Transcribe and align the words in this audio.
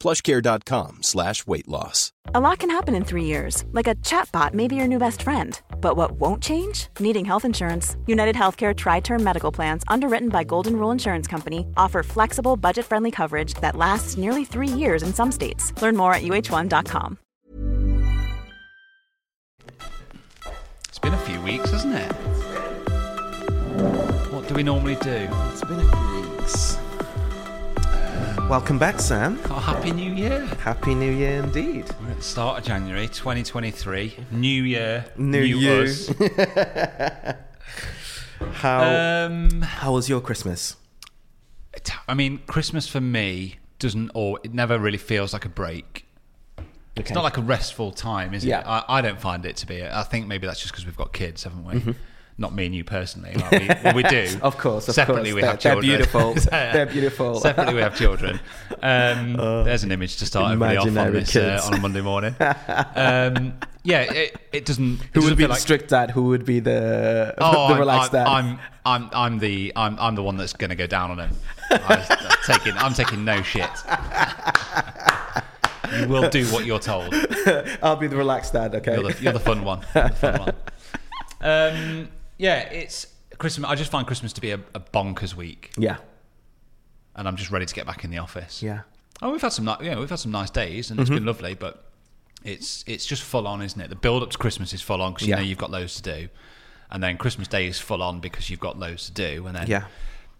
plushcare.com 0.00 1.02
slash 1.02 1.46
weight 1.46 1.68
loss. 1.68 2.12
A 2.34 2.40
lot 2.40 2.58
can 2.58 2.70
happen 2.70 2.94
in 2.94 3.04
three 3.04 3.24
years, 3.24 3.64
like 3.72 3.86
a 3.86 3.94
chatbot 3.96 4.52
may 4.52 4.66
be 4.66 4.74
your 4.74 4.88
new 4.88 4.98
best 4.98 5.22
friend. 5.22 5.60
But 5.80 5.96
what 5.96 6.12
won't 6.20 6.42
change? 6.42 6.88
Needing 6.98 7.24
health 7.24 7.44
insurance. 7.44 7.96
United 8.06 8.34
Healthcare 8.34 8.76
Tri 8.76 9.00
Term 9.00 9.22
Medical 9.22 9.52
Plans, 9.52 9.84
underwritten 9.86 10.28
by 10.28 10.42
Golden 10.44 10.76
Rule 10.76 10.90
Insurance 10.90 11.26
Company, 11.28 11.66
offer 11.76 12.02
flexible, 12.02 12.56
budget 12.56 12.84
friendly 12.84 13.10
coverage 13.10 13.54
that 13.60 13.76
lasts 13.76 14.16
nearly 14.16 14.44
three 14.44 14.68
years 14.68 15.02
in 15.02 15.14
some 15.14 15.30
states. 15.30 15.72
Learn 15.80 15.96
more 15.96 16.12
at 16.12 16.22
uh1.com. 16.22 17.18
It's 20.88 20.98
been 20.98 21.14
a 21.14 21.18
few 21.18 21.40
weeks, 21.42 21.70
hasn't 21.70 21.94
it? 21.94 22.12
What 24.32 24.48
do 24.48 24.54
we 24.54 24.62
normally 24.62 24.96
do? 24.96 25.28
It's 25.52 25.64
been 25.64 25.80
a 25.80 25.90
few 25.90 26.30
weeks. 26.30 26.75
Welcome 28.48 28.78
back, 28.78 29.00
Sam. 29.00 29.40
Oh, 29.46 29.54
Happy 29.54 29.90
New 29.90 30.12
Year! 30.12 30.44
Happy 30.60 30.94
New 30.94 31.10
Year 31.10 31.42
indeed. 31.42 31.84
We're 32.00 32.10
at 32.10 32.16
the 32.18 32.22
start 32.22 32.58
of 32.58 32.64
January 32.64 33.08
2023. 33.08 34.14
New 34.30 34.62
year, 34.62 35.04
New 35.16 35.40
you. 35.42 35.82
us. 35.82 36.08
How 38.52 38.82
Um, 39.26 39.62
how 39.62 39.92
was 39.94 40.08
your 40.08 40.20
Christmas? 40.20 40.76
it- 41.74 41.90
I 42.06 42.14
mean, 42.14 42.38
Christmas 42.46 42.86
for 42.86 43.00
me 43.00 43.56
doesn't, 43.78 44.10
or 44.14 44.38
it 44.44 44.52
never 44.54 44.78
really 44.78 44.98
feels 44.98 45.32
like 45.32 45.44
a 45.44 45.48
break. 45.48 46.06
It's 46.94 47.10
not 47.10 47.24
like 47.24 47.36
a 47.38 47.42
restful 47.42 47.90
time, 47.92 48.32
is 48.34 48.44
Yeah. 48.44 48.60
it? 48.60 48.66
I, 48.66 48.84
I 48.88 49.00
don't 49.00 49.20
find 49.20 49.44
it 49.44 49.56
to 49.56 49.66
be. 49.66 49.84
I 49.84 50.02
think 50.04 50.26
maybe 50.28 50.46
that's 50.46 50.60
just 50.60 50.72
because 50.72 50.86
we've 50.86 50.96
got 50.96 51.12
kids, 51.12 51.44
haven't 51.44 51.64
we? 51.64 51.94
Not 52.38 52.54
me 52.54 52.66
and 52.66 52.74
you 52.74 52.84
personally. 52.84 53.32
Like 53.34 53.50
we, 53.50 53.68
well, 53.82 53.94
we 53.94 54.02
do. 54.02 54.28
Of 54.42 54.58
course, 54.58 54.88
of 54.88 54.94
Separately, 54.94 55.30
course. 55.30 55.34
we 55.36 55.40
They're- 55.40 55.50
have 55.52 55.60
they're 55.62 55.72
children. 55.72 55.90
beautiful. 55.96 56.34
They're 56.50 56.86
beautiful. 56.86 57.40
Separately, 57.40 57.74
we 57.74 57.80
have 57.80 57.96
children. 57.96 58.40
Um, 58.82 59.32
there's 59.64 59.84
an 59.84 59.90
image 59.92 60.16
to 60.18 60.26
start 60.26 60.52
everybody 60.52 60.76
off 60.76 60.86
on 60.86 61.12
this 61.14 61.34
uh, 61.34 61.62
on 61.64 61.74
a 61.74 61.80
Monday 61.80 62.02
morning. 62.02 62.34
Um, 62.94 63.54
yeah, 63.84 64.02
it, 64.02 64.36
it 64.52 64.64
doesn't. 64.66 65.00
it 65.00 65.06
Who 65.14 65.20
doesn't 65.20 65.30
would 65.30 65.36
be 65.38 65.42
feel 65.44 65.48
the 65.48 65.52
like- 65.54 65.60
strict 65.60 65.88
dad? 65.90 66.10
Who 66.10 66.24
would 66.24 66.44
be 66.44 66.60
the 66.60 67.34
Oh, 67.38 67.68
the 67.68 67.74
I'm, 67.74 67.80
relaxed 67.80 68.14
I'm, 68.14 68.24
dad? 68.24 68.26
I'm, 68.28 68.58
I'm, 68.84 69.10
I'm 69.14 69.38
the, 69.38 69.72
I'm, 69.74 69.98
I'm 69.98 70.14
the 70.14 70.22
one 70.22 70.36
that's 70.36 70.52
going 70.52 70.70
to 70.70 70.76
go 70.76 70.86
down 70.86 71.12
on 71.12 71.18
him. 71.20 71.30
I, 71.70 72.06
I'm 72.20 72.58
taking, 72.58 72.76
I'm 72.76 72.92
taking 72.92 73.24
no 73.24 73.40
shit. 73.42 73.70
You 76.00 76.08
will 76.08 76.28
do 76.28 76.44
what 76.48 76.66
you're 76.66 76.80
told. 76.80 77.14
I'll 77.82 77.96
be 77.96 78.08
the 78.08 78.16
relaxed 78.16 78.52
dad. 78.52 78.74
Okay. 78.74 78.94
You're 79.00 79.12
the, 79.12 79.22
you're 79.22 79.32
the 79.32 79.40
fun 79.40 79.64
one. 79.64 79.80
You're 79.94 80.08
the 80.08 80.14
fun 80.16 80.38
one. 80.40 80.54
Um, 81.40 82.08
yeah, 82.38 82.60
it's 82.60 83.06
Christmas. 83.38 83.68
I 83.70 83.74
just 83.74 83.90
find 83.90 84.06
Christmas 84.06 84.32
to 84.34 84.40
be 84.40 84.50
a, 84.52 84.60
a 84.74 84.80
bonkers 84.80 85.34
week, 85.34 85.72
yeah. 85.76 85.96
and 87.14 87.26
I'm 87.28 87.36
just 87.36 87.50
ready 87.50 87.66
to 87.66 87.74
get 87.74 87.86
back 87.86 88.04
in 88.04 88.10
the 88.10 88.18
office. 88.18 88.62
Yeah. 88.62 88.80
Oh, 89.22 89.32
we've 89.32 89.40
had 89.40 89.52
some, 89.52 89.64
ni- 89.64 89.88
know, 89.88 90.00
we've 90.00 90.10
had 90.10 90.18
some 90.18 90.32
nice 90.32 90.50
days, 90.50 90.90
and 90.90 91.00
it's 91.00 91.08
been 91.10 91.24
lovely, 91.24 91.54
but 91.54 91.84
it's 92.44 92.84
it's 92.86 93.06
just 93.06 93.22
full 93.22 93.46
on, 93.46 93.62
isn't 93.62 93.80
it? 93.80 93.88
The 93.88 93.96
build 93.96 94.22
up 94.22 94.30
to 94.30 94.38
Christmas 94.38 94.72
is 94.72 94.82
full 94.82 95.00
on 95.02 95.12
because 95.14 95.26
you 95.26 95.32
Yeah. 95.32 95.36
know 95.40 95.46
you've 95.46 95.58
got 95.58 95.70
loads 95.70 95.96
to 95.96 96.02
do, 96.02 96.28
and 96.90 97.02
then 97.02 97.16
Christmas 97.16 97.48
Day 97.48 97.66
is 97.66 97.78
full 97.78 98.02
on 98.02 98.20
because 98.20 98.50
you've 98.50 98.60
got 98.60 98.78
loads 98.78 99.06
to 99.06 99.12
do, 99.12 99.46
and 99.46 99.56
then 99.56 99.66
Yeah. 99.66 99.84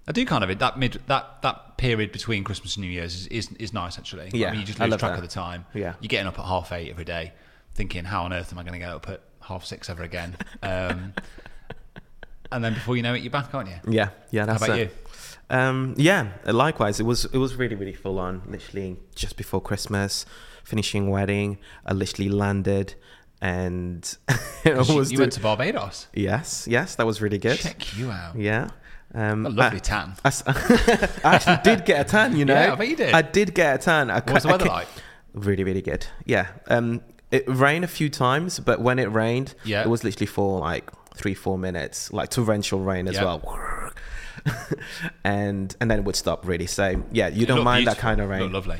I 0.08 0.12
do 0.12 0.24
kind 0.24 0.44
of 0.44 0.58
that 0.58 0.78
mid 0.78 1.00
that 1.06 1.42
that 1.42 1.78
period 1.78 2.12
between 2.12 2.44
Christmas 2.44 2.76
and 2.76 2.84
New 2.84 2.90
Year's 2.90 3.14
is 3.14 3.26
is, 3.28 3.52
is 3.58 3.72
nice 3.72 3.98
actually. 3.98 4.30
Yeah, 4.34 4.48
I 4.48 4.50
mean, 4.52 4.60
you 4.60 4.66
just 4.66 4.80
I 4.80 4.84
lose 4.84 4.92
love 4.92 5.00
track 5.00 5.12
that. 5.12 5.18
of 5.24 5.28
the 5.28 5.34
time. 5.34 5.64
Yeah. 5.74 5.94
you're 6.00 6.08
getting 6.08 6.26
up 6.28 6.38
at 6.38 6.44
half 6.44 6.70
eight 6.70 6.90
every 6.90 7.04
day, 7.06 7.32
thinking, 7.74 8.04
how 8.04 8.22
on 8.24 8.32
earth 8.32 8.52
am 8.52 8.58
I 8.58 8.62
going 8.62 8.74
to 8.74 8.78
get 8.78 8.90
up 8.90 9.08
at 9.08 9.22
half 9.40 9.64
six 9.64 9.88
ever 9.90 10.02
again? 10.02 10.36
Um, 10.62 11.14
and 12.52 12.62
then 12.64 12.74
before 12.74 12.96
you 12.96 13.02
know 13.02 13.14
it, 13.14 13.22
you're 13.22 13.30
back, 13.30 13.54
aren't 13.54 13.68
you? 13.68 13.76
Yeah. 13.88 14.10
Yeah. 14.30 14.46
That's 14.46 14.62
about 14.64 14.78
it. 14.78 14.96
Um, 15.48 15.94
yeah, 15.96 16.32
likewise. 16.44 16.98
It 16.98 17.04
was 17.04 17.24
it 17.26 17.38
was 17.38 17.54
really 17.54 17.76
really 17.76 17.92
full 17.92 18.18
on. 18.18 18.42
Literally 18.48 18.96
just 19.14 19.36
before 19.36 19.60
Christmas, 19.60 20.26
finishing 20.64 21.08
wedding. 21.10 21.58
I 21.84 21.92
literally 21.92 22.30
landed, 22.30 22.94
and 23.40 24.16
You, 24.64 24.74
was 24.74 25.12
you 25.12 25.18
went 25.20 25.32
to 25.34 25.40
Barbados. 25.40 26.08
yes, 26.12 26.66
yes, 26.68 26.96
that 26.96 27.06
was 27.06 27.20
really 27.22 27.38
good. 27.38 27.58
Check 27.58 27.96
you 27.96 28.10
out. 28.10 28.36
Yeah. 28.36 28.70
Um, 29.14 29.46
A 29.46 29.50
lovely 29.50 29.78
I- 29.78 29.80
tan. 29.80 30.14
I, 30.24 30.28
I 31.24 31.34
actually 31.36 31.58
did 31.62 31.84
get 31.84 32.00
a 32.00 32.04
tan. 32.10 32.36
You 32.36 32.44
know, 32.50 32.54
Yeah, 32.54 32.72
I 32.72 32.74
bet 32.74 32.88
you 32.88 32.96
did. 32.96 33.14
I 33.14 33.22
did 33.22 33.54
get 33.54 33.76
a 33.76 33.78
tan. 33.78 34.10
I, 34.10 34.14
What 34.16 34.30
was 34.32 34.42
the 34.42 34.48
weather 34.48 34.64
like? 34.66 34.88
Really, 35.32 35.62
really 35.62 35.80
good. 35.82 36.06
Yeah. 36.24 36.48
Um, 36.66 37.02
it 37.30 37.44
rained 37.46 37.84
a 37.84 37.88
few 37.88 38.08
times, 38.10 38.58
but 38.58 38.80
when 38.80 38.98
it 38.98 39.06
rained, 39.12 39.54
Yeah. 39.64 39.82
it 39.82 39.88
was 39.88 40.02
literally 40.02 40.26
for 40.26 40.58
like 40.58 40.90
three, 41.16 41.34
four 41.34 41.58
minutes, 41.58 42.12
like 42.12 42.28
torrential 42.30 42.80
rain 42.80 43.08
as 43.08 43.14
Yeah. 43.16 43.24
well. 43.24 43.90
and 45.24 45.74
and 45.80 45.90
then 45.90 45.98
it 45.98 46.04
would 46.04 46.16
stop 46.16 46.46
really. 46.46 46.66
So 46.66 47.02
yeah, 47.12 47.28
you 47.28 47.42
It 47.42 47.46
don't 47.46 47.64
mind 47.64 47.86
that 47.86 47.98
kind 47.98 48.20
of 48.20 48.28
rain. 48.28 48.52
lovely. 48.52 48.78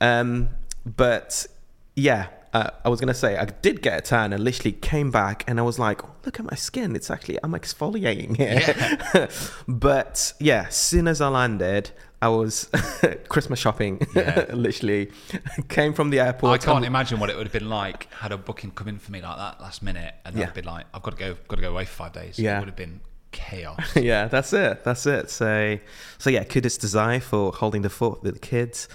Um, 0.00 0.48
but 0.84 1.46
yeah, 1.94 2.26
uh, 2.52 2.70
I 2.84 2.88
was 2.88 3.00
gonna 3.00 3.14
say 3.14 3.36
I 3.36 3.44
did 3.44 3.82
get 3.82 3.98
a 3.98 4.00
tan 4.00 4.32
and 4.32 4.42
literally 4.42 4.72
came 4.72 5.10
back 5.10 5.44
and 5.46 5.58
I 5.58 5.62
was 5.62 5.78
like, 5.78 6.02
look 6.24 6.40
at 6.40 6.46
my 6.50 6.56
skin. 6.56 6.96
It's 6.96 7.10
actually 7.10 7.38
I'm 7.42 7.52
exfoliating 7.52 8.36
here. 8.36 9.28
but 9.68 10.32
yeah, 10.40 10.66
as 10.68 10.76
soon 10.76 11.06
as 11.08 11.20
I 11.20 11.28
landed, 11.28 11.90
I 12.20 12.28
was 12.28 12.68
Christmas 13.28 13.58
shopping. 13.58 14.00
Yeah. 14.14 14.46
literally 14.52 15.10
came 15.68 15.92
from 15.94 16.10
the 16.10 16.18
airport. 16.20 16.60
I 16.60 16.64
can't 16.64 16.78
and- 16.78 16.86
imagine 16.86 17.20
what 17.20 17.30
it 17.30 17.36
would 17.36 17.46
have 17.46 17.52
been 17.52 17.68
like 17.68 18.12
had 18.12 18.32
a 18.32 18.36
booking 18.38 18.70
come 18.72 18.88
in 18.88 18.98
for 18.98 19.12
me 19.12 19.20
like 19.22 19.36
that 19.36 19.60
last 19.60 19.82
minute, 19.82 20.14
and 20.24 20.36
Yeah. 20.36 20.46
I'd 20.46 20.54
been 20.54 20.64
like, 20.64 20.86
I've 20.92 21.02
got 21.02 21.12
to 21.12 21.16
go, 21.16 21.36
got 21.46 21.56
to 21.56 21.62
go 21.62 21.70
away 21.70 21.84
for 21.84 21.92
five 21.94 22.12
days. 22.12 22.38
Yeah. 22.38 22.56
it 22.56 22.60
would 22.60 22.68
have 22.68 22.76
been 22.76 23.00
chaos. 23.30 23.94
yeah, 23.94 24.26
that's 24.26 24.52
it. 24.52 24.82
That's 24.84 25.06
it. 25.06 25.30
So, 25.30 25.78
so 26.18 26.30
yeah, 26.30 26.42
kudos 26.44 26.76
to 26.78 26.88
Zai 26.88 27.20
for 27.20 27.52
holding 27.52 27.82
the 27.82 27.90
fort 27.90 28.22
with 28.22 28.34
the 28.34 28.40
kids, 28.40 28.88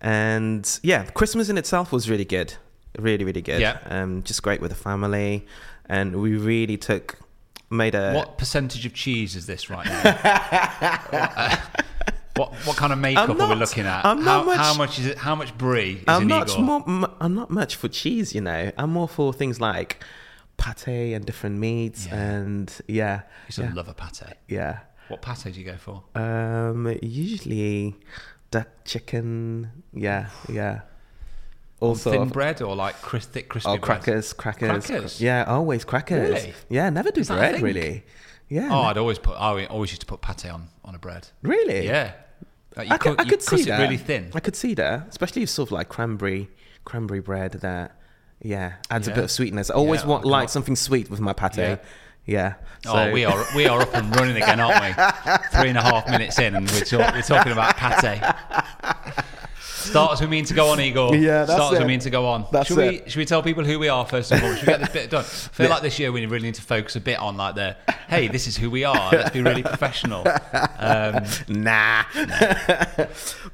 and 0.00 0.80
yeah, 0.82 1.04
Christmas 1.10 1.48
in 1.48 1.58
itself 1.58 1.92
was 1.92 2.08
really 2.08 2.24
good, 2.24 2.54
really, 2.98 3.24
really 3.24 3.42
good. 3.42 3.60
Yeah. 3.60 3.78
um, 3.86 4.22
just 4.22 4.42
great 4.42 4.60
with 4.62 4.70
the 4.70 4.76
family, 4.76 5.46
and 5.86 6.16
we 6.22 6.36
really 6.36 6.76
took 6.78 7.18
made 7.70 7.94
a 7.94 8.12
what 8.14 8.36
percentage 8.38 8.84
of 8.86 8.92
cheese 8.94 9.34
is 9.36 9.46
this 9.46 9.68
right 9.70 9.86
now? 9.86 11.58
What 12.36 12.52
what 12.66 12.76
kind 12.76 12.92
of 12.92 12.98
makeup 12.98 13.28
I'm 13.30 13.40
are 13.40 13.48
we 13.48 13.54
looking 13.56 13.84
at? 13.86 14.04
I'm 14.04 14.18
how, 14.18 14.24
not 14.38 14.46
much- 14.46 14.56
how 14.58 14.74
much 14.74 14.98
is 14.98 15.06
it? 15.06 15.18
How 15.18 15.34
much 15.34 15.56
brie 15.58 15.94
is 15.96 16.04
I'm 16.08 16.22
in 16.22 16.28
not 16.28 16.58
more, 16.58 17.10
I'm 17.20 17.34
not 17.34 17.50
much 17.50 17.76
for 17.76 17.88
cheese, 17.88 18.34
you 18.34 18.40
know. 18.40 18.72
I'm 18.78 18.90
more 18.90 19.08
for 19.08 19.32
things 19.32 19.60
like 19.60 20.02
pate 20.56 21.14
and 21.14 21.24
different 21.26 21.58
meats, 21.58 22.06
Yeah. 22.06 22.16
and 22.16 22.80
yeah, 22.88 23.22
used 23.48 23.58
yeah, 23.58 23.72
love 23.74 23.88
a 23.88 23.94
pate. 23.94 24.34
yeah. 24.48 24.80
What 25.08 25.20
pate 25.22 25.52
do 25.52 25.60
you 25.60 25.66
go 25.66 25.76
for? 25.76 26.04
Um, 26.14 26.96
usually 27.02 27.96
duck 28.50 28.68
chicken, 28.84 29.70
yeah, 29.92 30.28
yeah. 30.48 30.82
Also, 31.80 32.12
thin 32.12 32.28
bread 32.28 32.62
or 32.62 32.76
like 32.76 32.94
thick 32.96 33.48
crispy 33.48 33.68
Oh, 33.70 33.72
bread? 33.72 33.82
crackers, 33.82 34.32
crackers, 34.32 34.86
Crackers? 34.86 35.20
Yeah, 35.20 35.44
always 35.48 35.84
crackers. 35.84 36.30
Really? 36.30 36.54
Yeah, 36.68 36.90
never 36.90 37.10
do 37.10 37.20
Is 37.22 37.28
that 37.28 37.34
a 37.34 37.50
bread 37.50 37.60
really. 37.62 38.04
Yeah. 38.48 38.68
Oh, 38.70 38.82
I'd 38.82 38.98
always 38.98 39.18
put. 39.18 39.32
I 39.34 39.64
always 39.66 39.90
used 39.90 40.02
to 40.02 40.06
put 40.06 40.20
pate 40.20 40.46
on 40.50 40.68
on 40.84 40.94
a 40.94 40.98
bread. 40.98 41.26
really? 41.42 41.86
Yeah. 41.86 42.12
Like 42.76 42.90
I 42.90 42.96
could, 42.98 43.16
cut, 43.16 43.20
I 43.20 43.24
you 43.24 43.30
could 43.30 43.42
see 43.42 43.60
it 43.62 43.66
that. 43.66 43.80
really 43.80 43.96
thin. 43.96 44.30
I 44.34 44.40
could 44.40 44.56
see 44.56 44.74
that, 44.74 45.06
especially 45.08 45.42
if 45.42 45.50
sort 45.50 45.68
of 45.68 45.72
like 45.72 45.88
cranberry, 45.88 46.48
cranberry 46.84 47.20
bread 47.20 47.52
that, 47.52 47.96
yeah, 48.40 48.74
adds 48.90 49.08
a 49.08 49.12
bit 49.14 49.24
of 49.24 49.30
sweetness. 49.30 49.70
I 49.70 49.74
always 49.74 50.02
Yeah, 50.02 50.08
want 50.08 50.24
I 50.26 50.28
like 50.28 50.48
something 50.48 50.74
sweet 50.76 51.10
with 51.10 51.20
my 51.20 51.32
pate. 51.32 51.56
Yeah. 51.58 51.76
Yeah. 52.24 52.54
Oh, 52.86 52.92
So- 52.94 53.12
we 53.12 53.24
are 53.24 53.44
we 53.56 53.66
are 53.66 53.82
up 53.82 53.94
and 53.94 54.14
running 54.16 54.36
again, 54.36 54.58
aren't 54.60 54.80
we? 54.80 54.92
Three 55.58 55.68
and 55.70 55.78
a 55.78 55.82
half 55.82 56.08
minutes 56.08 56.38
in, 56.38 56.54
and 56.54 56.70
we're, 56.70 56.80
talk, 56.84 57.14
we're 57.14 57.22
talking 57.22 57.52
about 57.52 57.76
pate. 57.76 58.22
Start 59.82 60.12
as 60.12 60.20
we 60.20 60.26
mean 60.26 60.44
to 60.46 60.54
go 60.54 60.68
on, 60.68 60.80
Igor. 60.80 61.14
Yeah, 61.22 61.44
that's 61.44 61.52
Start 61.52 61.74
as 61.74 61.78
it. 61.80 61.82
we 61.82 61.88
mean 61.88 62.00
to 62.00 62.10
go 62.10 62.26
on. 62.26 62.46
That's 62.52 62.68
should 62.68 62.76
we 62.76 62.84
it. 62.98 63.10
should 63.10 63.18
we 63.18 63.24
tell 63.24 63.42
people 63.42 63.64
who 63.64 63.78
we 63.78 63.88
are 63.88 64.04
first 64.06 64.32
of 64.32 64.42
all? 64.42 64.54
Should 64.54 64.60
we 64.66 64.72
get 64.72 64.80
this 64.80 64.88
bit 64.90 65.10
done? 65.10 65.24
I 65.24 65.28
feel 65.28 65.70
like 65.74 65.82
this 65.82 65.98
year 65.98 66.10
we 66.12 66.24
really 66.26 66.46
need 66.46 66.54
to 66.54 66.62
focus 66.62 66.96
a 66.96 67.00
bit 67.00 67.18
on 67.18 67.36
like 67.36 67.54
the 67.54 67.76
hey, 68.08 68.28
this 68.28 68.46
is 68.46 68.56
who 68.56 68.70
we 68.70 68.84
are. 68.84 69.10
Let's 69.12 69.30
be 69.30 69.42
really 69.42 69.62
professional. 69.62 70.26
Um, 70.78 71.24
Nah. 71.48 72.04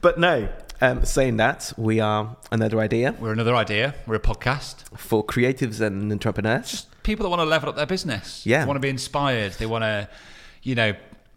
but 0.00 0.18
no, 0.18 0.48
um, 0.80 1.04
saying 1.04 1.36
that, 1.38 1.72
we 1.76 2.00
are 2.00 2.36
another 2.52 2.78
idea 2.80 3.14
we're 3.18 3.32
another 3.32 3.54
idea. 3.56 3.94
We're 4.06 4.16
a 4.16 4.20
podcast. 4.20 4.96
for 4.98 5.24
creatives 5.24 5.80
and 5.80 6.10
entrepreneurs. 6.12 6.70
Just 6.70 7.02
people 7.02 7.24
that 7.24 7.30
want 7.30 7.40
to 7.40 7.44
level 7.46 7.68
up 7.68 7.76
their 7.76 7.86
business. 7.86 8.44
Yeah. 8.46 8.60
They 8.60 8.66
want 8.66 8.76
to 8.76 8.80
be 8.80 8.88
inspired. 8.90 9.52
They 9.54 9.66
want 9.66 9.82
to, 9.82 10.08
you 10.62 10.74
know, 10.74 10.92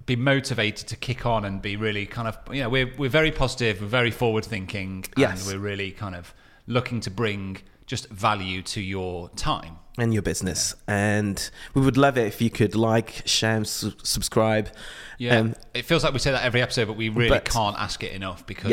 be 0.06 0.16
motivated 0.16 0.88
to 0.88 0.96
kick 0.96 1.26
on 1.26 1.46
and 1.46 1.62
be 1.62 1.76
really 1.76 2.06
kind 2.06 2.28
of, 2.28 2.38
you 2.52 2.62
know, 2.64 2.70
we're, 2.70 2.92
we're 2.98 3.10
very 3.10 3.32
positive, 3.32 3.82
we're 3.82 3.88
very 3.88 4.12
forward 4.12 4.46
thinking, 4.46 5.06
Yes. 5.18 5.46
and 5.48 5.54
we're 5.54 5.64
really 5.64 5.92
kind 5.92 6.16
of 6.16 6.34
looking 6.68 7.00
to 7.02 7.12
bring 7.12 7.58
just 7.86 8.08
value 8.10 8.62
to 8.64 8.82
your 8.82 9.30
time. 9.36 9.78
and 9.98 10.14
your 10.14 10.22
business. 10.24 10.74
And 10.88 11.50
we 11.74 11.82
would 11.82 11.98
love 11.98 12.18
it 12.18 12.26
if 12.26 12.42
you 12.42 12.50
could 12.50 12.76
like, 12.76 13.22
share, 13.26 13.58
and 13.58 13.68
su- 13.68 13.94
subscribe. 14.04 14.70
Yeah, 15.18 15.38
Um, 15.40 15.56
it 15.74 15.84
feels 15.86 16.04
like 16.04 16.14
we 16.14 16.20
say 16.20 16.32
that 16.32 16.44
every 16.44 16.62
episode, 16.62 16.88
but 16.88 16.96
we 16.96 17.10
really 17.10 17.30
But- 17.30 17.46
can't 17.46 17.78
ask 17.78 18.02
it 18.04 18.14
enough 18.14 18.48
because 18.48 18.72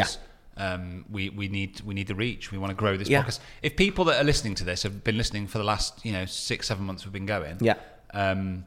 Yeah. 0.57 0.65
um, 0.75 1.05
we 1.11 1.29
we 1.31 1.49
need 1.49 1.81
we 1.83 1.95
need 1.95 2.07
the 2.07 2.15
reach. 2.15 2.53
We 2.53 2.59
want 2.59 2.71
to 2.71 2.75
grow 2.77 2.97
this 2.97 3.09
Yeah. 3.09 3.23
podcast. 3.25 3.41
If 3.63 3.77
people 3.77 4.05
that 4.07 4.21
are 4.21 4.25
listening 4.25 4.55
to 4.57 4.65
this 4.65 4.85
have 4.85 5.03
been 5.05 5.17
listening 5.19 5.49
for 5.49 5.59
the 5.59 5.65
last 5.65 6.05
you 6.07 6.13
know 6.13 6.25
six 6.25 6.69
seven 6.69 6.85
months 6.87 7.05
we've 7.05 7.13
been 7.13 7.27
going, 7.27 7.57
Yeah. 7.61 7.75
um, 8.15 8.65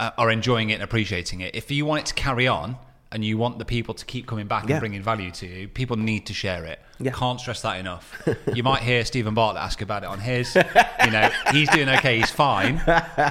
uh, 0.00 0.10
are 0.18 0.30
enjoying 0.30 0.70
it 0.70 0.74
and 0.74 0.82
appreciating 0.82 1.40
it. 1.40 1.54
If 1.54 1.70
you 1.70 1.86
want 1.86 2.00
it 2.00 2.06
to 2.06 2.14
carry 2.14 2.46
on 2.48 2.76
and 3.12 3.24
you 3.24 3.38
want 3.38 3.58
the 3.58 3.64
people 3.64 3.94
to 3.94 4.04
keep 4.04 4.26
coming 4.26 4.46
back 4.46 4.64
Yeah. 4.68 4.76
and 4.76 4.80
bringing 4.80 5.02
value 5.02 5.30
to 5.32 5.46
you, 5.46 5.68
people 5.68 5.96
need 5.96 6.26
to 6.26 6.34
share 6.34 6.64
it. 6.64 6.80
Yeah. 6.98 7.12
Can't 7.12 7.40
stress 7.40 7.62
that 7.62 7.78
enough. 7.78 8.20
you 8.54 8.62
might 8.62 8.82
hear 8.82 9.04
Steven 9.04 9.32
Bartlett 9.34 9.62
ask 9.62 9.80
about 9.82 10.02
it 10.02 10.08
on 10.08 10.18
his. 10.18 10.54
You 10.54 11.10
know, 11.10 11.30
he's 11.52 11.68
doing 11.70 11.88
okay. 11.88 12.18
He's 12.18 12.30
fine. 12.30 12.80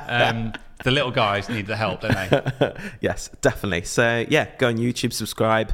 Um, 0.07 0.53
the 0.83 0.91
little 0.91 1.11
guys 1.11 1.49
need 1.49 1.67
the 1.67 1.75
help, 1.75 2.01
don't 2.01 2.13
they? 2.13 2.73
yes, 3.01 3.29
definitely. 3.41 3.83
So 3.83 4.25
yeah, 4.29 4.47
go 4.57 4.67
on 4.67 4.77
YouTube, 4.77 5.13
subscribe, 5.13 5.73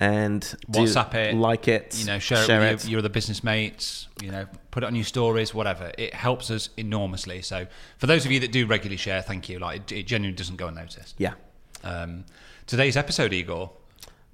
and 0.00 0.42
WhatsApp 0.70 1.14
it, 1.14 1.34
like 1.34 1.66
it, 1.66 1.96
you 1.98 2.06
know, 2.06 2.18
share, 2.18 2.38
it 2.62 2.72
with 2.72 2.84
Your, 2.84 2.90
your 2.92 2.98
other 3.00 3.08
business 3.08 3.42
mates, 3.42 4.06
you 4.22 4.30
know, 4.30 4.46
put 4.70 4.82
it 4.82 4.86
on 4.86 4.94
your 4.94 5.04
stories, 5.04 5.52
whatever. 5.52 5.90
It 5.98 6.14
helps 6.14 6.50
us 6.50 6.70
enormously. 6.76 7.42
So 7.42 7.66
for 7.98 8.06
those 8.06 8.24
of 8.24 8.30
you 8.30 8.40
that 8.40 8.52
do 8.52 8.66
regularly 8.66 8.96
share, 8.96 9.22
thank 9.22 9.48
you. 9.48 9.58
Like 9.58 9.80
it, 9.90 9.92
it 9.92 10.06
genuinely 10.06 10.36
doesn't 10.36 10.56
go 10.56 10.68
unnoticed. 10.68 11.16
Yeah. 11.18 11.34
Um, 11.82 12.24
today's 12.66 12.96
episode, 12.96 13.32
Igor. 13.32 13.72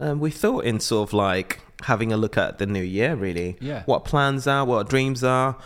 Um, 0.00 0.20
we 0.20 0.30
thought 0.30 0.64
in 0.64 0.80
sort 0.80 1.08
of 1.08 1.12
like 1.14 1.60
having 1.82 2.12
a 2.12 2.16
look 2.16 2.36
at 2.36 2.58
the 2.58 2.66
new 2.66 2.82
year, 2.82 3.14
really. 3.14 3.56
Yeah. 3.60 3.84
What 3.84 4.04
plans 4.04 4.46
are, 4.46 4.64
what 4.64 4.88
dreams 4.88 5.24
are, 5.24 5.56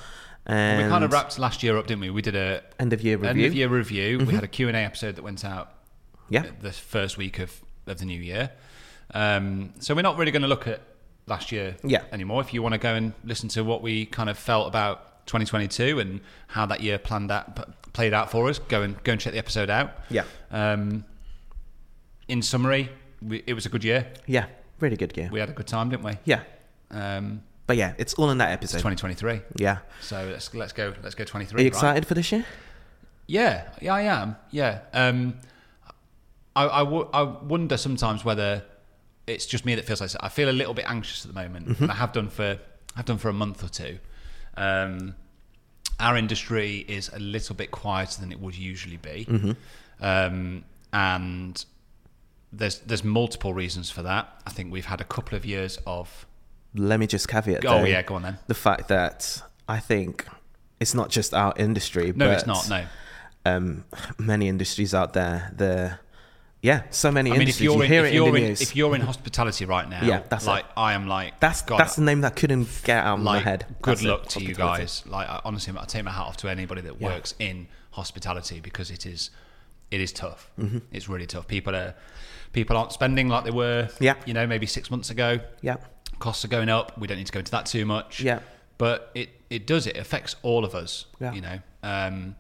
and 0.47 0.83
we 0.83 0.89
kind 0.89 1.05
of 1.05 1.13
wrapped 1.13 1.39
last 1.39 1.63
year 1.63 1.77
up, 1.77 1.87
didn't 1.87 2.01
we? 2.01 2.11
We 2.11 2.23
did 2.23 2.37
a 2.37 2.63
end 2.79 2.93
of 2.93 3.03
year 3.03 3.17
review. 3.17 3.29
Mm-hmm. 3.31 3.39
end 3.39 3.47
of 3.47 3.55
year 3.55 3.69
review. 3.69 4.19
We 4.19 4.35
had 4.35 4.45
a 4.45 4.49
Q 4.49 4.69
and 4.69 4.77
A 4.77 4.81
episode 4.81 5.17
that 5.17 5.23
went 5.23 5.45
out 5.45 5.73
Yeah. 6.31 6.45
the 6.61 6.73
first 6.73 7.19
week 7.19 7.39
of, 7.39 7.61
of 7.87 7.99
the 7.99 8.05
new 8.07 8.21
year. 8.21 8.51
Um, 9.15 9.73
so 9.79 9.95
we're 9.95 10.03
not 10.03 10.17
really 10.19 10.31
going 10.33 10.43
to 10.43 10.49
look 10.49 10.67
at 10.67 10.81
last 11.27 11.53
year 11.53 11.77
Yeah. 11.85 12.03
anymore. 12.13 12.41
If 12.41 12.53
you 12.55 12.63
want 12.63 12.73
to 12.75 12.79
go 12.79 12.95
and 12.95 13.13
listen 13.25 13.49
to 13.51 13.65
what 13.65 13.83
we 13.83 14.07
kind 14.07 14.29
of 14.31 14.39
felt 14.39 14.69
about 14.69 15.27
2022 15.27 15.99
and 16.01 16.21
how 16.49 16.67
that 16.67 16.81
year 16.81 16.99
planned 16.99 17.31
out, 17.31 17.93
played 17.93 18.15
out 18.15 18.31
for 18.31 18.49
us, 18.49 18.59
go 18.59 18.83
and 18.83 19.03
go 19.05 19.13
and 19.13 19.21
check 19.21 19.33
the 19.33 19.39
episode 19.39 19.71
out. 19.71 19.93
Yeah. 20.11 20.25
Um, 20.51 21.05
in 22.29 22.43
summary, 22.43 22.91
we, 23.23 23.43
it 23.47 23.55
was 23.55 23.67
a 23.67 23.69
good 23.69 23.85
year. 23.85 24.07
Yeah. 24.27 24.47
Really 24.81 24.97
good 24.97 25.17
year. 25.17 25.29
We 25.33 25.41
had 25.41 25.49
a 25.49 25.53
good 25.53 25.67
time, 25.67 25.89
didn't 25.91 26.05
we? 26.05 26.13
yeah. 26.25 26.43
Um, 26.91 27.43
But 27.67 27.77
yeah, 27.77 27.93
it's 27.99 28.15
all 28.15 28.31
in 28.31 28.39
that 28.39 28.63
it's 28.63 28.75
episode. 28.75 28.89
2023. 28.91 29.41
Yeah. 29.57 29.79
So 30.01 30.27
let's 30.31 30.55
let's 30.55 30.73
go 30.73 30.95
let's 31.03 31.15
go 31.15 31.25
23. 31.25 31.55
Are 31.57 31.61
you 31.61 31.65
right? 31.65 31.69
excited 31.69 32.07
for 32.07 32.15
this 32.15 32.33
year? 32.33 32.47
Yeah, 33.27 33.69
yeah, 33.83 33.93
I 33.95 34.03
am. 34.03 34.37
Yeah, 34.51 34.81
um, 34.95 35.35
I, 36.57 36.67
I, 36.67 36.79
w- 36.85 37.09
I 37.13 37.23
wonder 37.25 37.77
sometimes 37.77 38.25
whether 38.25 38.63
it's 39.29 39.47
just 39.47 39.65
me 39.65 39.75
that 39.75 39.85
feels 39.85 40.01
like. 40.01 40.11
I 40.21 40.29
feel 40.29 40.49
a 40.49 40.53
little 40.53 40.75
bit 40.75 40.85
anxious 40.89 41.25
at 41.25 41.33
the 41.35 41.41
moment, 41.41 41.79
and 41.81 41.91
I 41.91 41.95
have 41.95 42.13
done 42.13 42.29
for 42.29 42.59
I've 42.97 43.05
done 43.05 43.19
for 43.19 43.29
a 43.29 43.33
month 43.33 43.63
or 43.65 43.69
two. 43.69 43.99
Um, 44.57 45.15
our 46.01 46.17
industry 46.17 46.85
is 46.89 47.11
a 47.13 47.19
little 47.19 47.55
bit 47.57 47.71
quieter 47.71 48.21
than 48.21 48.31
it 48.33 48.41
would 48.41 48.57
usually 48.57 48.97
be, 48.99 49.27
um, 50.01 50.65
and 50.93 51.65
there's 52.53 52.79
there's 52.81 53.05
multiple 53.05 53.53
reasons 53.55 53.91
for 53.91 54.03
that. 54.03 54.41
I 54.47 54.51
think 54.51 54.73
we've 54.73 54.87
had 54.87 55.01
a 55.01 55.05
couple 55.05 55.37
of 55.37 55.45
years 55.45 55.79
of 55.87 56.27
Let 56.75 57.01
me 57.01 57.07
just 57.07 57.29
caveat. 57.29 57.65
oh 57.67 57.85
yeah, 57.85 58.03
go 58.03 58.15
on 58.17 58.23
then. 58.23 58.39
The 58.47 58.55
fact 58.55 58.89
that 58.89 59.43
I 59.69 59.79
think 59.81 60.27
it's 60.81 60.95
not 60.95 61.11
just 61.11 61.35
our 61.35 61.53
industry. 61.57 62.13
No, 62.15 62.27
but, 62.27 62.39
it's 62.39 62.47
not. 62.47 62.69
No, 62.69 62.85
Um, 63.45 63.85
many 64.19 64.49
industries 64.49 64.95
out 64.95 65.13
there. 65.13 65.53
The 65.57 65.99
yeah, 66.63 66.83
so 66.91 67.11
many 67.13 67.31
I 67.33 67.39
mean 67.39 67.49
if 67.49 67.61
you're 67.61 67.77
you 67.77 67.83
in, 67.83 67.93
if 67.93 68.05
it 68.07 68.15
you're 68.15 68.27
in 68.29 68.33
the 68.35 68.41
in, 68.41 68.47
news. 68.49 68.61
if 68.61 68.75
you're 68.75 68.95
in 68.95 69.01
hospitality 69.03 69.65
right 69.65 69.89
now, 69.89 70.03
Yeah, 70.05 70.23
that's 70.29 70.45
it. 70.47 70.49
like 70.51 70.65
I 70.77 70.93
am 70.95 71.07
like 71.07 71.39
that's 71.41 71.63
God, 71.63 71.79
that's 71.79 71.95
the 71.97 72.03
name 72.03 72.23
that 72.23 72.35
couldn't 72.37 72.69
get 72.85 73.05
out 73.05 73.19
of 73.19 73.25
my 73.25 73.39
head. 73.39 73.67
good 73.83 73.93
That's 73.93 74.03
it, 74.05 74.09
luck 74.09 74.27
to 74.29 74.43
you 74.43 74.55
guys 74.55 75.05
like 75.07 75.29
I, 75.29 75.41
honestly 75.45 75.73
i 75.79 75.85
take 75.85 76.05
my 76.05 76.11
hat 76.11 76.23
off 76.27 76.37
to 76.39 76.49
anybody 76.49 76.81
that 76.83 77.01
Yeah. 77.01 77.09
works 77.09 77.35
in 77.39 77.69
hospitality 77.93 78.61
because 78.61 78.91
it 78.91 79.07
is 79.07 79.31
it 79.91 80.01
is 80.01 80.13
tough 80.13 80.51
Mm-hmm. 80.59 80.79
it's 80.93 81.09
really 81.09 81.27
tough 81.27 81.47
people 81.47 81.75
are 81.77 81.95
people 82.53 82.77
aren't 82.77 82.93
spending 82.93 83.29
like 83.29 83.45
they 83.45 83.51
were 83.51 83.89
Yeah. 84.01 84.15
you 84.27 84.35
know 84.35 84.47
maybe 84.47 84.67
six 84.67 84.91
months 84.91 85.11
ago 85.11 85.39
Yeah, 85.63 85.77
costs 86.19 86.45
are 86.45 86.49
going 86.49 86.69
up 86.69 86.99
we 86.99 87.07
don't 87.07 87.19
need 87.19 87.27
to 87.27 87.33
go 87.33 87.39
into 87.41 87.53
that 87.53 87.67
too 87.67 87.85
much 87.87 88.21
Yeah. 88.21 88.41
but 88.79 89.11
it 89.15 89.29
it 89.49 89.67
does 89.67 89.87
it 89.87 89.97
affects 89.97 90.35
all 90.43 90.65
of 90.65 90.75
us 90.75 91.07
Yeah. 91.21 91.33
you 91.33 91.41
know 91.41 91.59
um 91.83 92.35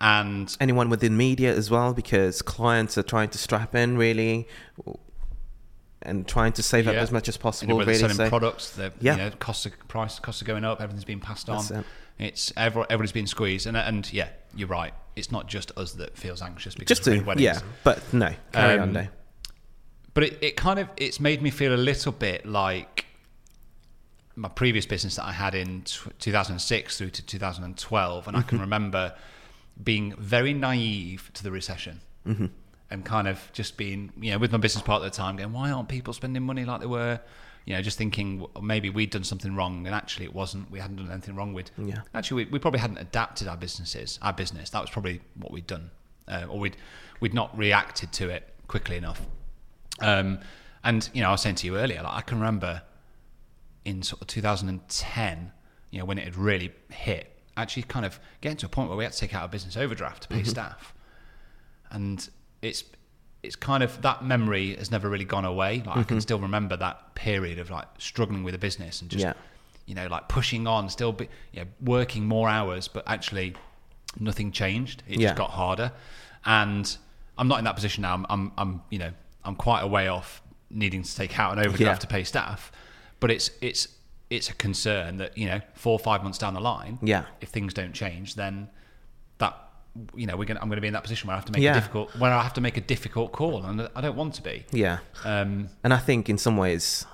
and 0.00 0.56
anyone 0.60 0.88
within 0.90 1.16
media 1.16 1.54
as 1.54 1.70
well, 1.70 1.92
because 1.94 2.42
clients 2.42 2.96
are 2.98 3.02
trying 3.02 3.28
to 3.30 3.38
strap 3.38 3.74
in 3.74 3.96
really, 3.96 4.48
and 6.02 6.26
trying 6.26 6.52
to 6.52 6.62
save 6.62 6.88
up 6.88 6.94
as 6.96 7.12
much 7.12 7.28
as 7.28 7.36
possible. 7.36 7.78
really, 7.78 7.94
selling 7.94 8.16
so- 8.16 8.28
products, 8.28 8.70
the 8.70 8.92
Yeah. 9.00 9.12
you 9.12 9.18
know, 9.18 9.30
costs 9.38 9.66
of 9.66 9.72
price 9.88 10.18
costs 10.18 10.42
are 10.42 10.44
going 10.44 10.64
up, 10.64 10.80
everything's 10.80 11.04
being 11.04 11.20
passed 11.20 11.48
on. 11.48 11.64
It. 11.72 11.84
It's 12.18 12.52
everyone, 12.56 12.86
everybody's 12.90 13.12
being 13.12 13.26
squeezed, 13.26 13.66
and 13.66 13.76
and 13.76 14.12
yeah, 14.12 14.28
you're 14.54 14.68
right. 14.68 14.92
It's 15.14 15.30
not 15.30 15.46
just 15.46 15.70
us 15.76 15.92
that 15.92 16.16
feels 16.16 16.42
anxious 16.42 16.74
because 16.74 16.88
just 16.98 17.04
to 17.04 17.12
in 17.12 17.24
weddings. 17.26 17.44
yeah, 17.44 17.60
but 17.84 18.00
no, 18.12 18.32
carry 18.52 18.78
on 18.78 18.96
Um. 18.96 19.08
But 20.14 20.24
it, 20.24 20.38
it 20.42 20.56
kind 20.56 20.78
of 20.78 20.88
it's 20.96 21.20
made 21.20 21.40
me 21.42 21.50
feel 21.50 21.74
a 21.74 21.76
little 21.76 22.12
bit 22.12 22.44
like 22.44 23.06
my 24.36 24.48
previous 24.48 24.86
business 24.86 25.16
that 25.16 25.24
I 25.24 25.32
had 25.32 25.54
in 25.54 25.82
t- 25.82 26.10
2006 26.18 26.98
through 26.98 27.10
to 27.10 27.22
2012, 27.24 28.28
and 28.28 28.36
I 28.36 28.40
Mm-hmm. 28.40 28.48
can 28.48 28.60
remember 28.60 29.14
being 29.82 30.14
very 30.16 30.52
naive 30.52 31.30
to 31.34 31.42
the 31.42 31.50
recession. 31.50 32.00
Mm-hmm. 32.26 32.46
And 32.90 33.04
kind 33.06 33.26
of 33.26 33.50
just 33.54 33.78
being, 33.78 34.12
you 34.20 34.32
know, 34.32 34.38
with 34.38 34.52
my 34.52 34.58
business 34.58 34.84
partner 34.84 35.06
at 35.06 35.12
the 35.12 35.16
time, 35.16 35.36
going, 35.36 35.52
why 35.52 35.70
aren't 35.70 35.88
people 35.88 36.12
spending 36.12 36.42
money 36.42 36.66
like 36.66 36.80
they 36.80 36.86
were? 36.86 37.20
You 37.64 37.74
know, 37.74 37.80
just 37.80 37.96
thinking 37.96 38.40
well, 38.40 38.62
maybe 38.62 38.90
we'd 38.90 39.10
done 39.10 39.24
something 39.24 39.54
wrong, 39.54 39.86
and 39.86 39.94
actually 39.94 40.26
it 40.26 40.34
wasn't. 40.34 40.70
We 40.70 40.78
hadn't 40.78 40.96
done 40.96 41.10
anything 41.10 41.34
wrong 41.34 41.54
with. 41.54 41.70
Yeah. 41.78 42.02
Actually, 42.12 42.44
we, 42.44 42.50
we 42.50 42.58
probably 42.58 42.80
hadn't 42.80 42.98
adapted 42.98 43.48
our 43.48 43.56
businesses, 43.56 44.18
our 44.20 44.32
business. 44.32 44.68
That 44.70 44.80
was 44.80 44.90
probably 44.90 45.22
what 45.36 45.52
we'd 45.52 45.66
done, 45.66 45.90
uh, 46.28 46.46
or 46.50 46.58
we'd 46.58 46.76
we'd 47.20 47.32
not 47.32 47.56
reacted 47.56 48.12
to 48.14 48.28
it 48.28 48.52
quickly 48.68 48.96
enough. 48.96 49.22
Um, 50.00 50.40
and 50.84 51.08
you 51.14 51.22
know, 51.22 51.28
I 51.28 51.32
was 51.32 51.40
saying 51.40 51.54
to 51.56 51.66
you 51.66 51.76
earlier, 51.76 52.02
like 52.02 52.14
I 52.14 52.20
can 52.20 52.38
remember 52.38 52.82
in 53.84 54.02
sort 54.02 54.20
of 54.22 54.28
2010, 54.28 55.52
you 55.90 55.98
know, 55.98 56.04
when 56.04 56.18
it 56.18 56.24
had 56.24 56.36
really 56.36 56.72
hit, 56.90 57.31
actually 57.56 57.84
kind 57.84 58.06
of 58.06 58.18
getting 58.40 58.56
to 58.58 58.66
a 58.66 58.68
point 58.68 58.88
where 58.88 58.98
we 58.98 59.04
had 59.04 59.12
to 59.12 59.18
take 59.18 59.34
out 59.34 59.44
a 59.44 59.48
business 59.48 59.76
overdraft 59.76 60.22
to 60.24 60.28
pay 60.28 60.36
mm-hmm. 60.36 60.48
staff, 60.48 60.94
and 61.90 62.28
it's 62.62 62.84
it's 63.42 63.56
kind 63.56 63.82
of 63.82 64.00
that 64.02 64.24
memory 64.24 64.76
has 64.76 64.90
never 64.90 65.08
really 65.08 65.24
gone 65.24 65.44
away. 65.44 65.78
Like 65.78 65.88
I 65.88 65.92
can 65.92 66.16
mm-hmm. 66.16 66.18
still 66.20 66.38
remember 66.38 66.76
that 66.76 67.14
period 67.14 67.58
of 67.58 67.70
like 67.70 67.86
struggling 67.98 68.44
with 68.44 68.54
a 68.54 68.58
business 68.58 69.00
and 69.00 69.10
just 69.10 69.24
Yeah. 69.24 69.32
you 69.86 69.94
know 69.94 70.06
like 70.06 70.28
pushing 70.28 70.66
on, 70.66 70.88
still 70.88 71.12
be, 71.12 71.28
you 71.52 71.62
know, 71.62 71.68
working 71.80 72.26
more 72.26 72.48
hours, 72.48 72.88
but 72.88 73.04
actually 73.06 73.54
nothing 74.18 74.52
changed. 74.52 75.02
It 75.08 75.18
Yeah. 75.18 75.28
just 75.28 75.38
got 75.38 75.50
harder, 75.50 75.92
and 76.44 76.96
I'm 77.36 77.48
not 77.48 77.58
in 77.58 77.64
that 77.64 77.74
position 77.74 78.02
now. 78.02 78.14
I'm, 78.14 78.26
I'm, 78.28 78.52
I'm 78.56 78.82
you 78.90 78.98
know 78.98 79.12
I'm 79.44 79.56
quite 79.56 79.80
a 79.80 79.88
way 79.88 80.08
off 80.08 80.40
needing 80.70 81.02
to 81.02 81.14
take 81.14 81.38
out 81.38 81.52
an 81.52 81.58
overdraft 81.58 81.80
Yeah. 81.80 81.94
to 81.96 82.06
pay 82.06 82.24
staff, 82.24 82.70
but 83.20 83.30
it's 83.30 83.50
it's 83.60 83.88
it's 84.36 84.48
a 84.50 84.54
concern 84.54 85.18
that 85.18 85.36
you 85.36 85.46
know 85.46 85.60
four 85.74 85.92
or 85.92 85.98
five 85.98 86.22
months 86.22 86.38
down 86.38 86.54
the 86.54 86.60
line, 86.60 86.98
Yeah. 87.02 87.24
if 87.40 87.48
things 87.50 87.74
don't 87.74 87.92
change, 87.92 88.34
then 88.34 88.68
that 89.38 89.54
you 90.14 90.26
know 90.26 90.36
we're 90.36 90.46
gonna 90.46 90.60
I'm 90.62 90.68
going 90.68 90.76
to 90.78 90.80
be 90.80 90.86
in 90.88 90.94
that 90.94 91.02
position 91.02 91.28
where 91.28 91.34
I 91.36 91.38
have 91.38 91.44
to 91.46 91.52
make 91.52 91.62
Yeah. 91.62 91.72
a 91.72 91.74
difficult 91.74 92.16
where 92.16 92.32
I 92.32 92.42
have 92.42 92.54
to 92.54 92.60
make 92.60 92.76
a 92.76 92.80
difficult 92.80 93.32
call, 93.32 93.64
and 93.64 93.88
I 93.94 94.00
don't 94.00 94.16
want 94.16 94.34
to 94.34 94.42
be. 94.42 94.64
Yeah, 94.72 94.98
Um, 95.24 95.68
and 95.84 95.92
I 95.92 95.98
think 95.98 96.28
in 96.28 96.38
some 96.38 96.56
ways, 96.56 97.04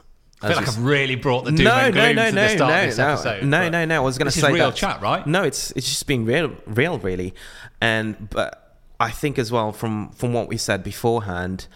I 0.40 0.48
feel 0.48 0.56
like 0.58 0.68
I've 0.68 0.84
really 0.84 1.16
brought 1.16 1.44
the 1.44 1.50
doom 1.50 1.64
no, 1.64 1.74
and 1.74 1.92
gloom 1.92 2.14
no, 2.16 2.26
to 2.26 2.32
no, 2.32 2.42
the 2.42 2.48
start 2.56 2.70
no, 2.72 2.80
of 2.80 2.86
this 2.90 2.98
no, 2.98 3.08
episode. 3.08 3.44
no, 3.44 3.68
no, 3.68 3.84
no. 3.84 3.96
I 3.96 4.04
was 4.04 4.16
going 4.18 4.30
to 4.30 4.38
say 4.40 4.52
real 4.52 4.70
that- 4.70 4.76
chat, 4.76 5.00
right? 5.02 5.26
No, 5.26 5.42
it's 5.42 5.72
it's 5.72 5.88
just 5.88 6.06
being 6.06 6.24
real, 6.24 6.52
real, 6.66 6.98
really. 6.98 7.34
And 7.80 8.30
but 8.30 8.76
I 9.00 9.10
think 9.10 9.38
as 9.38 9.50
well 9.50 9.72
from 9.72 10.10
from 10.10 10.32
what 10.32 10.48
we 10.48 10.56
said 10.56 10.84
beforehand, 10.84 11.66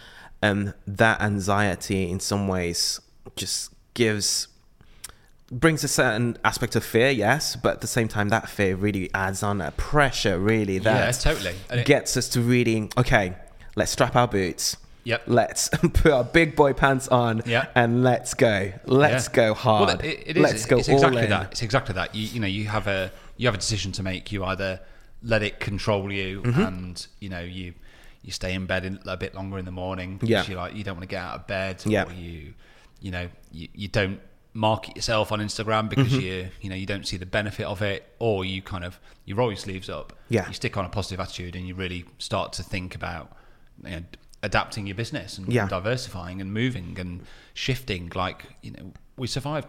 um, 0.41 0.73
that 0.87 1.21
anxiety 1.21 2.09
in 2.09 2.19
some 2.21 2.47
ways 2.47 3.01
just 3.35 3.71
gives 3.93 4.47
brings 5.59 5.83
a 5.83 5.87
certain 5.87 6.37
aspect 6.43 6.75
of 6.75 6.83
fear, 6.83 7.09
yes, 7.09 7.55
but 7.55 7.73
at 7.75 7.81
the 7.81 7.87
same 7.87 8.07
time, 8.07 8.29
that 8.29 8.49
fear 8.49 8.75
really 8.75 9.09
adds 9.13 9.43
on 9.43 9.61
a 9.61 9.71
pressure, 9.71 10.39
really, 10.39 10.79
that 10.79 11.05
Yeah, 11.05 11.11
totally. 11.11 11.55
It- 11.71 11.85
gets 11.85 12.17
us 12.17 12.27
to 12.29 12.41
really, 12.41 12.89
okay, 12.97 13.33
let's 13.75 13.91
strap 13.91 14.15
our 14.15 14.27
boots. 14.27 14.77
Yep. 15.05 15.23
Let's 15.27 15.69
put 15.93 16.11
our 16.11 16.23
big 16.23 16.55
boy 16.55 16.71
pants 16.73 17.07
on 17.09 17.41
Yeah. 17.45 17.65
and 17.75 18.03
let's 18.03 18.33
go. 18.33 18.71
Let's 18.85 19.27
Yeah. 19.27 19.33
go 19.33 19.53
hard. 19.53 19.87
Well, 19.87 19.99
it, 19.99 20.23
it 20.25 20.37
is. 20.37 20.43
let's 20.43 20.65
go 20.65 20.77
it's 20.77 20.87
all 20.89 20.95
exactly 20.95 21.23
in. 21.23 21.29
that. 21.29 21.51
It's 21.51 21.61
exactly 21.61 21.93
that. 21.95 22.15
You, 22.15 22.25
you 22.27 22.39
know, 22.39 22.47
you 22.47 22.67
have 22.67 22.87
a 22.87 23.11
you 23.35 23.47
have 23.47 23.53
a 23.55 23.57
decision 23.57 23.91
to 23.93 24.03
make. 24.03 24.31
You 24.31 24.45
either 24.45 24.79
let 25.21 25.43
it 25.43 25.59
control 25.59 26.09
you, 26.11 26.41
Mm-hmm. 26.41 26.61
and 26.61 27.07
you 27.19 27.27
know 27.29 27.41
you 27.41 27.73
you 28.21 28.31
stay 28.31 28.53
in 28.53 28.65
bed 28.65 28.85
in, 28.85 28.97
a 29.05 29.17
bit 29.17 29.35
longer 29.35 29.57
in 29.57 29.65
the 29.65 29.71
morning 29.71 30.13
because 30.13 30.29
Yeah. 30.29 30.45
you 30.47 30.55
like 30.55 30.73
you 30.73 30.85
don't 30.85 30.95
want 30.95 31.03
to 31.09 31.13
get 31.13 31.21
out 31.21 31.35
of 31.35 31.47
bed, 31.47 31.83
Yeah. 31.85 32.05
or 32.05 32.13
you 32.13 32.53
you 33.01 33.11
know 33.11 33.27
you, 33.51 33.67
you 33.75 33.87
don't 33.89 34.21
market 34.55 34.95
yourself 34.95 35.31
on 35.31 35.39
Instagram 35.39 35.89
because 35.89 36.11
Mm-hmm. 36.11 36.21
you 36.21 36.47
you 36.61 36.69
know 36.69 36.75
you 36.75 36.85
don't 36.85 37.07
see 37.07 37.17
the 37.17 37.25
benefit 37.25 37.65
of 37.65 37.81
it, 37.81 38.07
or 38.19 38.45
you 38.45 38.61
kind 38.61 38.83
of 38.83 38.99
you 39.25 39.35
roll 39.35 39.49
your 39.49 39.57
sleeves 39.57 39.89
up, 39.89 40.13
Yeah. 40.29 40.47
you 40.47 40.53
stick 40.53 40.77
on 40.77 40.85
a 40.85 40.89
positive 40.89 41.19
attitude, 41.19 41.55
and 41.55 41.67
you 41.67 41.73
really 41.75 42.05
start 42.19 42.53
to 42.53 42.63
think 42.63 42.93
about 42.95 43.35
you 43.83 43.89
know, 43.91 44.01
adapting 44.43 44.85
your 44.85 44.95
business 44.95 45.37
and 45.37 45.51
Yeah. 45.51 45.67
diversifying 45.67 46.39
and 46.41 46.53
moving 46.53 46.97
and 46.99 47.21
shifting. 47.53 48.11
Like 48.13 48.43
you 48.61 48.71
know, 48.71 48.93
we 49.17 49.27
survived 49.27 49.67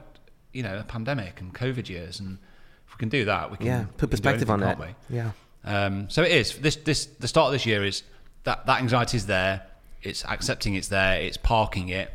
you 0.52 0.62
know 0.62 0.78
a 0.78 0.84
pandemic 0.84 1.40
and 1.40 1.54
COVID 1.54 1.88
years, 1.88 2.20
and 2.20 2.38
if 2.86 2.94
we 2.94 2.98
can 2.98 3.08
do 3.08 3.24
that, 3.24 3.50
we 3.50 3.56
can 3.56 3.66
yeah, 3.66 3.84
put 3.96 4.10
perspective 4.10 4.50
on 4.50 4.62
anything, 4.62 4.82
it. 4.82 4.86
can't 4.88 5.10
we? 5.10 5.16
Yeah. 5.16 5.30
Um, 5.66 6.10
so 6.10 6.22
it 6.22 6.32
is. 6.32 6.58
This 6.58 6.76
this 6.76 7.06
the 7.06 7.28
start 7.28 7.46
of 7.46 7.52
this 7.52 7.64
year 7.64 7.82
is 7.84 8.02
that 8.42 8.66
that 8.66 8.80
anxiety 8.80 9.16
is 9.16 9.26
there. 9.26 9.62
It's 10.02 10.22
accepting 10.26 10.74
it's 10.74 10.88
there. 10.88 11.18
It's 11.22 11.38
parking 11.38 11.88
it 11.88 12.12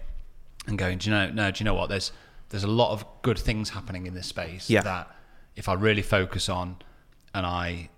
and 0.68 0.78
going. 0.78 1.00
Do 1.00 1.10
you 1.10 1.16
know? 1.16 1.32
No. 1.32 1.50
Do 1.50 1.58
you 1.62 1.66
know 1.66 1.74
what? 1.74 1.90
There's 1.90 2.12
there's 2.50 2.64
a 2.64 2.68
lot 2.68 2.92
of 2.92 3.06
good 3.22 3.38
things 3.38 3.70
happening 3.70 4.06
in 4.08 4.14
this 4.14 4.28
space 4.28 4.70
Yeah. 4.70 4.82
that 4.82 5.16
if 5.56 5.70
I 5.70 5.74
really 5.74 6.02
focus 6.02 6.50
on 6.50 6.78
and 7.34 7.46
I, 7.46 7.90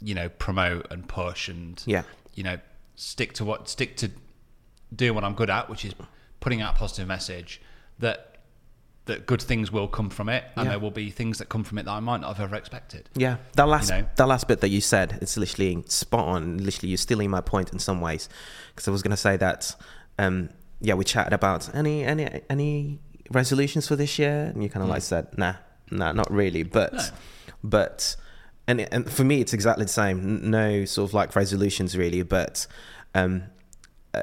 you 0.00 0.14
know, 0.14 0.28
promote 0.28 0.90
and 0.90 1.08
push 1.08 1.48
and 1.48 1.82
Yeah. 1.86 2.02
you 2.34 2.42
know, 2.42 2.58
stick 2.96 3.32
to 3.34 3.44
what 3.44 3.68
stick 3.68 3.96
to 3.98 4.10
doing 4.94 5.14
what 5.14 5.24
I'm 5.24 5.34
good 5.34 5.50
at, 5.50 5.68
which 5.68 5.84
is 5.84 5.94
putting 6.40 6.60
out 6.60 6.74
a 6.74 6.78
positive 6.78 7.06
message 7.08 7.60
that 7.98 8.24
that 9.06 9.24
good 9.24 9.40
things 9.40 9.72
will 9.72 9.88
come 9.88 10.10
from 10.10 10.28
it, 10.28 10.44
and 10.54 10.66
Yeah. 10.66 10.72
there 10.72 10.78
will 10.78 10.90
be 10.90 11.10
things 11.10 11.38
that 11.38 11.48
come 11.48 11.64
from 11.64 11.78
it 11.78 11.84
that 11.86 11.92
I 11.92 12.00
might 12.00 12.20
not 12.20 12.36
have 12.36 12.44
ever 12.44 12.56
expected. 12.56 13.08
Yeah, 13.14 13.38
that 13.54 13.66
last 13.66 13.88
know? 13.88 14.04
that 14.16 14.28
last 14.28 14.46
bit 14.48 14.60
that 14.60 14.68
you 14.68 14.82
said, 14.82 15.18
it's 15.22 15.36
literally 15.38 15.82
spot 15.88 16.26
on. 16.28 16.58
Literally, 16.58 16.90
you're 16.90 16.98
stealing 16.98 17.30
my 17.30 17.40
point 17.40 17.72
in 17.72 17.78
some 17.78 18.02
ways, 18.02 18.28
because 18.74 18.86
I 18.86 18.90
was 18.90 19.02
going 19.02 19.12
to 19.12 19.16
say 19.16 19.36
that. 19.38 19.74
Um, 20.18 20.50
yeah, 20.80 20.92
we 20.94 21.04
chatted 21.04 21.32
about 21.32 21.74
any 21.74 22.04
any 22.04 22.42
any 22.50 22.98
resolutions 23.30 23.86
for 23.88 23.96
this 23.96 24.18
year, 24.18 24.50
and 24.52 24.62
you 24.62 24.68
kind 24.68 24.82
of 24.82 24.88
like 24.88 25.02
said, 25.02 25.26
nah, 25.36 25.54
nah, 25.90 26.12
not 26.12 26.30
really. 26.30 26.62
But 26.62 26.92
No. 26.94 27.02
but 27.64 28.16
and 28.66 28.80
and 28.92 29.10
for 29.10 29.24
me, 29.24 29.40
it's 29.40 29.52
exactly 29.52 29.84
the 29.84 29.90
same. 29.92 30.50
No 30.50 30.84
sort 30.84 31.10
of 31.10 31.14
like 31.14 31.34
resolutions 31.36 31.96
really, 31.96 32.22
but 32.22 32.66
um, 33.14 33.44
uh, 34.14 34.22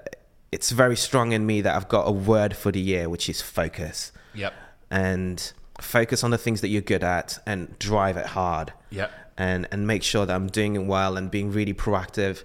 it's 0.52 0.72
very 0.72 0.96
strong 0.96 1.32
in 1.32 1.46
me 1.46 1.62
that 1.62 1.76
I've 1.76 1.90
got 1.90 2.08
a 2.08 2.12
word 2.12 2.56
for 2.56 2.72
the 2.72 2.80
year, 2.80 3.10
which 3.10 3.28
is 3.30 3.42
focus 3.42 4.12
Yep. 4.34 4.54
and 4.92 5.52
focus 5.82 6.24
on 6.24 6.32
the 6.32 6.38
things 6.38 6.62
that 6.62 6.70
you're 6.70 6.82
good 6.82 7.04
at 7.04 7.40
and 7.46 7.78
drive 7.80 8.16
it 8.18 8.28
hard 8.28 8.72
Yep. 8.92 9.12
and 9.38 9.68
and 9.72 9.86
make 9.88 10.04
sure 10.04 10.26
that 10.26 10.34
I'm 10.36 10.48
doing 10.48 10.76
it 10.76 10.86
well 10.86 11.18
and 11.18 11.30
being 11.30 11.52
really 11.52 11.74
proactive 11.74 12.44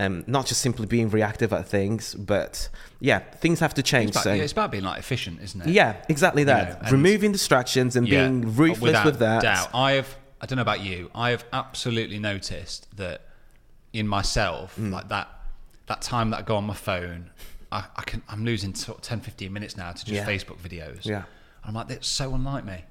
um 0.00 0.22
not 0.26 0.46
just 0.46 0.60
simply 0.60 0.86
being 0.86 1.08
reactive 1.10 1.52
at 1.52 1.66
things 1.66 2.14
but 2.14 2.68
yeah 3.00 3.18
things 3.18 3.60
have 3.60 3.74
to 3.74 3.82
change 3.82 4.08
It's 4.10 4.16
about, 4.16 4.24
so 4.24 4.32
yeah, 4.34 4.42
it's 4.44 4.52
about 4.52 4.70
being 4.70 4.84
like 4.84 4.98
efficient, 5.00 5.40
isn't 5.42 5.60
it? 5.62 5.68
yeah 5.68 5.96
exactly 6.08 6.44
that 6.44 6.82
know, 6.84 6.90
removing 6.90 7.32
distractions 7.32 7.96
and 7.96 8.06
Yeah, 8.08 8.28
being 8.28 8.54
ruthless 8.56 9.04
with 9.04 9.18
that 9.20 9.42
Doubt. 9.42 9.70
I 9.74 9.92
have. 9.92 10.16
I 10.40 10.46
don't 10.46 10.56
know 10.56 10.62
about 10.62 10.82
you. 10.82 11.10
I 11.16 11.30
have 11.30 11.44
absolutely 11.52 12.20
noticed 12.20 12.86
that 12.96 13.22
in 13.92 14.06
myself, 14.06 14.76
Mm. 14.78 14.92
like 14.92 15.08
that 15.08 15.28
that 15.86 16.00
time 16.02 16.30
that 16.30 16.38
I 16.38 16.42
go 16.42 16.54
on 16.56 16.64
my 16.64 16.74
phone, 16.74 17.30
I, 17.72 17.84
I 17.96 18.02
can. 18.02 18.22
I'm 18.28 18.44
losing 18.44 18.74
sort 18.74 18.98
of 18.98 19.02
10, 19.02 19.20
15 19.20 19.52
minutes 19.52 19.76
now 19.76 19.90
to 19.90 19.98
just 20.04 20.10
Yeah. 20.12 20.24
Facebook 20.26 20.58
videos. 20.58 21.04
Yeah. 21.06 21.16
and 21.16 21.24
I'm 21.64 21.74
like, 21.74 21.88
that's 21.88 22.06
so 22.06 22.34
unlike 22.34 22.64
me. 22.64 22.84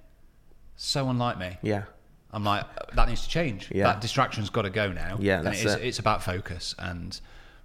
So 0.76 1.10
unlike 1.10 1.38
me. 1.40 1.58
yeah 1.62 1.84
I'm 2.32 2.44
like, 2.44 2.66
that 2.96 3.08
needs 3.08 3.24
to 3.24 3.30
change. 3.30 3.70
Yeah. 3.74 3.86
That 3.86 4.02
distraction's 4.02 4.50
got 4.50 4.64
to 4.64 4.70
go 4.70 4.92
now. 4.92 5.18
Yeah, 5.20 5.40
and 5.40 5.48
it 5.50 5.64
is, 5.66 5.74
it. 5.76 5.82
it's 5.84 6.00
about 6.00 6.24
focus 6.24 6.76
and 6.78 7.20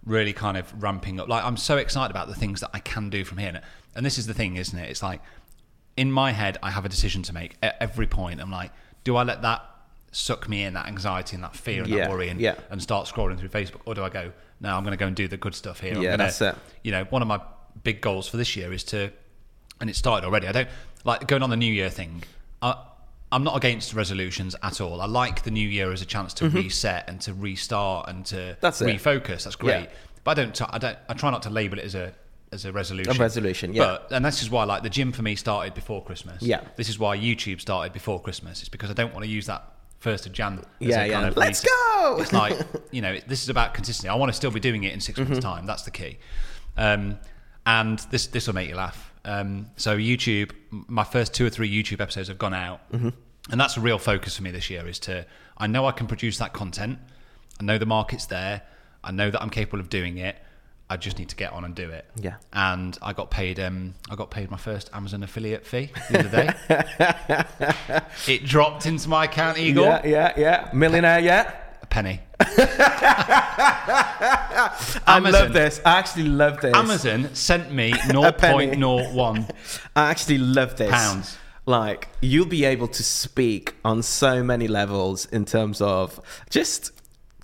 really 0.05 0.33
kind 0.33 0.57
of 0.57 0.83
ramping 0.83 1.19
up. 1.21 1.29
Like, 1.29 1.45
I'm 1.45 1.57
so 1.57 1.77
excited 1.77 2.11
about 2.11 2.29
the 2.29 2.35
things 2.35 2.61
that 2.61 2.71
I 2.73 2.79
can 2.79 3.11
do 3.11 3.25
from 3.25 3.39
here. 3.39 3.49
And- 3.49 3.61
And 3.95 4.07
this 4.07 4.19
is 4.19 4.27
the 4.27 4.35
thing, 4.35 4.57
isn't 4.57 4.79
it? 4.79 4.89
It's 4.91 5.03
like, 5.03 5.21
in 5.97 6.11
my 6.11 6.31
head, 6.33 6.59
I 6.63 6.71
have 6.71 6.85
a 6.85 6.89
decision 6.89 7.23
to 7.25 7.33
make 7.35 7.57
at 7.63 7.77
every 7.81 8.07
point. 8.07 8.41
I'm 8.41 8.51
like, 8.51 8.73
do 9.05 9.17
I 9.17 9.23
let 9.25 9.43
that 9.43 9.63
suck 10.13 10.49
me 10.49 10.63
in, 10.63 10.75
that 10.75 10.87
anxiety 10.87 11.35
and 11.37 11.45
that 11.45 11.55
fear 11.57 11.83
and 11.83 11.91
Yeah, 11.91 12.05
that 12.05 12.11
worry, 12.11 12.29
and, 12.29 12.41
yeah. 12.41 12.55
and 12.71 12.81
start 12.83 13.07
scrolling 13.07 13.39
through 13.39 13.51
Facebook? 13.51 13.81
Or 13.85 13.95
do 13.95 14.03
I 14.03 14.09
go, 14.09 14.33
no, 14.61 14.75
I'm 14.77 14.83
going 14.85 14.93
to 14.93 14.97
go 14.97 15.07
and 15.07 15.15
do 15.17 15.29
the 15.29 15.37
good 15.37 15.55
stuff 15.55 15.81
here. 15.81 15.95
I'm 15.95 16.03
Yeah, 16.03 16.13
gonna, 16.13 16.25
that's 16.25 16.41
it. 16.41 16.55
You 16.83 16.93
know, 16.93 17.05
one 17.05 17.21
of 17.21 17.29
my 17.29 17.41
big 17.83 18.01
goals 18.01 18.29
for 18.29 18.37
this 18.39 18.57
year 18.57 18.73
is 18.73 18.85
to, 18.85 19.11
and 19.81 19.91
it 19.91 19.97
started 19.97 20.27
already. 20.27 20.47
I 20.47 20.53
don't 20.53 20.69
like 21.05 21.27
going 21.27 21.43
on 21.43 21.51
the 21.51 21.57
New 21.57 21.73
Year 21.73 21.91
thing. 21.91 22.23
I, 22.63 22.77
I'm 23.33 23.43
not 23.45 23.57
against 23.57 23.95
resolutions 23.95 24.55
at 24.63 24.81
all. 24.81 25.01
I 25.01 25.07
like 25.07 25.43
the 25.43 25.51
New 25.51 25.67
Year 25.69 25.91
as 25.91 26.03
a 26.03 26.07
chance 26.07 26.35
to 26.35 26.49
reset 26.49 27.09
and 27.09 27.21
to 27.23 27.33
restart 27.35 28.09
and 28.09 28.25
to 28.27 28.37
Mm-hmm. 28.37 28.59
That's 28.61 28.81
it. 28.83 28.87
refocus. 28.87 29.45
That's 29.45 29.57
great. 29.57 29.85
Yeah. 29.85 29.91
But 30.25 30.39
I 30.39 30.43
don't. 30.45 30.55
T- 30.55 30.65
I 30.69 30.79
don't. 30.79 30.99
I 31.09 31.15
try 31.15 31.31
not 31.31 31.43
to 31.43 31.51
label 31.51 31.79
it 31.79 31.85
as 31.85 31.95
a 31.97 32.13
as 32.53 32.65
a 32.67 32.73
resolution. 32.73 33.17
A 33.17 33.19
resolution, 33.19 33.73
yeah. 33.73 33.83
But 34.09 34.13
and 34.13 34.25
this 34.25 34.43
is 34.43 34.51
why 34.51 34.65
like 34.65 34.83
the 34.83 34.91
gym 34.91 35.11
for 35.13 35.23
me 35.23 35.35
started 35.35 35.73
before 35.75 36.05
Christmas. 36.05 36.43
Yeah. 36.43 36.61
This 36.77 36.89
is 36.89 36.99
why 36.99 37.17
YouTube 37.17 37.61
started 37.61 37.93
before 37.93 38.21
Christmas. 38.21 38.61
It's 38.61 38.69
because 38.69 38.91
I 38.91 38.93
don't 38.93 39.13
want 39.15 39.25
to 39.25 39.31
use 39.31 39.47
that 39.47 39.65
first 39.99 40.27
of 40.27 40.33
Jan. 40.33 40.59
As 40.59 40.65
Yeah, 40.81 41.03
a 41.03 41.07
yeah. 41.07 41.13
Kind 41.15 41.29
of 41.29 41.37
Let's 41.37 41.61
go! 41.65 42.19
It's 42.21 42.33
like 42.33 42.59
you 42.93 43.01
know 43.03 43.19
this 43.27 43.43
is 43.43 43.49
about 43.49 43.73
consistency. 43.75 44.09
I 44.09 44.15
want 44.15 44.29
to 44.31 44.37
still 44.37 44.51
be 44.51 44.61
doing 44.61 44.85
it 44.85 44.93
in 44.93 45.01
6 45.01 45.19
months' 45.19 45.33
Mm-hmm. 45.33 45.41
time. 45.41 45.67
That's 45.67 45.83
the 45.83 45.91
key. 45.91 46.19
Um, 46.77 47.19
and 47.67 47.99
this 48.11 48.27
this 48.29 48.47
will 48.47 48.55
make 48.55 48.69
you 48.69 48.77
laugh. 48.77 49.12
Um, 49.25 49.67
so 49.77 49.97
YouTube, 49.97 50.51
my 50.71 51.05
first 51.05 51.33
two 51.35 51.47
or 51.47 51.51
three 51.51 51.71
YouTube 51.73 52.01
episodes 52.01 52.29
have 52.29 52.39
gone 52.39 52.55
out, 52.55 52.81
Mm-hmm. 52.93 53.09
and 53.51 53.61
that's 53.61 53.77
a 53.77 53.81
real 53.81 53.99
focus 53.99 54.37
for 54.37 54.43
me 54.43 54.51
this 54.51 54.69
year. 54.71 54.87
Is 54.89 54.99
to 55.01 55.25
I 55.57 55.67
know 55.67 55.87
I 55.87 55.93
can 55.93 56.07
produce 56.07 56.39
that 56.39 56.53
content. 56.53 56.99
I 57.61 57.65
know 57.65 57.79
the 57.79 57.87
market's 57.87 58.27
there. 58.27 58.63
I 59.05 59.11
know 59.13 59.31
that 59.31 59.41
I'm 59.43 59.51
capable 59.51 59.81
of 59.81 59.89
doing 59.91 60.19
it. 60.19 60.37
I 60.91 60.97
just 60.97 61.19
need 61.19 61.31
to 61.31 61.37
get 61.37 61.53
on 61.53 61.65
and 61.65 61.75
do 61.75 61.89
it. 61.91 62.05
Yeah. 62.21 62.35
And 62.53 62.99
I 63.01 63.13
got 63.15 63.31
paid. 63.31 63.59
Um, 63.59 63.95
I 64.11 64.15
got 64.15 64.31
paid 64.31 64.51
my 64.51 64.59
first 64.59 64.91
Amazon 64.93 65.23
affiliate 65.23 65.65
fee 65.67 65.91
the 66.11 66.19
other 66.19 66.29
day. 67.09 68.05
it 68.29 68.45
dropped 68.45 68.87
into 68.87 69.09
my 69.09 69.25
account, 69.25 69.59
Igor. 69.59 69.85
yeah 69.85 70.07
yeah 70.07 70.33
yeah 70.37 70.71
millionaire 70.75 71.21
yet 71.21 71.47
A 71.47 71.62
penny. 71.93 72.21
I 75.07 75.19
love 75.23 75.53
this 75.53 75.81
I 75.85 75.99
actually 75.99 76.25
love 76.25 76.61
this 76.61 76.75
Amazon 76.75 77.35
sent 77.35 77.71
me 77.73 77.93
0.01 77.93 79.51
I 79.97 80.11
actually 80.11 80.39
love 80.39 80.77
this. 80.77 80.91
Pounds. 80.91 81.37
Like 81.67 82.09
you'll 82.21 82.47
be 82.47 82.65
able 82.65 82.89
to 82.89 83.03
speak 83.03 83.75
on 83.85 84.03
so 84.03 84.43
many 84.43 84.69
levels 84.69 85.27
in 85.27 85.45
terms 85.45 85.81
of 85.81 86.21
just 86.51 86.93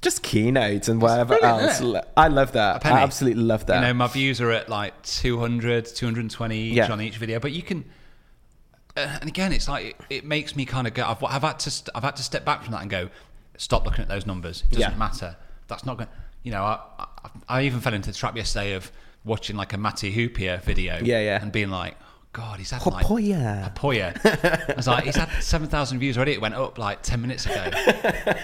just 0.01 0.23
keynotes 0.23 0.89
and 0.89 1.03
whatever 1.03 1.35
else. 1.45 1.83
I 2.17 2.29
love 2.29 2.53
that. 2.53 2.87
I 2.87 3.01
absolutely 3.01 3.43
love 3.43 3.67
that. 3.67 3.77
You 3.81 3.89
know, 3.89 3.95
my 3.95 4.07
views 4.07 4.41
are 4.41 4.53
at 4.53 4.69
like 4.69 5.01
200, 5.03 5.87
220 5.87 6.57
each 6.57 6.75
Yeah. 6.77 6.93
on 6.93 7.01
each 7.01 7.17
video, 7.17 7.41
but 7.41 7.51
you 7.51 7.63
can. 7.63 7.85
Uh, 8.97 9.19
and 9.21 9.29
again, 9.29 9.53
it's 9.53 9.69
like 9.69 9.87
it, 9.87 9.97
it 10.09 10.25
makes 10.25 10.55
me 10.55 10.65
kind 10.65 10.87
of 10.87 10.95
go. 10.95 11.05
I've, 11.05 11.23
I've 11.25 11.43
had 11.43 11.59
to. 11.61 11.71
St- 11.73 11.91
I've 11.97 12.05
had 12.05 12.15
to 12.17 12.23
step 12.23 12.45
back 12.45 12.63
from 12.63 12.73
that 12.73 12.83
and 12.83 12.91
go. 12.91 13.11
Stop 13.59 13.85
looking 13.85 14.01
at 14.03 14.09
those 14.09 14.25
numbers. 14.25 14.63
It 14.71 14.77
doesn't 14.77 14.93
Yeah. 14.93 14.97
matter. 14.99 15.37
That's 15.67 15.85
not 15.85 15.99
going. 15.99 16.09
You 16.43 16.53
know, 16.53 16.63
I, 16.63 16.79
I 16.99 17.07
I 17.49 17.63
even 17.65 17.81
fell 17.81 17.93
into 17.93 18.11
the 18.11 18.17
trap 18.17 18.35
yesterday 18.37 18.73
of 18.73 18.91
watching 19.25 19.57
like 19.57 19.75
a 19.75 19.77
Matty 19.79 20.11
Hoopier 20.15 20.63
video. 20.63 20.99
Yeah, 21.03 21.21
yeah. 21.21 21.43
And 21.43 21.53
being 21.53 21.69
like, 21.69 21.95
oh, 22.01 22.05
God, 22.33 22.59
he's 22.59 22.71
had 22.71 22.87
like 22.87 23.05
Haapoja. 23.05 23.75
Haapoja. 23.75 24.71
I 24.71 24.75
was 24.77 24.87
like, 24.87 25.05
he's 25.05 25.17
had 25.17 25.29
7,000 25.43 25.99
views 25.99 26.17
already. 26.17 26.33
It 26.33 26.41
went 26.41 26.55
up 26.55 26.79
like 26.79 27.03
10 27.03 27.21
minutes 27.21 27.45
ago. 27.47 27.71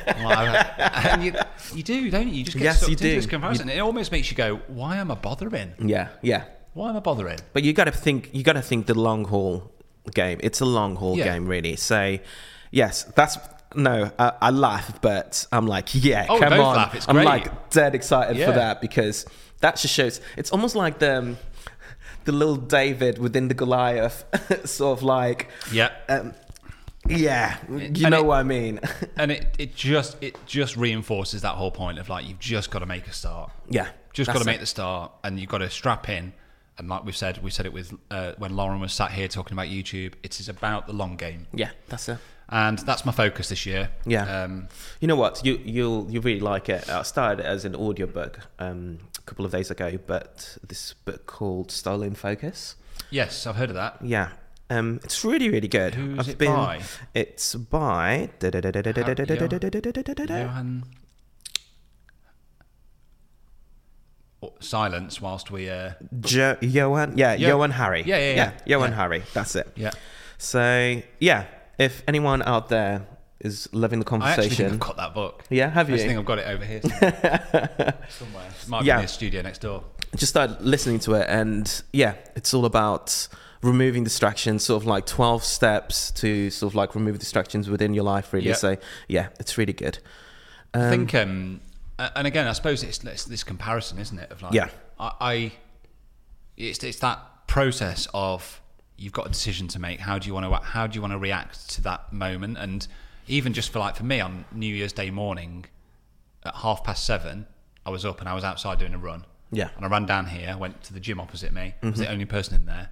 Like, 0.06 0.78
and 1.06 1.25
you, 1.25 1.33
you 1.75 1.83
do, 1.83 2.11
don't 2.11 2.28
you? 2.28 2.35
You 2.35 2.44
just 2.44 2.56
get 2.56 2.64
Yes, 2.64 2.80
sucked 2.80 2.90
you 2.90 2.94
into 2.94 3.04
do. 3.04 3.14
this 3.14 3.26
comparison. 3.26 3.68
It 3.68 3.78
almost 3.78 4.12
makes 4.12 4.30
you 4.30 4.37
go, 4.37 4.56
why 4.68 4.97
am 4.97 5.11
I 5.11 5.14
bothering? 5.14 5.75
Yeah, 5.78 6.09
yeah. 6.23 6.44
Why 6.75 6.90
am 6.90 6.97
I 6.97 7.00
bothering? 7.00 7.38
But 7.52 7.62
you 7.62 7.73
got 7.73 7.85
to 7.85 7.92
think. 7.92 8.30
You 8.33 8.42
got 8.42 8.54
to 8.54 8.62
think 8.62 8.87
the 8.87 8.99
long 8.99 9.25
haul 9.25 9.71
game. 10.12 10.40
It's 10.42 10.61
a 10.61 10.64
long 10.66 10.97
haul 10.97 11.16
Yeah. 11.16 11.33
game, 11.33 11.47
really. 11.47 11.76
So, 11.76 12.18
yes, 12.73 13.04
that's 13.14 13.38
no. 13.76 14.11
I, 14.19 14.33
I 14.43 14.50
laugh, 14.50 15.00
but 15.00 15.47
I'm 15.52 15.66
like, 15.66 15.95
yeah, 15.95 16.26
Oh, 16.28 16.38
come 16.38 16.52
on. 16.54 16.76
laugh. 16.76 17.04
I'm 17.09 17.16
like 17.16 17.71
dead 17.71 17.95
excited 17.95 18.37
Yeah. 18.37 18.47
for 18.47 18.52
that 18.52 18.81
because 18.81 19.26
that 19.61 19.76
just 19.76 19.95
shows. 19.95 20.21
It's 20.37 20.50
almost 20.52 20.75
like 20.76 20.99
the 20.99 21.19
um, 21.19 21.37
the 22.25 22.33
little 22.33 22.57
David 22.57 23.19
within 23.19 23.49
the 23.49 23.54
Goliath, 23.54 24.25
sort 24.69 24.99
of 24.99 25.02
like. 25.02 25.49
Yeah. 25.73 25.90
Um, 26.09 26.35
yeah, 27.07 27.59
you 27.69 27.76
And 27.78 28.11
know 28.11 28.21
it- 28.21 28.25
what 28.26 28.38
I 28.38 28.43
mean. 28.45 28.81
and 29.16 29.31
it, 29.31 29.54
it 29.59 29.75
just 29.76 30.16
it 30.23 30.38
just 30.47 30.76
reinforces 30.76 31.43
that 31.43 31.54
whole 31.54 31.71
point 31.71 31.99
of 31.99 32.09
like 32.09 32.26
you've 32.26 32.38
just 32.38 32.71
got 32.71 32.78
to 32.78 32.87
make 32.87 33.07
a 33.07 33.12
start. 33.12 33.50
yeah, 33.69 33.88
Just 34.14 34.33
got 34.33 34.38
to 34.38 34.47
make 34.47 34.57
it. 34.57 34.61
the 34.61 34.66
start, 34.66 35.12
and 35.23 35.38
you've 35.38 35.50
got 35.50 35.59
to 35.59 35.69
strap 35.69 36.09
in 36.09 36.33
and 36.78 36.88
like 36.88 37.04
we've 37.04 37.16
said, 37.16 37.40
we 37.43 37.50
said 37.50 37.66
it 37.66 37.73
with 37.73 37.93
uh, 38.11 38.33
when 38.38 38.57
Lauren 38.57 38.81
was 38.81 38.93
sat 38.93 39.12
here 39.12 39.28
talking 39.28 39.52
about 39.52 39.69
YouTube. 39.69 40.14
It 40.25 40.40
is 40.40 40.49
about 40.49 40.87
the 40.88 40.93
long 40.93 41.16
game, 41.16 41.47
Yeah, 41.52 41.71
that's 41.88 42.09
it. 42.09 42.19
And 42.49 42.79
that's 42.81 43.05
my 43.07 43.13
focus 43.13 43.49
this 43.49 43.65
year. 43.67 43.91
Yeah. 44.07 44.45
Um, 44.45 44.69
You 45.01 45.09
know 45.09 45.17
what? 45.17 45.45
You 45.45 45.59
you'll 45.65 46.11
you 46.11 46.21
really 46.21 46.41
like 46.41 46.69
it. 46.69 46.89
I 46.89 47.03
started 47.03 47.41
it 47.45 47.47
as 47.47 47.65
an 47.65 47.75
audiobook 47.75 48.39
um, 48.59 48.99
a 49.19 49.23
couple 49.23 49.45
of 49.47 49.51
days 49.53 49.71
ago, 49.71 49.99
but 50.07 50.59
this 50.67 50.93
book 50.93 51.27
called 51.27 51.71
Stolen 51.71 52.15
Focus. 52.15 52.77
yes, 53.11 53.47
I've 53.47 53.57
heard 53.57 53.71
of 53.71 53.77
that. 53.77 53.97
Yeah. 54.03 54.29
Um, 54.71 55.01
it's 55.05 55.25
really, 55.25 55.49
really 55.51 55.69
good. 55.69 55.95
Who's 55.95 56.29
it 56.29 56.39
by? 56.39 56.81
It's 57.15 57.55
by 57.55 58.21
Johann. 60.41 60.85
Oh, 64.43 64.53
silence 64.61 65.21
whilst 65.21 65.51
we. 65.51 65.71
Uh, 65.71 65.93
Jo- 66.21 66.57
Johann. 66.61 67.17
Yeah. 67.17 67.35
Johann 67.35 67.71
Hari. 67.71 68.03
Yeah, 68.03 68.19
yeah, 68.19 68.35
yeah. 68.35 68.51
Johann. 68.67 68.93
Hari. 68.93 69.23
That's 69.33 69.55
it. 69.57 69.69
yeah. 69.77 69.91
So 70.39 71.01
yeah, 71.21 71.45
if 71.78 72.02
anyone 72.09 72.43
out 72.43 72.69
there 72.69 73.07
is 73.40 73.69
loving 73.73 74.00
the 74.00 74.07
I 74.11 74.31
actually 74.31 74.49
think 74.49 74.59
conversation, 74.59 74.73
I've 74.75 74.81
got 74.81 74.97
that 74.97 75.14
book. 75.14 75.45
yeah, 75.50 75.69
have 75.71 75.88
I 75.88 75.90
you? 75.90 75.97
just 75.97 76.07
think 76.07 76.19
I've 76.19 76.25
got 76.25 76.38
it 76.38 76.47
over 76.47 76.64
here 76.64 76.81
somewhere. 76.83 77.99
somewhere. 78.09 78.49
Might 78.69 78.85
Yeah. 78.85 78.97
be 78.97 79.00
in 79.00 79.07
the 79.07 79.09
studio 79.12 79.43
next 79.43 79.61
door. 79.61 79.85
just 80.16 80.31
started 80.31 80.61
listening 80.62 81.00
to 81.00 81.14
it 81.14 81.26
and 81.28 81.83
yeah 81.93 82.14
it's 82.37 82.54
all 82.54 82.64
about 82.64 83.26
removing 83.62 84.04
distractions 84.04 84.62
sort 84.62 84.81
of 84.83 84.87
like 84.87 85.04
12 85.07 85.43
steps 85.43 86.11
to 86.12 86.50
sort 86.50 86.71
of 86.71 86.76
like 86.76 86.95
remove 86.95 87.19
distractions 87.19 87.69
within 87.69 87.93
your 87.95 88.04
life 88.04 88.33
really 88.33 88.49
Yeah. 88.49 88.54
so 88.54 88.76
yeah 89.09 89.28
it's 89.40 89.59
really 89.59 89.73
good 89.73 89.99
I 90.73 90.90
think, 90.90 91.14
um, 91.14 91.61
a- 91.99 92.11
and 92.19 92.26
again, 92.26 92.47
I 92.49 92.52
suppose 92.52 92.83
it's, 92.83 93.02
it's 93.04 93.25
this 93.26 93.45
comparison, 93.45 93.99
isn't 93.99 94.19
it? 94.19 94.31
Of 94.33 94.43
like, 94.43 94.52
Yeah. 94.54 94.69
I, 94.99 95.12
I 95.21 95.52
it's 96.57 96.83
it's 96.85 96.99
that 97.00 97.47
process 97.47 98.09
of 98.14 98.61
you've 98.97 99.13
got 99.13 99.27
a 99.27 99.29
decision 99.29 99.69
to 99.69 99.79
make. 99.79 100.01
How 100.01 100.19
do 100.19 100.27
you 100.27 100.35
want 100.35 100.47
to 100.47 100.55
how 100.55 100.87
do 100.87 100.95
you 100.95 101.01
want 101.01 101.13
to 101.13 101.19
react 101.19 101.69
to 101.71 101.81
that 101.83 102.13
moment? 102.13 102.59
And 102.59 102.87
even 103.27 103.53
just 103.53 103.71
for 103.73 103.79
like 103.79 103.97
for 103.97 104.05
me 104.05 104.21
on 104.21 104.45
New 104.53 104.73
Year's 104.75 104.93
Day 104.93 105.11
morning 105.11 105.67
at 106.45 106.55
half 106.57 106.85
past 106.85 107.05
seven, 107.05 107.47
I 107.85 107.91
was 107.91 108.05
up 108.05 108.21
and 108.21 108.29
I 108.29 108.35
was 108.35 108.45
outside 108.45 108.79
doing 108.79 108.95
a 108.95 108.99
run. 108.99 109.25
Yeah. 109.51 109.67
Mm-hmm. 109.67 109.77
and 109.77 109.87
I 109.87 109.89
ran 109.89 110.07
down 110.07 110.27
here, 110.27 110.57
went 110.57 110.83
to 110.85 110.95
the 110.95 111.01
gym 111.01 111.21
opposite 111.21 111.53
me. 111.53 111.75
I 111.83 111.87
was 111.87 111.99
the 111.99 112.11
only 112.11 112.25
person 112.25 112.55
in 112.57 112.67
there, 112.67 112.91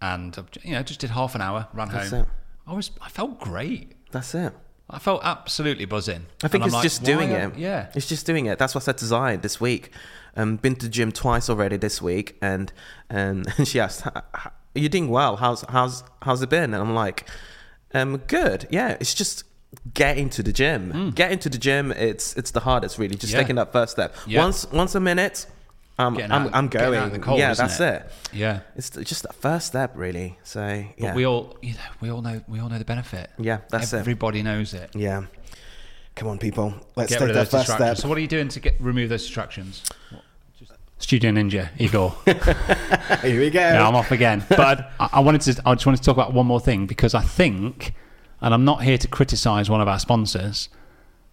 and 0.00 0.34
I've 0.38 0.48
you 0.64 0.72
know 0.72 0.82
just 0.82 1.00
did 1.00 1.10
half 1.10 1.34
an 1.34 1.42
hour, 1.42 1.68
ran 1.74 1.88
That's 1.88 2.10
home. 2.10 2.22
it. 2.22 2.28
I 2.66 2.74
was 2.74 2.90
I 3.00 3.08
felt 3.08 3.38
great. 3.40 3.92
that's 4.10 4.34
it 4.34 4.54
I 4.88 4.98
felt 5.00 5.22
absolutely 5.24 5.84
buzzing. 5.84 6.26
I 6.44 6.48
think 6.48 6.64
it's 6.64 6.72
like, 6.72 6.82
just 6.84 7.02
doing 7.02 7.30
it. 7.30 7.56
Yeah. 7.58 7.88
It's 7.94 8.06
just 8.06 8.24
doing 8.24 8.46
it. 8.46 8.58
That's 8.58 8.74
what 8.74 8.84
I 8.84 8.86
said 8.86 8.98
to 8.98 9.06
Zion 9.06 9.40
this 9.40 9.60
week. 9.60 9.90
Um, 10.36 10.56
been 10.56 10.76
to 10.76 10.86
the 10.86 10.92
gym 10.92 11.10
twice 11.10 11.50
already 11.50 11.76
this 11.76 12.00
week, 12.00 12.36
and 12.40 12.72
and 13.10 13.52
she 13.64 13.80
asked, 13.80 14.06
"H- 14.76 14.78
h- 14.78 14.82
"You're 14.82 14.88
doing 14.88 15.08
well. 15.08 15.36
How's 15.36 15.62
how's 15.68 16.02
how's 16.22 16.42
it 16.42 16.48
been?" 16.50 16.74
And 16.74 16.76
I'm 16.76 16.94
like, 16.94 17.28
"Um, 17.94 18.18
good. 18.26 18.66
Yeah. 18.70 18.96
It's 19.00 19.14
just 19.14 19.44
getting 19.94 20.30
to 20.30 20.42
the 20.42 20.52
gym. 20.52 21.10
Getting 21.14 21.38
to 21.40 21.48
the 21.48 21.58
gym. 21.58 21.92
It's 21.92 22.34
it's 22.36 22.50
the 22.52 22.60
hardest, 22.60 22.98
really. 22.98 23.16
Just. 23.16 23.32
Yeah. 23.32 23.40
taking 23.40 23.56
that 23.56 23.72
first 23.72 23.92
step. 23.92 24.14
Yeah. 24.26 24.40
Once 24.42 24.70
once 24.72 24.94
a 24.94 25.00
minute, 25.00 25.46
I'm 25.98 26.14
Getting 26.14 26.32
I'm, 26.32 26.46
out- 26.46 26.54
I'm 26.54 26.68
going. 26.68 27.20
cold, 27.20 27.38
yeah, 27.38 27.54
that's 27.54 27.80
it? 27.80 28.02
it. 28.02 28.12
Yeah. 28.32 28.60
It's 28.76 28.90
just 28.90 29.22
that 29.22 29.34
first 29.34 29.66
step, 29.66 29.92
really. 29.94 30.38
So 30.44 30.84
But 30.98 31.14
we 31.14 31.24
all, 31.26 31.56
you 31.62 31.72
know, 31.74 31.80
we 32.00 32.10
all 32.10 32.20
know, 32.22 32.42
we 32.48 32.60
all 32.60 32.68
know 32.68 32.78
the 32.78 32.84
benefit. 32.84 33.30
Yeah, 33.38 33.58
that's 33.70 33.92
it. 33.92 33.98
Everybody 33.98 34.42
knows 34.42 34.74
it. 34.74 34.90
yeah. 34.94 35.24
Come 36.14 36.28
on, 36.28 36.38
people. 36.38 36.72
Let's 36.96 37.10
Get 37.10 37.18
take 37.18 37.28
rid 37.28 37.30
of 37.30 37.34
that 37.36 37.50
first 37.50 37.66
distractions. 37.66 37.98
step. 37.98 38.02
So, 38.02 38.08
what 38.08 38.16
are 38.16 38.22
you 38.22 38.26
doing 38.26 38.48
to 38.48 38.60
get 38.60 38.76
remove 38.80 39.08
those 39.10 39.22
distractions? 39.22 39.82
Studio 40.98 41.30
Ninja, 41.30 41.68
Igor. 41.78 42.14
Here 43.22 43.40
we 43.40 43.50
go. 43.50 43.60
yeah, 43.60 43.86
I'm 43.86 43.94
off 43.94 44.10
again. 44.10 44.44
But 44.48 44.90
I, 44.98 45.08
I 45.14 45.20
wanted 45.20 45.42
to, 45.42 45.62
I 45.66 45.74
just 45.74 45.84
wanted 45.86 45.98
to 45.98 46.02
talk 46.04 46.16
about 46.16 46.32
one 46.32 46.46
more 46.46 46.60
thing 46.60 46.86
because 46.86 47.14
I 47.14 47.20
think, 47.20 47.92
and 48.40 48.54
I'm 48.54 48.64
not 48.64 48.82
here 48.82 48.96
to 48.98 49.06
criticise 49.08 49.68
one 49.68 49.80
of 49.82 49.88
our 49.88 49.98
sponsors, 49.98 50.68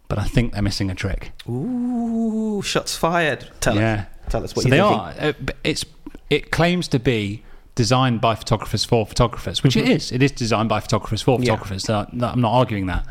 but 0.09 0.19
I 0.19 0.25
think 0.25 0.53
they're 0.53 0.61
missing 0.61 0.89
a 0.91 0.95
trick. 0.95 1.31
Ooh, 1.49 2.61
shots 2.61 2.95
fired. 2.97 3.49
Tell 3.61 3.75
yeah. 3.75 4.05
us. 4.25 4.31
Tell 4.31 4.43
us 4.43 4.55
what 4.55 4.63
so 4.63 4.69
they 4.69 4.79
thinking. 4.79 4.99
are. 4.99 5.13
Uh, 5.19 5.33
it's 5.63 5.85
it 6.29 6.51
claims 6.51 6.87
to 6.89 6.99
be 6.99 7.43
designed 7.75 8.21
by 8.21 8.35
photographers 8.35 8.83
for 8.85 9.05
photographers, 9.05 9.63
which 9.63 9.75
it 9.77 9.87
is. 9.87 10.11
It 10.11 10.21
is 10.21 10.31
designed 10.31 10.69
by 10.69 10.79
photographers 10.81 11.21
for 11.21 11.37
Mm-hmm. 11.37 11.43
Yeah. 11.43 11.51
photographers. 11.55 11.83
So 11.83 12.05
I'm 12.21 12.41
not 12.41 12.51
arguing 12.53 12.85
that, 12.87 13.05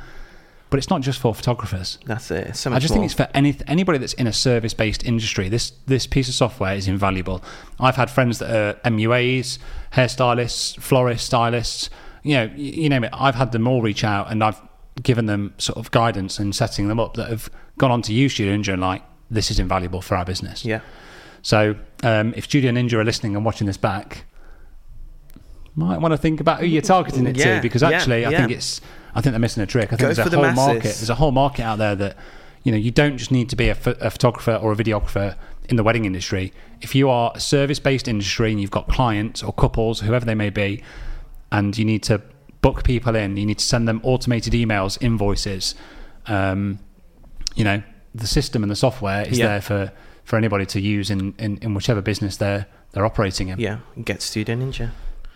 but 0.72 0.78
it's 0.78 0.88
not 0.88 1.02
just 1.02 1.20
for 1.20 1.34
photographers. 1.34 1.98
That's 2.06 2.30
it. 2.30 2.56
So 2.56 2.70
much 2.70 2.78
I 2.78 2.80
just 2.80 2.92
more. 2.94 3.02
think 3.02 3.04
it's 3.04 3.14
for 3.14 3.28
any 3.34 3.54
anybody 3.66 3.98
that's 3.98 4.14
in 4.14 4.26
a 4.26 4.32
service-based 4.32 5.04
industry. 5.04 5.50
This 5.50 5.72
this 5.86 6.06
piece 6.06 6.28
of 6.28 6.34
software 6.34 6.74
is 6.74 6.88
invaluable. 6.88 7.44
I've 7.78 7.96
had 7.96 8.10
friends 8.10 8.38
that 8.38 8.50
are 8.50 8.90
MUAs, 8.90 9.58
hairstylists, 9.92 10.78
florists, 10.80 11.26
stylists. 11.26 11.90
You 12.22 12.34
know, 12.36 12.50
you 12.56 12.88
name 12.88 13.04
it. 13.04 13.10
I've 13.12 13.34
had 13.34 13.52
them 13.52 13.68
all 13.68 13.82
reach 13.82 14.02
out, 14.02 14.30
and 14.30 14.42
I've 14.42 14.60
given 15.02 15.26
them 15.26 15.52
sort 15.58 15.76
of 15.78 15.90
guidance 15.90 16.38
and 16.38 16.54
setting 16.54 16.88
them 16.88 16.98
up 16.98 17.14
that 17.14 17.28
have 17.28 17.50
gone 17.76 17.90
on 17.90 18.00
to 18.02 18.14
use 18.14 18.32
Studio 18.32 18.56
Ninja 18.56 18.72
and 18.72 18.80
like 18.80 19.02
this 19.30 19.50
is 19.50 19.58
invaluable 19.58 20.00
for 20.00 20.16
our 20.16 20.24
business. 20.24 20.64
yeah. 20.64 20.80
So 21.42 21.76
um, 22.02 22.32
if 22.34 22.44
Studio 22.44 22.72
Ninja 22.72 22.94
are 22.94 23.04
listening 23.04 23.36
and 23.36 23.44
watching 23.44 23.66
this 23.66 23.76
back, 23.76 24.24
might 25.74 25.98
want 25.98 26.12
to 26.12 26.18
think 26.18 26.40
about 26.40 26.60
who 26.60 26.66
you're 26.66 26.82
targeting 26.82 27.26
it 27.26 27.36
Yeah, 27.36 27.56
to 27.56 27.62
because 27.62 27.82
yeah, 27.82 27.90
actually 27.90 28.24
I 28.24 28.30
yeah. 28.30 28.38
think 28.38 28.52
it's 28.52 28.80
I 29.14 29.20
think 29.20 29.32
they're 29.32 29.40
missing 29.40 29.62
a 29.62 29.66
trick. 29.66 29.86
I 29.92 29.96
think 29.96 30.00
Go 30.00 30.06
there's 30.06 30.18
a 30.26 30.30
the 30.30 30.36
whole 30.36 30.52
market. 30.52 30.82
There's 30.82 31.10
a 31.10 31.14
whole 31.14 31.32
market 31.32 31.62
out 31.62 31.78
there 31.78 31.94
that 31.96 32.16
you 32.62 32.72
know 32.72 32.78
you 32.78 32.90
don't 32.90 33.18
just 33.18 33.30
need 33.30 33.48
to 33.50 33.56
be 33.56 33.68
a, 33.68 33.74
ph- 33.74 33.96
a 34.00 34.10
photographer 34.10 34.54
or 34.54 34.72
a 34.72 34.76
videographer 34.76 35.36
in 35.68 35.76
the 35.76 35.82
wedding 35.82 36.04
industry. 36.04 36.52
If 36.80 36.94
you 36.94 37.08
are 37.08 37.32
a 37.34 37.40
service-based 37.40 38.08
industry 38.08 38.50
and 38.50 38.60
you've 38.60 38.70
got 38.70 38.88
clients 38.88 39.42
or 39.42 39.52
couples, 39.52 40.00
whoever 40.00 40.24
they 40.24 40.34
may 40.34 40.50
be, 40.50 40.82
and 41.52 41.76
you 41.76 41.84
need 41.84 42.02
to 42.04 42.20
book 42.62 42.84
people 42.84 43.14
in, 43.16 43.36
you 43.36 43.46
need 43.46 43.58
to 43.58 43.64
send 43.64 43.86
them 43.88 44.00
automated 44.02 44.52
emails, 44.54 45.00
invoices. 45.02 45.74
Um, 46.26 46.78
you 47.54 47.64
know, 47.64 47.82
the 48.14 48.26
system 48.26 48.62
and 48.62 48.70
the 48.70 48.76
software 48.76 49.26
is 49.26 49.38
Yeah. 49.38 49.46
there 49.48 49.60
for, 49.60 49.92
for 50.24 50.36
anybody 50.36 50.66
to 50.66 50.80
use 50.80 51.10
in, 51.10 51.34
in, 51.38 51.58
in 51.58 51.74
whichever 51.74 52.00
business 52.00 52.36
they're 52.36 52.66
they're 52.92 53.06
operating 53.06 53.48
in. 53.48 53.58
Yeah. 53.58 53.78
Get 54.04 54.20
Studio 54.22 54.54
Ninja. 54.56 54.90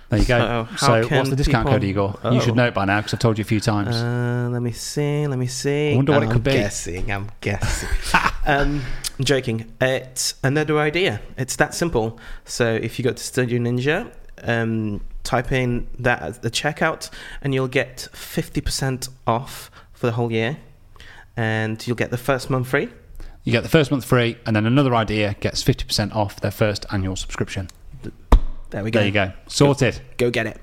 There 0.08 0.18
you 0.20 0.24
So 0.24 0.38
go. 0.38 0.64
how 0.70 0.76
So, 0.76 1.08
what's 1.16 1.30
the 1.30 1.36
discount 1.36 1.66
people- 1.66 1.72
code, 1.78 1.84
Igor? 1.84 2.18
Oh. 2.22 2.32
You 2.32 2.40
should 2.40 2.54
know 2.54 2.66
it 2.66 2.74
by 2.74 2.84
now 2.84 2.98
because 3.00 3.14
I've 3.14 3.20
told 3.20 3.38
you 3.38 3.42
a 3.42 3.46
few 3.46 3.58
times. 3.60 3.96
Uh, 3.96 4.48
let 4.52 4.62
me 4.62 4.70
see. 4.72 5.26
Let 5.26 5.38
me 5.38 5.46
see. 5.48 5.92
I 5.92 5.96
wonder 5.96 6.12
what 6.12 6.22
it 6.22 6.26
I'm 6.26 6.32
could 6.32 6.44
be. 6.44 6.52
Guessing. 6.52 7.10
I'm 7.10 7.30
guessing. 7.40 7.88
um, 8.46 8.82
I'm 9.18 9.24
joking. 9.24 9.72
It's 9.80 10.34
another 10.44 10.78
idea. 10.78 11.20
It's 11.36 11.56
that 11.56 11.74
simple. 11.74 12.18
So 12.44 12.72
if 12.74 12.98
you 12.98 13.04
go 13.04 13.12
to 13.12 13.22
Studio 13.22 13.58
Ninja, 13.58 14.10
um, 14.44 15.00
type 15.24 15.50
in 15.50 15.88
that 15.98 16.22
at 16.22 16.42
the 16.42 16.50
checkout, 16.52 17.10
and 17.42 17.52
you'll 17.52 17.66
get 17.66 18.08
fifty 18.12 18.60
percent 18.60 19.08
off 19.26 19.70
for 19.92 20.06
the 20.06 20.12
whole 20.12 20.30
year, 20.30 20.58
and 21.36 21.84
you'll 21.86 21.96
get 21.96 22.10
the 22.10 22.18
first 22.18 22.48
month 22.50 22.68
free. 22.68 22.88
you 23.44 23.52
get 23.52 23.62
the 23.62 23.68
first 23.68 23.90
month 23.90 24.04
free, 24.04 24.36
and 24.46 24.54
then 24.54 24.66
another 24.66 24.94
idea 24.94 25.34
gets 25.40 25.62
50% 25.62 26.14
off 26.14 26.40
their 26.40 26.50
first 26.50 26.84
annual 26.90 27.14
subscription. 27.16 27.68
There 28.70 28.82
we 28.84 28.90
go. 28.90 28.98
There 29.00 29.06
you 29.06 29.12
go. 29.12 29.32
Sorted. 29.46 30.00
Go 30.18 30.30
get 30.30 30.46
it. 30.46 30.60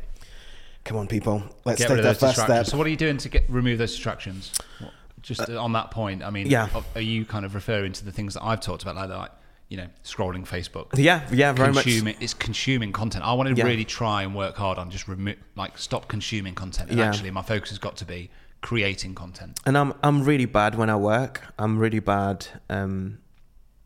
Come 0.83 0.97
on, 0.97 1.07
people. 1.07 1.41
Let's 1.63 1.79
Get 1.79 1.87
take 1.87 1.97
rid 1.97 1.99
of 1.99 2.03
that 2.05 2.09
those 2.13 2.19
first 2.19 2.35
distractions. 2.37 2.67
step. 2.67 2.71
So, 2.71 2.77
what 2.77 2.85
are 2.87 2.89
you 2.89 2.97
doing 2.97 3.17
to 3.17 3.29
get 3.29 3.45
remove 3.49 3.77
those 3.77 3.91
distractions? 3.91 4.51
What- 4.79 4.91
Just 5.21 5.49
on 5.49 5.71
that 5.71 5.89
point, 5.91 6.21
I 6.21 6.29
mean, 6.29 6.47
yeah. 6.47 6.67
are- 6.75 6.83
are 6.95 7.01
you 7.01 7.23
kind 7.23 7.45
of 7.45 7.55
referring 7.55 7.93
to 7.93 8.03
the 8.03 8.11
things 8.11 8.33
that 8.33 8.43
I've 8.43 8.59
talked 8.59 8.83
about, 8.83 8.95
like, 8.97 9.09
like 9.09 9.31
you 9.69 9.77
know, 9.77 9.87
scrolling 10.03 10.45
Facebook? 10.45 10.87
Yeah, 10.97 11.21
yeah, 11.31 11.53
very 11.53 11.71
much. 11.71 11.87
it's 11.87 12.33
consuming 12.33 12.91
content. 12.91 13.23
I 13.23 13.31
want 13.31 13.47
to 13.47 13.55
Yeah. 13.55 13.63
really 13.63 13.85
try 13.85 14.23
and 14.23 14.35
work 14.35 14.57
hard 14.57 14.77
on 14.77 14.91
just 14.91 15.07
remo- 15.07 15.35
like 15.55 15.77
stop 15.77 16.09
consuming 16.09 16.53
content. 16.55 16.89
And 16.89 16.99
Yeah. 16.99 17.07
actually, 17.07 17.31
my 17.31 17.41
focus 17.41 17.69
has 17.69 17.79
got 17.79 17.95
to 17.97 18.05
be 18.05 18.29
creating 18.61 19.15
content. 19.15 19.59
and 19.65 19.77
I'm 19.77 19.93
I'm 20.03 20.23
really 20.25 20.45
bad 20.45 20.75
when 20.75 20.89
I 20.89 20.97
work. 20.97 21.41
I'm 21.57 21.77
really 21.79 21.99
bad. 21.99 22.47
Um, 22.69 23.19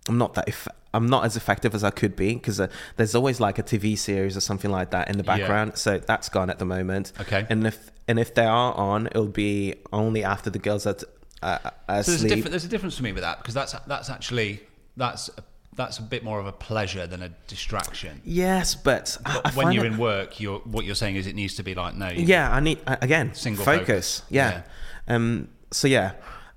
I'm 0.10 0.18
not 0.18 0.34
that. 0.34 0.48
Eff- 0.50 0.68
I'm 0.94 1.08
not 1.08 1.26
as 1.26 1.36
effective 1.36 1.76
as 1.76 1.84
I 1.84 1.90
could 1.92 2.16
be 2.16 2.34
because 2.34 2.60
uh, 2.60 2.68
there's 2.96 3.14
always 3.16 3.40
like 3.40 3.60
a 3.60 3.64
TV 3.64 3.98
series 3.98 4.36
or 4.38 4.42
something 4.42 4.72
like 4.72 4.92
that 4.92 5.10
in 5.10 5.18
the 5.18 5.24
Yeah. 5.24 5.38
background. 5.38 5.78
So 5.78 5.98
that's 6.00 6.30
gone 6.30 6.50
at 6.50 6.60
the 6.60 6.66
moment. 6.66 7.12
Okay. 7.20 7.46
And 7.50 7.68
if 7.68 7.92
and 8.08 8.18
if 8.20 8.34
they 8.34 8.46
are 8.46 8.74
on, 8.74 9.08
it'll 9.08 9.26
be 9.28 9.76
only 9.92 10.24
after 10.24 10.50
the 10.50 10.60
girls 10.60 10.88
are, 10.88 10.94
t- 10.94 11.06
uh, 11.44 11.58
are 11.90 12.04
So 12.04 12.12
there's 12.12 12.24
a, 12.24 12.26
asleep. 12.26 12.30
different, 12.36 12.52
there's 12.52 12.66
a 12.66 12.70
difference 12.70 12.96
for 12.98 13.04
me 13.04 13.12
with 13.12 13.24
that 13.24 13.40
because 13.40 13.54
that's 13.54 13.74
that's 13.86 14.10
actually 14.10 14.62
that's 14.96 15.30
that's 15.76 16.00
a 16.00 16.02
bit 16.02 16.24
more 16.24 16.40
of 16.40 16.48
a 16.48 16.52
pleasure 16.52 17.06
than 17.06 17.22
a 17.22 17.30
distraction. 17.48 18.20
yes, 18.26 18.74
but, 18.74 19.16
But 19.24 19.56
when 19.56 19.72
you're 19.74 19.86
in 19.86 19.98
work, 20.00 20.40
you're 20.40 20.60
what 20.60 20.86
you're 20.86 20.96
saying 20.96 21.18
is 21.18 21.28
it 21.28 21.36
needs 21.36 21.56
to 21.56 21.64
be 21.64 21.76
like 21.76 21.94
no. 21.96 22.10
Yeah, 22.10 22.52
I 22.52 22.60
need 22.62 22.80
again 22.88 23.34
Single 23.36 23.64
focus. 23.66 24.20
focus. 24.22 24.22
Yeah. 24.30 24.62
Um. 25.08 25.50
So 25.72 25.88
yeah. 25.88 26.14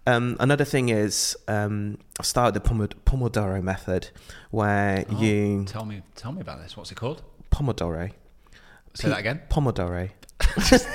Um, 0.07 0.37
another 0.41 0.65
thing 0.65 0.89
is 0.89 1.37
um, 1.47 1.99
I've 2.19 2.27
started 2.27 2.55
the 2.63 2.69
Pomodoro 2.69 3.63
method, 3.63 4.09
where 4.51 5.05
Oh, 5.11 5.21
you 5.21 5.65
Tell 5.67 5.85
me 5.85 6.03
tell 6.17 6.33
me 6.33 6.41
about 6.41 6.61
this. 6.63 6.77
What's 6.77 6.91
it 6.91 6.95
called? 6.97 7.23
Pomodoro. 7.51 8.11
Say 8.95 9.09
that 9.09 9.19
again. 9.21 9.43
Pomodoro. 9.51 10.11
Just 10.67 10.89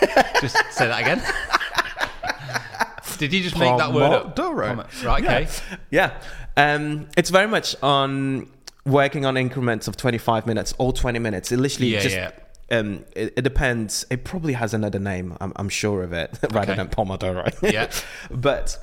say 0.71 0.87
that 0.87 1.01
again. 1.01 1.21
Did 3.17 3.31
you 3.31 3.41
just 3.43 3.57
make 3.57 3.77
that 3.77 3.93
word 3.93 4.11
up? 4.11 4.35
Pomodoro. 4.35 5.03
Right. 5.05 5.23
Okay. 5.23 5.47
Yeah. 5.91 6.19
Um, 6.57 7.07
it's 7.15 7.29
very 7.29 7.47
much 7.47 7.75
on 7.81 8.49
working 8.85 9.25
on 9.25 9.37
increments 9.37 9.87
of 9.87 9.95
25 9.97 10.45
minutes 10.47 10.73
or 10.77 10.91
20 10.91 11.19
minutes. 11.19 11.51
It 11.51 11.57
literally 11.57 11.93
Yeah, 11.93 11.99
just 11.99 12.15
yeah. 12.15 12.31
um 12.71 13.05
it, 13.15 13.33
it 13.37 13.41
depends. 13.43 14.05
It 14.09 14.25
probably 14.25 14.53
has 14.53 14.73
another 14.73 14.99
name. 14.99 15.37
I'm, 15.39 15.53
I'm 15.55 15.69
sure 15.69 16.03
of 16.03 16.11
it 16.11 16.37
rather 16.51 16.73
Okay. 16.73 16.75
than 16.75 16.87
Pomodoro. 16.89 17.71
Yeah. 17.71 17.89
but 18.31 18.77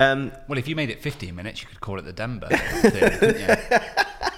um 0.00 0.32
Well, 0.48 0.58
if 0.58 0.68
you 0.68 0.76
made 0.76 0.90
it 0.90 1.00
15 1.00 1.34
minutes, 1.34 1.62
you 1.62 1.68
could 1.68 1.80
call 1.80 1.98
it 1.98 2.02
the 2.02 2.12
Denver 2.12 2.46
theory, 2.48 3.10
couldn't? 3.18 3.60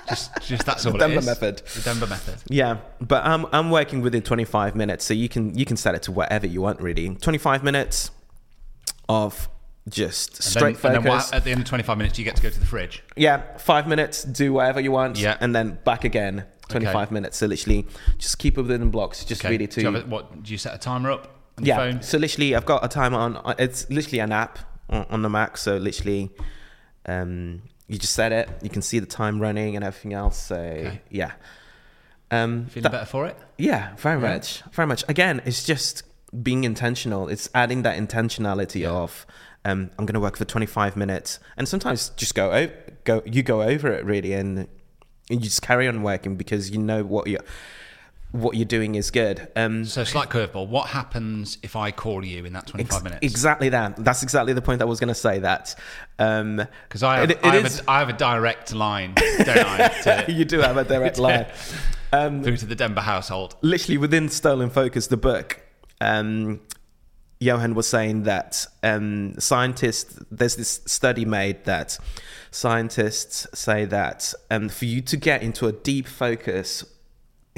Just, 0.09 0.31
just 0.41 0.65
that's 0.65 0.87
all 0.87 0.93
The 0.93 0.99
Denver 1.01 1.21
method. 1.21 1.59
The 1.75 1.83
Denver 1.83 2.07
method. 2.07 2.37
yeah, 2.49 2.79
but 2.99 3.27
I'm 3.27 3.45
I'm 3.53 3.71
working 3.71 4.01
within 4.01 4.23
25 4.23 4.75
minutes, 4.75 5.05
so 5.05 5.13
you 5.13 5.29
can 5.29 5.55
you 5.55 5.67
can 5.67 5.77
set 5.77 5.95
it 5.95 6.03
to 6.05 6.13
whatever 6.13 6.47
you 6.47 6.63
want 6.63 6.81
really. 6.81 7.15
25 7.15 7.63
minutes 7.63 8.11
of 9.11 9.51
just 9.87 10.37
And 10.37 10.45
straight 10.45 10.79
then, 10.81 10.97
and 10.97 11.05
then 11.05 11.13
focus. 11.13 11.27
what, 11.31 11.35
at 11.37 11.45
the 11.45 11.51
end 11.51 11.61
of 11.61 11.67
25 11.67 11.99
minutes, 11.99 12.19
you 12.19 12.25
get 12.25 12.37
to 12.37 12.43
go 12.43 12.49
to 12.49 12.59
the 12.59 12.65
fridge. 12.65 13.03
Yeah, 13.17 13.59
five 13.59 13.87
minutes, 13.87 14.25
do 14.25 14.55
whatever 14.55 14.81
you 14.81 14.93
want, 14.93 15.19
Yeah. 15.19 15.37
and 15.41 15.55
then 15.55 15.79
back 15.85 16.05
again. 16.05 16.45
25 16.71 17.11
minutes. 17.11 17.37
So 17.39 17.47
literally, 17.47 17.87
just 18.17 18.39
keep 18.39 18.57
it 18.57 18.63
within 18.63 18.91
blocks. 18.91 19.25
Just 19.27 19.43
Okay. 19.43 19.51
really 19.53 19.67
Do 19.67 19.81
you 19.83 19.87
have 19.93 20.05
a- 20.05 20.07
what 20.07 20.43
do 20.43 20.53
you 20.53 20.59
set 20.59 20.75
a 20.75 20.79
timer 20.79 21.11
up 21.11 21.35
on 21.59 21.65
yeah. 21.67 21.83
your 21.85 21.93
phone? 21.93 22.03
So 22.03 22.17
literally, 22.17 22.55
I've 22.55 22.65
got 22.67 22.83
a 22.85 22.89
timer 22.89 23.19
on. 23.19 23.37
uh, 23.39 23.55
It's 23.59 23.89
literally 23.91 24.21
an 24.21 24.33
app 24.33 24.59
on, 24.89 25.07
on 25.11 25.23
the 25.23 25.29
Mac. 25.29 25.57
So 25.57 25.77
literally, 25.77 26.31
um, 27.07 27.63
you 27.87 27.99
just 27.99 28.13
set 28.15 28.33
it. 28.33 28.49
You 28.63 28.71
can 28.71 28.83
see 28.83 28.99
the 28.99 29.07
time 29.07 29.41
running 29.41 29.77
and 29.77 29.85
everything 29.85 30.13
else. 30.15 30.37
So 30.39 30.93
yeah, 31.11 31.33
um, 32.31 32.67
Feeling 32.67 32.83
that- 32.85 32.93
better 32.93 33.07
for 33.07 33.27
it? 33.27 33.37
yeah, 33.57 33.95
very 33.97 34.21
much, 34.21 34.63
very 34.73 34.87
much. 34.87 35.05
Again, 35.09 35.41
it's 35.45 35.65
just 35.65 36.03
being 36.43 36.65
intentional. 36.65 37.29
It's 37.29 37.49
adding 37.55 37.83
that 37.83 37.97
intentionality 37.99 38.85
of 38.85 39.27
um, 39.65 39.91
I'm 39.99 40.05
going 40.07 40.15
to 40.15 40.21
work 40.21 40.37
for 40.37 40.45
25 40.45 40.97
minutes, 40.97 41.41
and 41.57 41.67
sometimes 41.69 42.11
just 42.11 42.35
go 42.35 42.53
o- 42.53 42.71
go 43.05 43.23
you 43.25 43.43
go 43.43 43.63
over 43.63 43.89
it 43.93 44.05
really, 44.05 44.33
and 44.35 44.69
you 45.31 45.39
just 45.39 45.63
carry 45.63 45.89
on 45.89 46.03
working 46.03 46.37
because 46.37 46.71
you 46.71 46.79
know 46.79 47.03
what 47.03 47.27
you 47.27 47.39
what 48.33 48.57
you're 48.57 48.65
doing 48.67 48.95
is 48.95 49.11
good. 49.11 49.49
Um, 49.57 49.85
So 49.87 50.05
slight 50.05 50.29
curveball. 50.29 50.69
What 50.69 50.89
happens 50.89 51.57
if 51.63 51.77
I 51.77 51.91
call 51.91 52.25
you 52.25 52.45
in 52.45 52.53
that 52.53 52.67
25 52.67 52.93
ex- 52.97 53.03
minutes? 53.05 53.19
Exactly 53.23 53.69
that. 53.71 53.97
That's 54.05 54.23
exactly 54.23 54.53
the 54.53 54.61
point 54.63 54.83
I 54.83 54.85
was 54.85 55.01
going 55.01 55.09
to 55.09 55.15
say. 55.15 55.39
That 55.39 55.75
um, 56.19 56.63
Because 56.89 57.03
I, 57.03 57.21
have, 57.21 57.31
it- 57.31 57.39
it 57.39 57.45
I, 57.45 57.55
have 57.55 57.65
is- 57.67 57.81
a, 57.81 57.91
I 57.91 57.99
have 58.01 58.09
a 58.11 58.13
direct 58.13 58.75
line, 58.75 59.15
don't 59.15 59.49
I, 59.59 59.89
to, 60.27 60.33
you 60.33 60.45
do 60.45 60.61
have 60.61 60.77
a 60.77 60.85
direct 60.85 61.19
line. 61.27 61.47
Um, 62.13 62.43
through 62.43 62.57
to 62.59 62.67
the 62.67 62.75
Denver 62.75 63.03
household. 63.03 63.55
literally 63.63 63.99
within 63.99 64.29
Stolen 64.31 64.71
Focus, 64.71 65.09
the 65.09 65.17
book, 65.19 65.61
um, 66.01 66.61
Johann 67.41 67.75
was 67.75 67.87
saying 67.87 68.23
that 68.25 68.67
um, 68.83 69.39
scientists, 69.39 70.19
there's 70.31 70.57
this 70.57 70.81
study 70.87 71.25
made 71.25 71.65
that 71.67 71.99
scientists 72.51 73.47
say 73.55 73.85
that 73.85 74.33
um, 74.51 74.69
for 74.69 74.87
you 74.87 75.01
to 75.03 75.17
get 75.17 75.43
into 75.43 75.67
a 75.67 75.73
deep 75.73 76.07
focus 76.09 76.85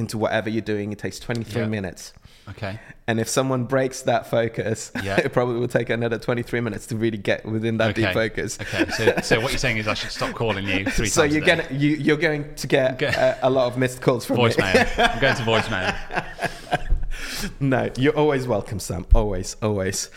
into 0.01 0.19
whatever 0.19 0.51
you're 0.51 0.61
doing, 0.63 0.91
it 0.91 0.99
takes 0.99 1.21
23 1.21 1.63
Yeah. 1.63 1.69
minutes. 1.69 2.13
Okay. 2.49 2.81
And 3.07 3.21
if 3.21 3.29
someone 3.29 3.65
breaks 3.65 4.03
that 4.03 4.27
focus, 4.29 4.91
Yeah. 5.05 5.19
it 5.21 5.33
probably 5.33 5.61
will 5.61 5.69
take 5.69 5.89
another 5.91 6.19
23 6.19 6.61
minutes 6.61 6.87
to 6.89 6.97
really 6.97 7.19
get 7.19 7.45
within 7.47 7.77
that 7.77 7.91
Okay. 7.91 8.03
deep 8.07 8.13
focus. 8.15 8.59
Okay. 8.61 8.91
So, 8.91 9.15
so 9.23 9.41
what 9.41 9.53
you're 9.53 9.59
saying 9.59 9.77
is 9.77 9.87
I 9.87 9.95
should 9.95 10.11
stop 10.11 10.35
calling 10.35 10.67
you 10.67 10.85
three 10.91 11.07
So 11.07 11.23
times 11.23 11.35
you're 11.37 11.45
gonna 11.45 11.67
you, 11.71 11.91
you're 11.91 12.17
going 12.17 12.53
to 12.57 12.67
get 12.67 12.99
Get- 12.99 13.15
a, 13.17 13.39
a 13.47 13.51
lot 13.51 13.71
of 13.71 13.79
missed 13.79 14.01
calls 14.01 14.25
from 14.25 14.39
me. 14.39 14.45
voicemail. 14.49 15.13
I'm 15.15 15.21
going 15.21 15.37
to 15.37 15.43
voicemail. 15.43 16.87
No, 17.59 17.91
you're 17.97 18.17
always 18.17 18.47
welcome, 18.47 18.79
Sam. 18.79 19.07
Always, 19.15 19.57
always. 19.63 20.11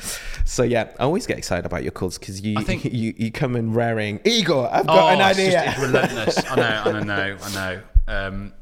So 0.45 0.63
yeah, 0.63 0.89
I 0.99 1.03
always 1.03 1.25
get 1.25 1.37
excited 1.37 1.65
about 1.65 1.83
your 1.83 1.91
calls 1.91 2.17
because 2.17 2.41
you, 2.41 2.61
think- 2.63 2.83
you 2.85 3.13
you 3.17 3.31
come 3.31 3.55
in 3.55 3.73
raring. 3.73 4.19
Igor, 4.25 4.69
I've 4.71 4.81
Oh, 4.83 4.95
got 4.95 5.13
an 5.13 5.21
it's, 5.31 5.39
idea. 5.39 5.51
just, 5.51 5.67
it's 5.67 5.79
relentless. 5.79 6.51
I 6.51 6.55
know, 6.55 6.81
I 6.85 7.03
know, 7.03 7.37
I 7.41 7.53
know. 7.53 7.81
Um, 8.07 8.53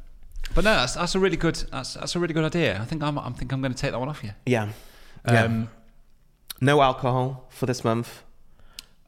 but 0.55 0.63
no, 0.63 0.73
that's, 0.75 0.93
that's 0.95 1.15
a 1.15 1.19
really 1.19 1.37
good. 1.37 1.55
That's, 1.71 1.93
that's 1.95 2.15
a 2.15 2.19
really 2.19 2.33
good 2.33 2.45
idea. 2.45 2.79
I 2.81 2.85
think 2.85 3.03
I'm. 3.03 3.17
I 3.19 3.29
think 3.31 3.51
I'm 3.53 3.61
going 3.61 3.73
to 3.73 3.77
take 3.77 3.91
that 3.91 3.99
one 3.99 4.09
off 4.09 4.23
you. 4.23 4.31
yeah, 4.45 4.69
yeah. 5.27 5.43
Um, 5.43 5.69
no 6.61 6.81
alcohol 6.81 7.47
for 7.49 7.65
this 7.65 7.83
month. 7.83 8.23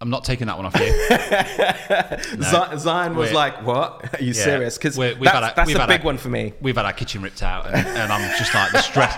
I'm 0.01 0.09
not 0.09 0.25
taking 0.25 0.47
that 0.47 0.57
one 0.57 0.65
off 0.65 0.75
you. 0.77 2.41
Z- 2.43 2.77
Zion 2.79 3.15
was 3.15 3.27
We're- 3.29 3.33
like, 3.33 3.65
"What? 3.65 4.13
Are 4.19 4.21
you 4.23 4.33
Yeah. 4.33 4.43
serious?" 4.43 4.77
Because 4.77 4.95
that's, 4.97 5.17
a- 5.21 5.53
that's 5.55 5.73
a 5.75 5.83
a- 5.83 5.87
big 5.87 6.03
one 6.03 6.17
for 6.17 6.27
me. 6.29 6.53
We've 6.61 6.75
had 6.75 6.85
our 6.85 6.91
kitchen 6.91 7.21
ripped 7.21 7.41
out, 7.41 7.67
and, 7.67 7.75
and 7.87 8.11
I'm 8.11 8.37
just 8.37 8.53
like 8.53 8.71
the 8.73 8.81
stress. 8.81 9.15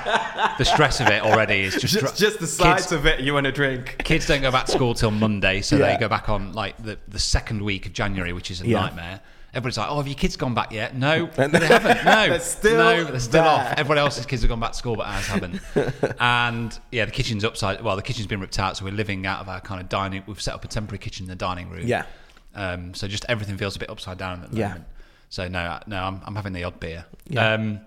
The 0.59 0.63
stress 0.65 0.99
of 1.01 1.07
it 1.07 1.23
already 1.23 1.61
is 1.61 1.75
just. 1.75 1.93
Just, 1.99 2.17
just 2.17 2.39
the 2.39 2.63
kids, 2.63 2.91
of 2.91 3.05
it 3.07 3.21
you 3.21 3.33
want 3.33 3.45
to 3.45 3.51
drink. 3.51 3.95
kids 4.03 4.27
don't 4.27 4.41
go 4.41 4.51
back 4.51 4.65
to 4.67 4.73
school 4.73 4.93
till 4.93 5.11
Monday, 5.11 5.61
so 5.61 5.75
Yeah. 5.75 5.93
they 5.93 5.99
go 5.99 6.07
back 6.07 6.29
on 6.29 6.53
like 6.53 6.77
the, 6.77 6.99
the 7.07 7.19
second 7.19 7.63
week 7.63 7.87
of 7.87 7.93
January, 7.93 8.31
which 8.33 8.51
is 8.51 8.61
a 8.61 8.67
Yeah. 8.67 8.81
nightmare. 8.81 9.21
Everybody's 9.55 9.77
like, 9.77 9.89
"Oh, 9.89 9.97
have 9.97 10.07
your 10.07 10.15
kids 10.15 10.35
gone 10.35 10.53
back 10.53 10.71
yet?" 10.71 10.95
No, 10.95 11.25
they 11.35 11.43
haven't. 11.65 12.03
No, 12.05 12.27
They're 12.29 12.39
still 12.39 12.77
no, 12.77 13.03
they're 13.05 13.19
still 13.19 13.43
there. 13.43 13.51
off. 13.51 13.73
Everyone 13.77 13.97
else's 13.97 14.25
kids 14.25 14.41
have 14.41 14.49
gone 14.49 14.59
back 14.59 14.73
to 14.73 14.77
school, 14.77 14.95
but 14.97 15.07
ours 15.07 15.25
haven't. 15.27 15.61
and 16.19 16.77
yeah, 16.91 17.05
the 17.05 17.11
kitchen's 17.11 17.43
upside. 17.43 17.81
Well, 17.81 17.95
the 17.95 18.01
kitchen's 18.01 18.27
been 18.27 18.41
ripped 18.41 18.59
out, 18.59 18.75
so 18.77 18.85
we're 18.85 18.91
living 18.93 19.25
out 19.25 19.39
of 19.39 19.49
our 19.49 19.61
kind 19.61 19.79
of 19.81 19.87
dining. 19.89 20.23
We've 20.27 20.41
set 20.41 20.53
up 20.53 20.63
a 20.65 20.67
temporary 20.67 20.99
kitchen 20.99 21.23
in 21.25 21.29
the 21.29 21.35
dining 21.35 21.69
room. 21.69 21.87
Yeah. 21.87 22.05
Um, 22.53 22.93
so 22.93 23.07
just 23.07 23.25
everything 23.29 23.57
feels 23.57 23.75
a 23.75 23.79
bit 23.79 23.89
upside 23.89 24.17
down 24.17 24.43
at 24.43 24.51
the 24.51 24.57
Yeah. 24.57 24.67
moment. 24.69 24.85
So 25.29 25.47
no, 25.47 25.59
uh, 25.59 25.79
no, 25.87 26.03
I'm, 26.03 26.21
I'm 26.25 26.35
having 26.35 26.53
the 26.53 26.63
odd 26.63 26.79
beer. 26.79 27.05
Yeah. 27.27 27.53
Um, 27.53 27.79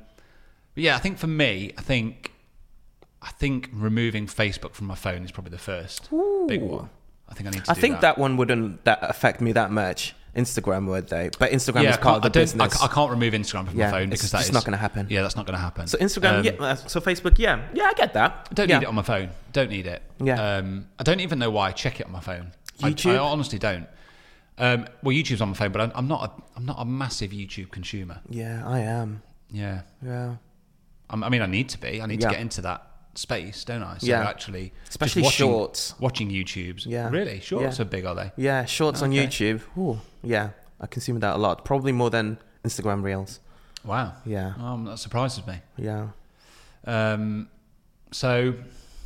but 0.75 0.83
yeah, 0.85 0.97
I 0.97 0.99
think 0.99 1.19
for 1.19 1.27
me, 1.27 1.73
I 1.79 1.83
think 1.83 2.33
I 3.23 3.31
think 3.31 3.69
removing 3.73 4.27
Facebook 4.27 4.73
from 4.75 4.87
my 4.87 4.95
phone 4.95 5.23
is 5.25 5.31
probably 5.33 5.51
the 5.51 5.59
first 5.59 6.09
big 6.47 6.63
one. 6.63 6.89
I 7.29 7.35
think 7.35 7.47
I 7.49 7.51
need 7.51 7.65
to. 7.65 7.71
I 7.71 7.75
think 7.75 8.01
that. 8.01 8.17
one 8.17 8.37
wouldn't 8.39 8.85
that 8.85 8.99
affect 9.03 9.41
me 9.41 9.53
that 9.53 9.71
much. 9.71 10.15
Instagram 10.39 10.87
would 10.87 11.09
they? 11.09 11.31
But 11.39 11.51
Instagram 11.53 11.83
yeah, 11.83 11.91
is 11.91 11.97
I 11.97 12.01
part 12.01 12.17
of 12.25 12.33
the 12.33 12.41
I, 12.41 12.45
don't, 12.45 12.61
I, 12.61 12.85
I 12.85 12.89
can't 12.89 13.11
remove 13.11 13.35
Instagram 13.35 13.67
from 13.69 13.79
Yeah, 13.79 13.91
my 13.91 13.99
phone 13.99 14.13
it's 14.13 14.23
because 14.23 14.31
that's 14.31 14.53
not 14.53 14.65
gonna 14.65 14.77
happen. 14.77 15.07
Yeah, 15.11 15.23
that's 15.23 15.37
not 15.37 15.45
going 15.47 15.57
to 15.57 15.61
happen. 15.61 15.87
so 15.87 15.99
Instagram, 15.99 16.39
Um, 16.39 16.45
yeah. 16.45 16.53
uh, 16.59 16.75
So 16.75 17.01
Facebook, 17.01 17.39
yeah, 17.39 17.67
yeah, 17.75 17.85
I 17.85 17.93
get 17.95 18.15
that. 18.15 18.49
I 18.51 18.55
don't 18.55 18.69
yeah. 18.69 18.79
need 18.79 18.85
it 18.85 18.89
on 18.89 18.95
my 18.95 19.03
phone. 19.03 19.31
Don't 19.53 19.71
need 19.71 19.87
it. 19.87 20.03
Yeah. 20.23 20.57
Um, 20.57 20.87
I 20.99 21.03
don't 21.03 21.21
even 21.21 21.39
know 21.39 21.51
why 21.51 21.69
I 21.69 21.73
check 21.73 22.01
it 22.01 22.07
on 22.07 22.13
my 22.13 22.21
phone. 22.21 22.53
I- 22.83 22.91
YouTube? 22.93 23.15
I, 23.15 23.19
honestly 23.19 23.59
don't. 23.59 23.87
Um, 24.59 24.87
well, 25.03 25.15
YouTube's 25.15 25.41
on 25.41 25.49
my 25.49 25.55
phone, 25.55 25.73
but 25.73 25.81
I'm, 25.81 25.93
I'm 25.95 26.09
not. 26.09 26.25
A, 26.25 26.43
I'm 26.57 26.67
not 26.67 26.77
a 26.81 26.85
massive 26.85 27.31
YouTube 27.31 27.71
consumer. 27.71 28.21
Yeah, 28.29 28.63
I 28.67 28.81
am. 28.81 29.23
Yeah. 29.51 29.83
Yeah. 30.05 30.37
I'm, 31.11 31.23
I 31.25 31.29
mean, 31.29 31.43
I 31.43 31.47
need 31.47 31.69
to 31.71 31.79
be. 31.79 32.03
I 32.03 32.07
need 32.07 32.21
to 32.21 32.29
get 32.29 32.41
into 32.41 32.61
that 32.63 32.85
space, 33.15 33.65
don't 33.65 33.83
I? 33.83 33.99
So 33.99 34.07
Yeah. 34.07 34.29
actually, 34.29 34.73
Especially 34.89 35.23
watching, 35.23 35.47
shorts. 35.49 35.95
Watching 35.99 36.29
YouTubes. 36.31 36.87
Yeah. 36.87 37.09
Really, 37.11 37.41
shorts 37.41 37.79
Yeah. 37.79 37.83
are 37.83 37.89
big, 37.89 38.05
are 38.05 38.15
they? 38.15 38.33
Yeah, 38.37 38.65
shorts 38.65 39.03
on 39.03 39.11
YouTube. 39.13 39.61
Ooh, 39.77 40.01
yeah, 40.23 40.51
I 40.81 40.87
consume 40.87 41.21
that 41.21 41.37
a 41.37 41.39
lot. 41.39 41.65
Probably 41.65 41.93
more 41.93 42.11
than 42.11 42.39
Instagram 42.65 43.03
Reels. 43.03 43.41
Wow. 43.85 44.15
Yeah. 44.25 44.55
Um, 44.61 44.85
that 44.85 44.99
surprises 44.99 45.47
me. 45.47 45.61
Yeah. 45.77 46.09
Um, 46.87 47.49
so, 48.11 48.55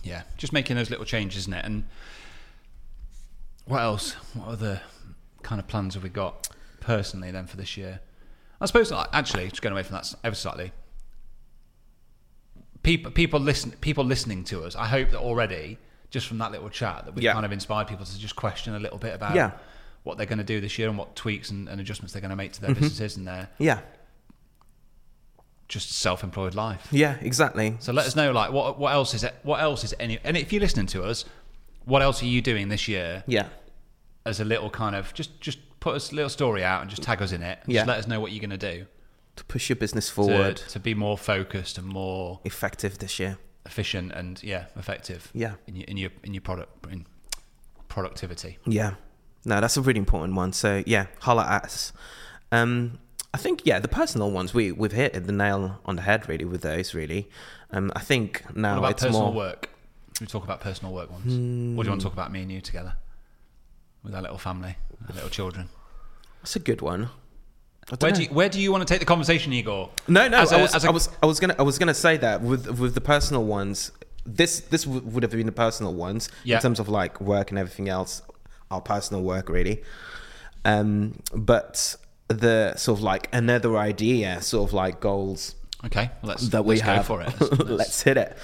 yeah, 0.03 0.22
just 0.37 0.53
making 0.53 0.77
those 0.77 0.90
little 0.90 1.05
changes, 1.05 1.42
isn't 1.42 1.53
it? 1.55 1.64
And 1.64 1.85
what 3.66 3.81
else? 3.83 4.12
What 4.35 4.48
other 4.48 4.81
kind 5.42 5.61
of 5.61 5.66
plans 5.68 5.94
have 5.94 6.03
we 6.03 6.09
got 6.09 6.48
personally 6.81 7.31
then 7.31 7.46
for 7.46 7.57
this 7.57 7.77
year? 7.77 8.01
I 8.61 8.66
suppose 8.66 8.92
actually, 9.12 9.48
just 9.48 9.61
going 9.62 9.72
away 9.72 9.83
from 9.83 9.94
that 9.94 10.12
ever 10.22 10.35
slightly. 10.37 10.72
People, 12.83 13.12
people 13.12 13.38
listen, 13.40 13.70
people 13.81 14.05
listening 14.05 14.42
to 14.44 14.64
us. 14.64 14.75
I 14.75 14.87
hope 14.87 15.11
that 15.11 15.20
already, 15.20 15.79
just 16.11 16.27
from 16.27 16.38
that 16.38 16.51
little 16.51 16.68
chat, 16.68 17.05
that 17.05 17.14
we 17.14 17.22
Yeah. 17.22 17.33
kind 17.33 17.44
of 17.46 17.53
inspired 17.53 17.87
people 17.87 18.05
to 18.05 18.18
just 18.18 18.35
question 18.35 18.75
a 18.75 18.79
little 18.81 18.98
bit 18.98 19.14
about 19.14 19.35
Yeah. 19.37 19.53
What 20.04 20.16
they're 20.16 20.26
going 20.26 20.38
to 20.38 20.44
do 20.44 20.60
this 20.60 20.78
year 20.78 20.88
and 20.88 20.98
what 20.98 21.14
tweaks 21.14 21.50
and, 21.50 21.68
and 21.68 21.80
adjustments 21.80 22.12
they're 22.12 22.20
going 22.22 22.30
to 22.30 22.36
make 22.36 22.52
to 22.52 22.60
their 22.60 22.70
Mm-hmm. 22.70 22.80
businesses 22.80 23.16
and 23.16 23.26
their 23.26 23.48
Yeah. 23.58 23.80
just 25.68 25.90
self-employed 25.92 26.54
life. 26.54 26.86
Yeah, 26.90 27.16
exactly. 27.20 27.76
So 27.80 27.92
let 27.92 28.06
us 28.06 28.14
know, 28.16 28.32
like, 28.32 28.52
what 28.52 28.78
what 28.78 28.92
else 28.92 29.14
is 29.14 29.24
it? 29.24 29.34
What 29.42 29.60
else 29.60 29.84
is 29.84 29.94
any? 29.98 30.18
And 30.24 30.36
if 30.36 30.52
you're 30.52 30.60
listening 30.60 30.86
to 30.86 31.02
us, 31.04 31.24
what 31.84 32.02
else 32.02 32.22
are 32.22 32.26
you 32.26 32.42
doing 32.42 32.68
this 32.68 32.88
year 32.88 33.24
Yeah. 33.26 33.48
as 34.26 34.40
a 34.40 34.44
little 34.44 34.70
kind 34.70 34.94
of 34.94 35.14
just 35.14 35.40
just 35.40 35.58
put 35.80 35.94
us 35.96 36.12
a 36.12 36.14
little 36.14 36.28
story 36.30 36.62
out 36.62 36.80
and 36.82 36.90
just 36.90 37.02
tag 37.02 37.22
us 37.22 37.32
in 37.32 37.42
it. 37.42 37.58
Yeah. 37.66 37.80
Just 37.80 37.88
let 37.88 37.98
us 37.98 38.06
know 38.06 38.20
what 38.20 38.30
you're 38.32 38.40
going 38.46 38.58
to 38.60 38.72
do 38.76 38.86
To 39.36 39.44
push 39.44 39.68
your 39.68 39.76
business 39.76 40.06
to, 40.08 40.12
forward, 40.14 40.56
to 40.68 40.78
be 40.78 40.94
more 40.94 41.16
focused 41.18 41.78
and 41.78 41.86
more 41.86 42.40
effective 42.44 42.98
this 42.98 43.18
year. 43.18 43.38
efficient 43.64 44.12
and 44.12 44.42
yeah, 44.42 44.66
effective. 44.76 45.30
Yeah. 45.32 45.54
In 45.66 45.76
your 45.76 45.84
in 45.88 45.96
your 45.96 46.10
in 46.22 46.34
your 46.34 46.40
product 46.42 46.86
in 46.92 47.06
productivity. 47.88 48.58
Yeah. 48.66 48.94
No, 49.44 49.61
that's 49.61 49.76
a 49.76 49.83
really 49.83 49.98
important 49.98 50.35
one. 50.37 50.52
So 50.52 50.83
yeah, 50.87 51.07
holla 51.20 51.44
at 51.46 51.64
us. 51.64 51.92
Um, 52.52 52.98
I 53.35 53.38
think 53.38 53.62
yeah, 53.64 53.78
the 53.81 53.88
personal 53.88 54.31
ones 54.31 54.52
we 54.55 54.72
we've 54.72 54.92
hit 54.92 55.14
the 55.26 55.33
nail 55.33 55.81
on 55.85 55.96
the 55.96 56.02
head 56.02 56.28
really 56.28 56.44
with 56.44 56.62
those 56.62 56.94
really. 56.94 57.28
Um, 57.70 57.90
I 57.96 58.00
think 58.00 58.44
now 58.55 58.72
What 58.74 58.78
about 58.78 58.90
it's 58.92 59.02
personal 59.02 59.22
more. 59.26 59.33
work? 59.35 59.68
We 60.20 60.26
talk 60.26 60.44
about 60.44 60.61
personal 60.61 60.92
work 60.92 61.11
ones? 61.11 61.24
Hmm. 61.35 61.74
What 61.76 61.85
do 61.85 61.87
you 61.88 61.90
want 61.92 62.00
to 62.02 62.05
talk 62.05 62.12
about 62.12 62.31
me 62.31 62.42
and 62.42 62.52
you 62.52 62.61
together 62.61 62.94
with 64.05 64.14
our 64.14 64.20
little 64.22 64.38
family, 64.38 64.76
our 65.09 65.14
little 65.14 65.31
children? 65.31 65.68
That's 66.42 66.55
a 66.57 66.61
good 66.61 66.83
one. 66.83 67.09
Where 67.98 68.11
know. 68.11 68.16
do 68.16 68.22
you, 68.22 68.28
where 68.28 68.48
do 68.48 68.61
you 68.61 68.70
want 68.70 68.87
to 68.87 68.92
take 68.92 69.00
the 69.00 69.07
conversation, 69.07 69.52
Igor? 69.52 69.90
No, 70.07 70.28
no. 70.28 70.38
As 70.38 70.52
I 70.52 70.59
a- 70.59 70.62
was, 70.62 70.74
as 70.74 70.85
a- 70.85 70.88
I 70.88 70.90
was, 70.90 71.09
I 71.22 71.26
was 71.26 71.40
gonna, 71.40 71.57
I 71.59 71.62
was 71.62 71.78
gonna 71.78 71.94
say 71.94 72.16
that 72.18 72.42
with 72.42 72.78
with 72.78 72.94
the 72.94 73.00
personal 73.00 73.44
ones. 73.44 73.90
This, 74.24 74.61
this 74.61 74.85
w- 74.85 75.02
would 75.05 75.24
have 75.24 75.33
been 75.33 75.46
the 75.46 75.52
personal 75.52 75.94
ones 75.94 76.28
Yeah. 76.44 76.57
in 76.57 76.62
terms 76.62 76.78
of 76.78 76.88
like 76.88 77.20
work 77.20 77.50
and 77.50 77.59
everything 77.59 77.88
else. 77.88 78.22
Our 78.72 78.80
personal 78.80 79.22
work, 79.22 79.48
really. 79.48 79.82
Um, 80.64 81.20
but 81.35 81.96
the 82.28 82.74
sort 82.76 82.98
of 82.98 83.02
like 83.02 83.28
another 83.32 83.76
idea, 83.76 84.40
sort 84.42 84.68
of 84.70 84.72
like 84.74 85.00
goals 85.00 85.54
Okay, 85.85 86.11
well, 86.22 86.30
let's 86.30 86.48
that 86.50 86.64
we 86.64 86.76
let's 86.76 86.82
have. 86.82 86.96
go 86.98 87.02
for 87.02 87.22
it. 87.22 87.26
Let's- 87.40 87.40
Let's, 87.58 87.70
let's- 87.70 88.02
hit 88.02 88.16
it. 88.16 88.37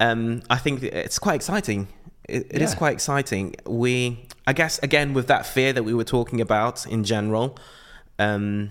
Um, 0.00 0.42
I 0.48 0.56
think 0.58 0.82
it's 0.84 1.18
quite 1.18 1.34
exciting. 1.34 1.88
It, 2.28 2.46
it 2.50 2.62
is 2.62 2.72
Yeah. 2.72 2.78
quite 2.78 2.92
exciting. 2.92 3.56
We, 3.66 4.26
I 4.46 4.52
guess, 4.52 4.78
again 4.78 5.12
with 5.12 5.26
that 5.26 5.44
fear 5.44 5.72
that 5.72 5.82
we 5.82 5.92
were 5.92 6.04
talking 6.04 6.40
about 6.40 6.86
in 6.86 7.02
general, 7.02 7.58
um, 8.20 8.70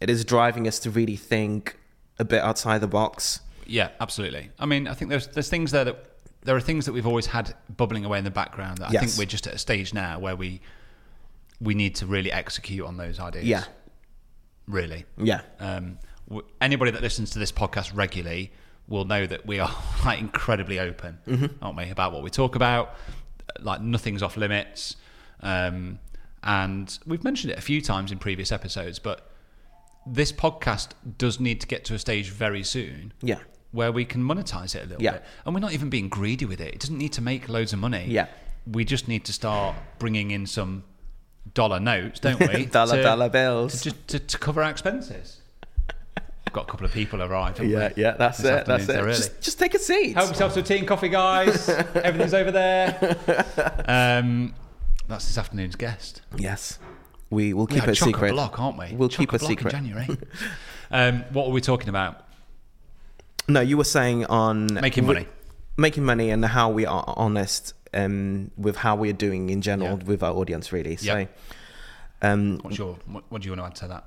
it 0.00 0.10
is 0.10 0.24
driving 0.24 0.66
us 0.66 0.80
to 0.80 0.90
really 0.90 1.14
think 1.16 1.78
a 2.18 2.24
bit 2.24 2.42
outside 2.42 2.80
the 2.80 2.88
box. 2.88 3.40
Yeah, 3.64 3.90
absolutely. 4.00 4.50
I 4.58 4.66
mean, 4.66 4.88
I 4.88 4.94
think 4.94 5.10
there's 5.10 5.28
there's 5.28 5.48
things 5.48 5.70
there 5.70 5.84
that 5.84 5.96
there 6.46 6.56
are 6.56 6.60
things 6.60 6.86
that 6.86 6.92
we've 6.92 7.06
always 7.06 7.26
had 7.26 7.54
bubbling 7.76 8.04
away 8.04 8.18
in 8.18 8.24
the 8.24 8.30
background. 8.30 8.78
That 8.78 8.88
I 8.88 8.92
think 9.00 9.18
we're 9.18 9.26
just 9.26 9.46
at 9.46 9.54
a 9.54 9.58
stage 9.58 9.92
now 9.92 10.18
where 10.18 10.34
we 10.36 10.60
we 11.60 11.74
need 11.74 11.94
to 11.96 12.06
really 12.06 12.32
execute 12.32 12.86
on 12.86 12.96
those 12.96 13.18
ideas. 13.20 13.44
Yeah, 13.44 13.64
really. 14.66 15.04
yeah, 15.18 15.40
Um, 15.60 15.98
w- 16.28 16.46
anybody 16.60 16.90
that 16.90 17.02
listens 17.02 17.30
to 17.30 17.38
this 17.38 17.52
podcast 17.52 17.94
regularly 17.96 18.52
will 18.88 19.04
know 19.04 19.26
that 19.26 19.46
we 19.46 19.58
are 19.58 19.74
like 20.04 20.18
incredibly 20.20 20.78
open, 20.78 21.18
Mm-hmm. 21.26 21.64
aren't 21.64 21.76
we, 21.76 21.90
about 21.90 22.12
what 22.12 22.22
we 22.22 22.30
talk 22.30 22.54
about. 22.56 22.94
Like 23.60 23.80
nothing's 23.80 24.22
off 24.22 24.36
limits, 24.36 24.96
um, 25.40 25.98
and 26.42 26.98
we've 27.06 27.24
mentioned 27.24 27.52
it 27.52 27.58
a 27.58 27.62
few 27.62 27.80
times 27.80 28.12
in 28.12 28.18
previous 28.18 28.52
episodes. 28.52 28.98
But 28.98 29.30
this 30.06 30.30
podcast 30.32 30.90
does 31.18 31.40
need 31.40 31.60
to 31.62 31.66
get 31.66 31.84
to 31.86 31.94
a 31.94 31.98
stage 31.98 32.30
very 32.30 32.62
soon 32.62 33.12
yeah, 33.22 33.38
where 33.76 33.92
we 33.92 34.04
can 34.04 34.22
monetize 34.22 34.74
it 34.74 34.84
a 34.84 34.86
little 34.86 35.02
Yeah. 35.02 35.12
bit. 35.12 35.24
And 35.44 35.54
we're 35.54 35.60
not 35.60 35.72
even 35.72 35.88
being 35.90 36.08
greedy 36.08 36.44
with 36.46 36.60
it. 36.60 36.74
It 36.74 36.80
doesn't 36.80 36.98
need 36.98 37.12
to 37.12 37.20
make 37.22 37.48
loads 37.48 37.72
of 37.72 37.78
money. 37.78 38.06
Yeah. 38.08 38.26
We 38.66 38.84
just 38.84 39.06
need 39.06 39.24
to 39.26 39.32
start 39.32 39.76
bringing 40.00 40.32
in 40.32 40.46
some 40.46 40.82
dollar 41.54 41.78
notes, 41.78 42.18
don't 42.18 42.40
we? 42.40 42.64
Dollar, 42.80 42.96
to, 42.96 43.02
dollar 43.02 43.28
bills. 43.28 43.82
To, 43.82 43.92
to, 43.92 44.18
to 44.18 44.38
cover 44.38 44.62
our 44.64 44.70
expenses. 44.70 45.40
Got 46.52 46.62
a 46.68 46.70
couple 46.70 46.86
of 46.86 46.92
people 46.92 47.22
arrived. 47.22 47.58
haven't 47.58 47.70
yeah, 47.72 47.92
we? 47.94 48.02
yeah. 48.02 48.12
That's 48.12 48.38
This 48.38 48.62
it. 48.62 48.66
That's 48.66 48.88
it. 48.88 48.94
early. 48.96 49.12
Just, 49.12 49.40
just 49.42 49.58
take 49.58 49.74
a 49.74 49.78
seat. 49.78 50.14
Help 50.14 50.28
yourself 50.30 50.54
to 50.54 50.60
a 50.60 50.62
tea 50.62 50.78
and 50.78 50.88
coffee, 50.88 51.08
guys. 51.10 51.68
Everything's 51.94 52.34
over 52.34 52.50
there. 52.50 53.16
Um, 53.88 54.54
that's 55.08 55.26
this 55.26 55.38
afternoon's 55.38 55.76
guest. 55.76 56.22
Yes, 56.36 56.78
we 57.30 57.52
will 57.54 57.66
keep 57.68 57.84
are 57.84 57.90
it 57.90 58.00
a 58.00 58.04
secret. 58.04 58.32
block, 58.32 58.58
aren't 58.58 58.76
we? 58.78 58.92
We'll 58.96 59.08
Chock 59.08 59.20
keep 59.20 59.32
a 59.32 59.36
it 59.36 59.40
block 59.40 59.62
in. 59.62 59.68
January. 59.70 60.08
um, 60.90 61.24
what 61.32 61.46
were 61.46 61.52
we 61.52 61.60
talking 61.60 61.88
about? 61.88 62.25
No, 63.48 63.60
you 63.60 63.76
were 63.76 63.84
saying 63.84 64.24
on 64.26 64.66
Making 64.74 65.06
money. 65.06 65.26
making 65.76 66.04
money, 66.04 66.30
and 66.30 66.44
how 66.44 66.70
we 66.70 66.84
are 66.86 67.04
honest 67.16 67.74
um, 67.94 68.50
with 68.56 68.76
how 68.76 68.96
we're 68.96 69.12
doing 69.12 69.50
in 69.50 69.62
general 69.62 69.98
Yeah. 69.98 70.04
with 70.04 70.22
our 70.22 70.32
audience, 70.34 70.72
really. 70.72 70.96
So, 70.96 71.16
Yeah. 71.18 71.26
um, 72.22 72.58
What's 72.62 72.78
your, 72.78 72.98
what, 73.06 73.24
what 73.28 73.42
do 73.42 73.46
you 73.48 73.52
want 73.56 73.60
to 73.62 73.66
add 73.84 73.88
to 73.88 73.88
that? 73.88 74.04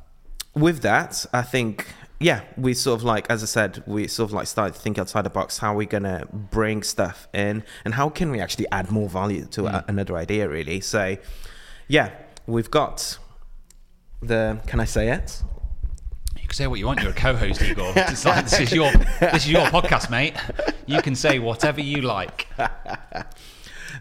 with 0.56 0.82
that, 0.82 1.26
I 1.32 1.44
think, 1.44 1.88
yeah, 2.20 2.42
we 2.58 2.74
sort 2.74 3.00
of 3.00 3.04
like, 3.04 3.30
as 3.30 3.44
I 3.44 3.46
said, 3.46 3.82
we 3.86 4.08
sort 4.08 4.30
of 4.30 4.34
like 4.34 4.48
started 4.48 4.74
to 4.74 4.80
think 4.82 4.98
outside 4.98 5.22
the 5.24 5.30
box. 5.30 5.60
How 5.60 5.74
are 5.74 5.78
we 5.78 5.86
gonna 5.86 6.26
bring 6.32 6.84
stuff 6.84 7.28
in, 7.34 7.64
and 7.86 7.94
how 7.94 8.10
can 8.10 8.32
we 8.32 8.40
actually 8.42 8.68
add 8.72 8.92
more 8.92 9.08
value 9.08 9.46
to 9.52 9.62
Hmm. 9.62 9.68
a, 9.76 9.86
another 9.88 10.18
idea, 10.18 10.50
really? 10.50 10.82
So, 10.82 11.16
yeah, 11.88 12.10
we've 12.48 12.70
got 12.70 13.18
the. 14.22 14.60
Can 14.68 14.80
I 14.80 14.86
say 14.86 15.10
it? 15.12 15.44
Can 16.50 16.56
say 16.56 16.68
what 16.68 16.80
you 16.80 16.88
want. 16.88 17.02
You're 17.02 17.12
a 17.12 17.14
co-host, 17.14 17.62
Igor. 17.62 17.94
It's 17.96 18.26
like, 18.32 18.46
this 18.46 18.60
is 18.60 18.72
your 18.74 18.92
this 19.20 19.46
is 19.46 19.52
your 19.52 19.66
podcast, 19.68 20.10
mate. 20.10 20.34
You 20.88 21.02
can 21.02 21.16
say 21.16 21.38
whatever 21.40 21.82
you 21.82 22.02
like. 22.02 22.48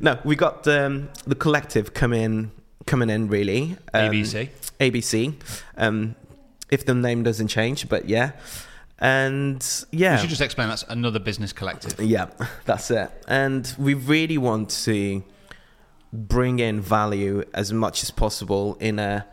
No, 0.00 0.16
we 0.22 0.36
got 0.36 0.66
um, 0.68 1.08
the 1.26 1.34
collective 1.34 1.92
coming 1.92 2.52
coming 2.86 3.10
in 3.10 3.26
really. 3.26 3.76
Um, 3.92 4.12
ABC. 4.12 4.48
ABC. 4.78 5.34
Um, 5.76 6.14
if 6.70 6.86
the 6.86 6.94
name 6.94 7.24
doesn't 7.24 7.48
change, 7.48 7.88
but 7.88 8.08
yeah, 8.08 8.32
and 9.00 9.60
yeah, 9.90 10.12
You 10.14 10.20
should 10.20 10.30
just 10.30 10.40
explain 10.40 10.68
that's 10.68 10.84
another 10.84 11.18
business 11.18 11.52
collective. 11.52 11.98
yeah, 12.00 12.26
that's 12.64 12.92
it. 12.92 13.10
And 13.26 13.74
we 13.76 13.94
really 13.94 14.38
want 14.38 14.70
to 14.84 15.24
bring 16.12 16.60
in 16.60 16.80
value 16.80 17.42
as 17.52 17.72
much 17.72 18.04
as 18.04 18.12
possible 18.12 18.76
in 18.78 19.00
a 19.00 19.26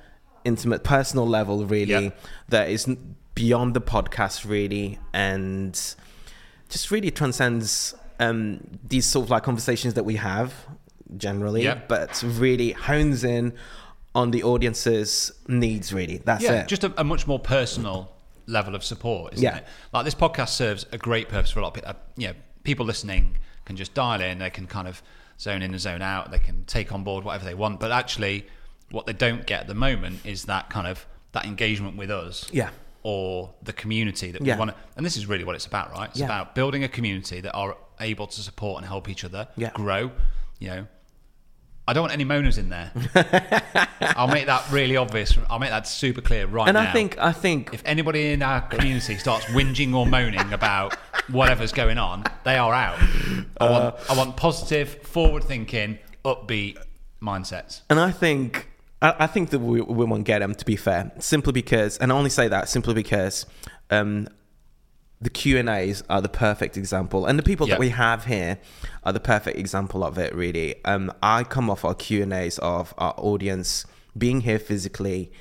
intimate, 0.45 0.83
personal 0.83 1.27
level, 1.27 1.65
really 1.65 2.05
Yeah. 2.05 2.09
that 2.49 2.69
is 2.69 2.87
beyond 3.33 3.73
the 3.73 3.81
podcast, 3.81 4.47
really, 4.49 4.97
and 5.13 5.73
just 6.69 6.91
really 6.91 7.11
transcends 7.11 7.93
um, 8.19 8.61
these 8.87 9.05
sort 9.05 9.25
of 9.25 9.29
like 9.31 9.43
conversations 9.43 9.93
that 9.95 10.05
we 10.05 10.15
have 10.15 10.53
generally, 11.17 11.69
but 11.89 12.23
really 12.25 12.71
hones 12.71 13.23
in 13.25 13.53
on 14.13 14.31
the 14.31 14.41
audience's 14.43 15.33
needs. 15.47 15.91
Really, 15.91 16.17
that's 16.23 16.43
Yeah, 16.43 16.61
it. 16.61 16.67
just 16.69 16.83
a, 16.85 16.93
a 16.97 17.03
much 17.03 17.27
more 17.27 17.39
personal 17.39 18.11
level 18.47 18.73
of 18.75 18.83
support, 18.83 19.33
isn't 19.33 19.43
Yeah. 19.43 19.57
it? 19.57 19.65
Like 19.91 20.05
this 20.05 20.15
podcast 20.15 20.49
serves 20.49 20.85
a 20.93 20.97
great 20.97 21.27
purpose 21.27 21.51
for 21.51 21.59
a 21.59 21.63
lot 21.63 21.69
of 21.69 21.73
people. 21.75 21.89
Uh, 21.89 21.93
you 22.15 22.27
know, 22.29 22.33
people 22.63 22.85
listening 22.85 23.37
can 23.65 23.75
just 23.75 23.93
dial 23.93 24.21
in, 24.21 24.39
they 24.39 24.49
can 24.49 24.67
kind 24.67 24.87
of 24.87 25.01
zone 25.39 25.61
in 25.61 25.71
and 25.71 25.81
zone 25.81 26.01
out, 26.01 26.31
they 26.31 26.39
can 26.39 26.63
take 26.65 26.93
on 26.93 27.03
board 27.03 27.25
whatever 27.25 27.43
they 27.43 27.53
want. 27.55 27.79
But 27.81 27.91
actually, 27.91 28.45
what 28.91 29.05
they 29.05 29.13
don't 29.13 29.45
get 29.45 29.61
at 29.61 29.67
the 29.67 29.73
moment 29.75 30.19
is 30.25 30.45
that 30.45 30.69
kind 30.69 30.87
of 30.87 31.05
that 31.31 31.45
engagement 31.45 31.97
with 31.97 32.09
us. 32.11 32.47
Yeah. 32.51 32.69
Or 33.03 33.53
the 33.61 33.73
community 33.73 34.31
that 34.31 34.41
we 34.41 34.47
Yeah. 34.47 34.57
want 34.57 34.71
to, 34.71 34.77
and 34.97 35.05
this 35.05 35.15
is 35.17 35.25
really 35.27 35.43
what 35.43 35.55
it's 35.55 35.65
about, 35.65 35.91
right? 35.91 36.09
It's 36.09 36.19
Yeah. 36.19 36.25
about 36.25 36.55
building 36.55 36.83
a 36.83 36.87
community 36.87 37.41
that 37.41 37.53
are 37.53 37.75
able 37.99 38.27
to 38.27 38.41
support 38.41 38.77
and 38.79 38.87
help 38.87 39.09
each 39.09 39.23
other 39.23 39.47
Yeah. 39.57 39.69
grow. 39.73 40.11
You 40.59 40.67
know, 40.69 40.87
I 41.87 41.93
don't 41.93 42.01
want 42.03 42.13
any 42.13 42.25
moaners 42.25 42.57
in 42.57 42.69
there. 42.69 42.91
I'll 44.01 44.27
make 44.27 44.47
that 44.47 44.63
really 44.71 44.97
obvious. 44.97 45.37
I'll 45.49 45.59
make 45.59 45.69
that 45.69 45.87
super 45.87 46.21
clear 46.21 46.47
right 46.47 46.67
and 46.67 46.75
now. 46.75 46.89
I 46.89 46.93
think, 46.93 47.17
I 47.19 47.31
think, 47.31 47.69
if 47.73 47.83
anybody 47.85 48.31
in 48.31 48.41
our 48.41 48.61
community 48.61 49.17
starts 49.17 49.45
whinging 49.47 49.93
or 49.93 50.05
moaning 50.07 50.51
about 50.51 50.95
whatever's 51.29 51.71
going 51.73 51.97
on, 51.99 52.23
they 52.43 52.57
are 52.57 52.73
out. 52.73 52.97
I 53.61 53.69
want, 53.69 53.83
uh, 53.83 53.91
I 54.09 54.17
want 54.17 54.35
positive, 54.37 55.01
forward-thinking, 55.03 55.99
upbeat 56.23 56.77
mindsets. 57.21 57.81
And 57.89 57.99
I 57.99 58.11
think 58.11 58.67
I, 59.05 59.23
I 59.25 59.27
think 59.27 59.49
that 59.51 59.59
we, 59.59 59.81
we 59.81 60.05
won't 60.05 60.25
get 60.25 60.39
them 60.39 60.53
to 60.55 60.65
be 60.65 60.75
fair, 60.75 61.11
simply 61.19 61.53
because, 61.53 61.97
and 61.97 62.11
I 62.11 62.15
only 62.15 62.29
say 62.29 62.47
that 62.47 62.69
simply 62.69 62.93
because 62.93 63.45
um, 63.89 64.27
the 65.21 65.29
Q 65.29 65.57
and 65.57 65.69
A's 65.69 66.03
are 66.09 66.21
the 66.21 66.29
perfect 66.29 66.77
example, 66.77 67.25
and 67.25 67.37
the 67.39 67.43
people 67.43 67.67
Yeah. 67.67 67.75
that 67.75 67.79
we 67.79 67.89
have 67.89 68.25
here 68.25 68.57
are 69.03 69.13
the 69.13 69.19
perfect 69.19 69.57
example 69.57 70.03
of 70.03 70.17
it. 70.17 70.33
Really, 70.35 70.83
um, 70.85 71.11
I 71.21 71.43
come 71.43 71.69
off 71.69 71.85
our 71.85 71.93
Q 71.95 72.23
and 72.23 72.33
A's 72.33 72.57
of 72.59 72.93
our 72.97 73.13
audience 73.17 73.85
being 74.17 74.41
here 74.41 74.59
physically 74.59 75.31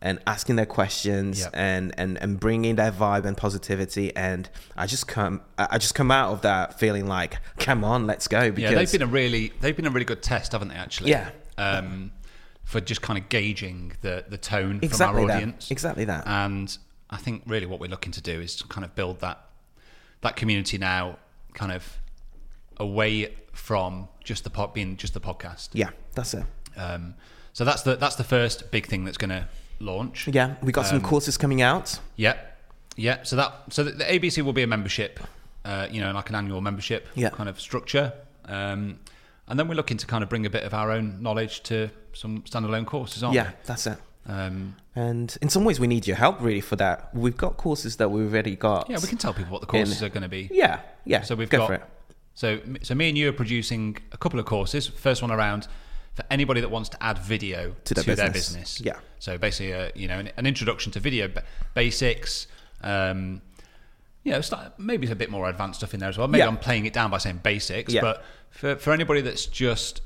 and 0.00 0.18
asking 0.26 0.56
their 0.56 0.66
questions 0.66 1.40
Yeah. 1.40 1.50
and, 1.52 1.94
and 1.96 2.18
and 2.20 2.40
bringing 2.40 2.74
their 2.76 2.90
vibe 2.90 3.24
and 3.24 3.36
positivity 3.36 4.06
and 4.16 4.48
I 4.76 4.86
just 4.86 5.06
come 5.06 5.42
I 5.58 5.68
I 5.72 5.78
just 5.78 5.94
come 5.94 6.10
out 6.10 6.32
of 6.32 6.42
that 6.42 6.80
feeling 6.80 7.06
like 7.06 7.36
come 7.58 7.84
on 7.84 8.06
let's 8.06 8.26
go 8.26 8.50
because 8.50 8.72
Yeah, 8.72 8.78
they've 8.78 8.90
been 8.90 9.02
a 9.02 9.06
really, 9.06 9.52
they've 9.60 9.76
been 9.76 9.86
a 9.86 9.90
really 9.90 10.04
good 10.06 10.20
test, 10.22 10.52
haven't 10.52 10.68
they? 10.68 10.74
Actually, 10.74 11.10
Yeah. 11.10 11.30
Um, 11.56 12.10
for 12.64 12.80
just 12.80 13.02
kind 13.02 13.18
of 13.18 13.28
gauging 13.28 13.92
the 14.02 14.24
the 14.28 14.38
tone 14.38 14.78
Exactly 14.82 15.22
from 15.22 15.22
our 15.22 15.26
that. 15.28 15.34
audience. 15.36 15.70
Exactly 15.70 16.04
that. 16.06 16.26
And 16.26 16.76
I 17.10 17.16
think 17.18 17.42
really 17.46 17.66
what 17.66 17.80
we're 17.80 17.90
looking 17.90 18.12
to 18.12 18.20
do 18.22 18.40
is 18.40 18.56
to 18.56 18.66
kind 18.68 18.84
of 18.84 18.94
build 18.94 19.20
that 19.20 19.44
that 20.22 20.36
community 20.36 20.78
now, 20.78 21.18
kind 21.54 21.72
of 21.72 21.98
away 22.78 23.34
from 23.52 24.08
just 24.24 24.44
the 24.44 24.50
pod, 24.50 24.72
being 24.72 24.96
just 24.96 25.12
the 25.14 25.20
podcast. 25.20 25.70
yeah 25.74 25.90
that's 26.14 26.32
it 26.34 26.44
Um, 26.76 27.14
so 27.52 27.64
that's 27.64 27.82
the 27.82 27.96
that's 27.96 28.16
the 28.16 28.24
first 28.24 28.70
big 28.70 28.86
thing 28.86 29.04
that's 29.04 29.18
going 29.18 29.30
to 29.30 29.46
launch. 29.78 30.26
Yeah, 30.28 30.54
we 30.62 30.72
got 30.72 30.86
some 30.86 30.96
Um, 30.98 31.02
courses 31.02 31.36
coming 31.36 31.60
out. 31.60 31.98
Yeah, 32.16 32.36
yeah. 32.96 33.24
So 33.24 33.36
that 33.36 33.52
so 33.70 33.84
the, 33.84 33.90
the 33.90 34.04
ABC 34.04 34.42
will 34.42 34.54
be 34.54 34.62
a 34.62 34.66
membership, 34.66 35.20
uh, 35.64 35.86
you 35.90 36.00
know, 36.00 36.12
like 36.12 36.30
an 36.30 36.34
annual 36.36 36.60
membership 36.62 37.08
Yeah. 37.14 37.28
kind 37.30 37.48
of 37.48 37.60
structure, 37.60 38.12
um, 38.46 39.00
and 39.48 39.58
then 39.58 39.68
we're 39.68 39.74
looking 39.74 39.96
to 39.98 40.06
kind 40.06 40.22
of 40.22 40.28
bring 40.28 40.46
a 40.46 40.50
bit 40.50 40.62
of 40.64 40.72
our 40.74 40.90
own 40.90 41.22
knowledge 41.22 41.62
to 41.64 41.90
some 42.12 42.42
standalone 42.42 42.86
courses, 42.86 43.22
aren't 43.22 43.32
we? 43.32 43.36
Yeah, 43.36 43.50
that's 43.64 43.86
it. 43.86 43.98
Um, 44.26 44.76
And 44.94 45.36
in 45.42 45.48
some 45.48 45.64
ways, 45.64 45.80
we 45.80 45.86
need 45.86 46.06
your 46.06 46.16
help 46.16 46.40
really 46.40 46.60
for 46.60 46.76
that. 46.76 47.14
We've 47.14 47.36
got 47.36 47.56
courses 47.56 47.96
that 47.96 48.10
we've 48.10 48.30
already 48.32 48.56
got. 48.56 48.88
yeah, 48.88 48.98
we 49.02 49.08
can 49.08 49.18
tell 49.18 49.32
people 49.34 49.52
what 49.52 49.60
the 49.62 49.66
courses 49.66 50.02
are 50.02 50.08
going 50.10 50.22
to 50.22 50.28
be. 50.28 50.48
Yeah, 50.52 50.80
yeah. 51.04 51.22
So 51.22 51.34
we've 51.34 51.48
go 51.50 51.66
got 51.68 51.88
so 52.34 52.60
so 52.82 52.94
me 52.94 53.08
and 53.08 53.18
you 53.18 53.28
are 53.28 53.32
producing 53.32 53.98
a 54.12 54.16
couple 54.16 54.38
of 54.40 54.46
courses. 54.46 54.86
First 54.86 55.22
one 55.22 55.30
around 55.32 55.66
for 56.14 56.24
anybody 56.30 56.60
that 56.60 56.70
wants 56.70 56.88
to 56.90 57.02
add 57.02 57.18
video 57.18 57.74
To 57.84 57.94
to, 57.94 58.02
their 58.04 58.14
their 58.14 58.30
business. 58.30 58.76
business. 58.76 58.80
Yeah. 58.80 58.98
So 59.18 59.38
basically, 59.38 59.74
uh, 59.74 59.90
you 59.94 60.08
know, 60.08 60.18
an, 60.18 60.30
an 60.36 60.46
introduction 60.46 60.92
to 60.92 61.00
video 61.00 61.28
basics. 61.74 62.46
Um, 62.82 63.42
you 64.24 64.32
know, 64.32 64.40
start, 64.40 64.78
maybe 64.78 65.04
it's 65.06 65.12
a 65.12 65.16
bit 65.16 65.30
more 65.30 65.48
advanced 65.48 65.80
stuff 65.80 65.94
in 65.94 66.00
there 66.00 66.08
as 66.08 66.16
well. 66.18 66.28
Maybe 66.28 66.40
Yeah. 66.40 66.48
I'm 66.48 66.56
playing 66.58 66.86
it 66.86 66.92
down 66.92 67.10
by 67.10 67.18
saying 67.18 67.40
basics, 67.42 67.92
Yeah. 67.92 68.00
but 68.02 68.24
for 68.50 68.76
for 68.76 68.92
anybody 68.92 69.20
that's 69.20 69.46
just 69.46 70.00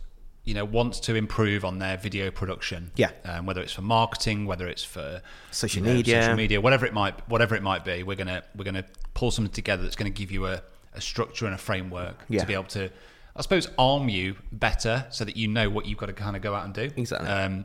you 0.44 0.54
know 0.54 0.64
wants 0.64 1.00
to 1.00 1.14
improve 1.16 1.64
on 1.64 1.78
their 1.80 1.96
video 1.96 2.30
production, 2.30 2.92
Yeah. 2.96 3.10
um, 3.24 3.46
whether 3.46 3.60
it's 3.60 3.72
for 3.72 3.82
marketing, 3.82 4.46
whether 4.46 4.66
it's 4.68 4.84
for 4.84 5.20
Social 5.50 5.82
you 5.82 5.88
know, 5.88 5.94
media. 5.96 6.22
social 6.22 6.36
media, 6.36 6.60
whatever 6.60 6.86
it 6.86 6.94
might 6.94 7.28
whatever 7.28 7.54
it 7.56 7.62
might 7.62 7.84
be, 7.84 8.02
we're 8.04 8.16
gonna 8.16 8.42
we're 8.54 8.64
gonna 8.64 8.84
pull 9.14 9.30
something 9.30 9.52
together 9.52 9.82
that's 9.82 9.96
going 9.96 10.12
to 10.12 10.16
give 10.18 10.30
you 10.30 10.46
a, 10.46 10.62
a 10.94 11.00
structure 11.00 11.46
and 11.46 11.54
a 11.54 11.58
framework 11.58 12.24
Yeah. 12.28 12.40
to 12.42 12.46
be 12.46 12.52
able 12.54 12.64
to, 12.64 12.90
I 13.34 13.40
suppose, 13.42 13.66
arm 13.78 14.08
you 14.10 14.36
better 14.52 15.06
so 15.10 15.24
that 15.24 15.36
you 15.38 15.48
know 15.48 15.68
what 15.70 15.86
you've 15.86 15.96
got 15.98 16.06
to 16.06 16.12
kind 16.12 16.36
of 16.36 16.42
go 16.42 16.54
out 16.54 16.66
and 16.66 16.74
do. 16.74 16.90
Exactly. 16.96 17.26
Um, 17.28 17.64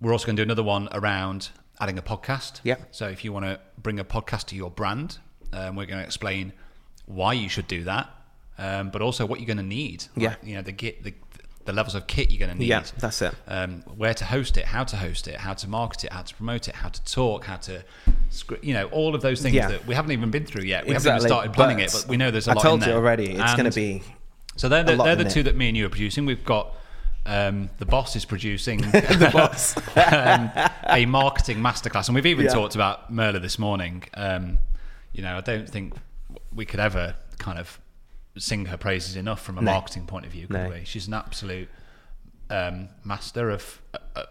we're 0.00 0.10
also 0.12 0.26
going 0.26 0.34
to 0.36 0.40
do 0.42 0.46
another 0.46 0.64
one 0.64 0.88
around 0.92 1.50
adding 1.80 1.98
a 1.98 2.02
podcast. 2.02 2.60
Yeah. 2.64 2.76
So 2.90 3.06
if 3.08 3.24
you 3.24 3.32
want 3.32 3.44
to 3.46 3.60
bring 3.78 3.98
a 4.00 4.04
podcast 4.04 4.46
to 4.46 4.56
your 4.56 4.70
brand, 4.72 5.18
um, 5.52 5.76
we're 5.76 5.86
going 5.86 5.98
to 6.00 6.04
explain 6.04 6.52
why 7.06 7.32
you 7.34 7.48
should 7.48 7.66
do 7.68 7.84
that, 7.84 8.08
um, 8.58 8.90
but 8.90 9.02
also 9.02 9.26
what 9.26 9.40
you're 9.40 9.46
going 9.46 9.56
to 9.58 9.62
need. 9.62 10.04
Yeah. 10.16 10.30
Like, 10.30 10.38
you 10.44 10.54
know 10.56 10.62
the 10.62 10.72
kit, 10.72 11.02
the, 11.02 11.14
the 11.64 11.72
levels 11.72 11.94
of 11.94 12.06
kit 12.06 12.30
you're 12.30 12.38
going 12.38 12.52
to 12.52 12.58
need. 12.58 12.68
Yeah, 12.68 12.84
that's 12.98 13.20
it. 13.22 13.34
Um, 13.48 13.82
where 13.96 14.14
to 14.14 14.24
host 14.24 14.56
it, 14.56 14.64
how 14.66 14.84
to 14.84 14.96
host 14.96 15.26
it, 15.28 15.36
how 15.36 15.54
to 15.54 15.68
market 15.68 16.04
it, 16.04 16.12
how 16.12 16.22
to 16.22 16.34
promote 16.34 16.68
it, 16.68 16.74
how 16.76 16.88
to 16.88 17.04
talk, 17.04 17.44
how 17.44 17.56
to, 17.56 17.82
you 18.62 18.72
know, 18.74 18.86
all 18.86 19.14
of 19.14 19.20
those 19.22 19.40
things 19.42 19.54
Yeah. 19.56 19.68
that 19.68 19.86
we 19.86 19.94
haven't 19.94 20.12
even 20.12 20.30
been 20.30 20.46
through 20.46 20.62
yet. 20.64 20.86
We 20.86 20.92
Exactly, 20.94 21.10
haven't 21.12 21.26
even 21.26 21.28
started 21.36 21.52
planning 21.54 21.76
but 21.78 21.84
it, 21.86 21.92
but 21.92 22.08
we 22.08 22.16
know 22.16 22.30
there's 22.30 22.46
a 22.48 22.52
I 22.52 22.54
lot. 22.54 22.64
I 22.64 22.68
told 22.68 22.86
you 22.86 22.92
already. 22.92 23.32
It's 23.32 23.54
going 23.54 23.70
to 23.70 23.74
be. 23.74 24.02
so 24.56 24.68
they're 24.68 24.84
the, 24.84 24.96
they're 24.96 25.16
the 25.16 25.26
it. 25.26 25.30
two 25.30 25.42
that 25.44 25.56
me 25.56 25.68
and 25.68 25.76
you 25.76 25.86
are 25.86 25.90
producing. 25.90 26.24
We've 26.24 26.44
got 26.44 26.72
um, 27.26 27.70
the 27.78 27.86
boss 27.86 28.14
is 28.14 28.24
producing 28.24 28.78
the 28.92 29.30
boss. 29.32 29.76
um, 29.96 30.50
a 30.88 31.04
marketing 31.06 31.58
masterclass, 31.58 32.06
and 32.08 32.14
we've 32.14 32.26
even 32.26 32.44
Yeah. 32.44 32.52
talked 32.52 32.76
about 32.76 33.12
Merla 33.12 33.40
this 33.40 33.58
morning. 33.58 34.04
Um, 34.14 34.58
you 35.16 35.22
know, 35.22 35.36
I 35.36 35.40
don't 35.40 35.68
think 35.68 35.94
we 36.54 36.64
could 36.66 36.80
ever 36.80 37.14
kind 37.38 37.58
of 37.58 37.80
sing 38.38 38.66
her 38.66 38.76
praises 38.76 39.16
enough 39.16 39.40
from 39.42 39.56
a 39.58 39.62
No. 39.62 39.72
marketing 39.72 40.06
point 40.06 40.26
of 40.26 40.32
view. 40.32 40.46
Could 40.46 40.56
No. 40.62 40.68
we? 40.68 40.84
She's 40.84 41.06
an 41.08 41.14
absolute 41.14 41.68
um, 42.48 42.88
master 43.02 43.50
of 43.50 43.80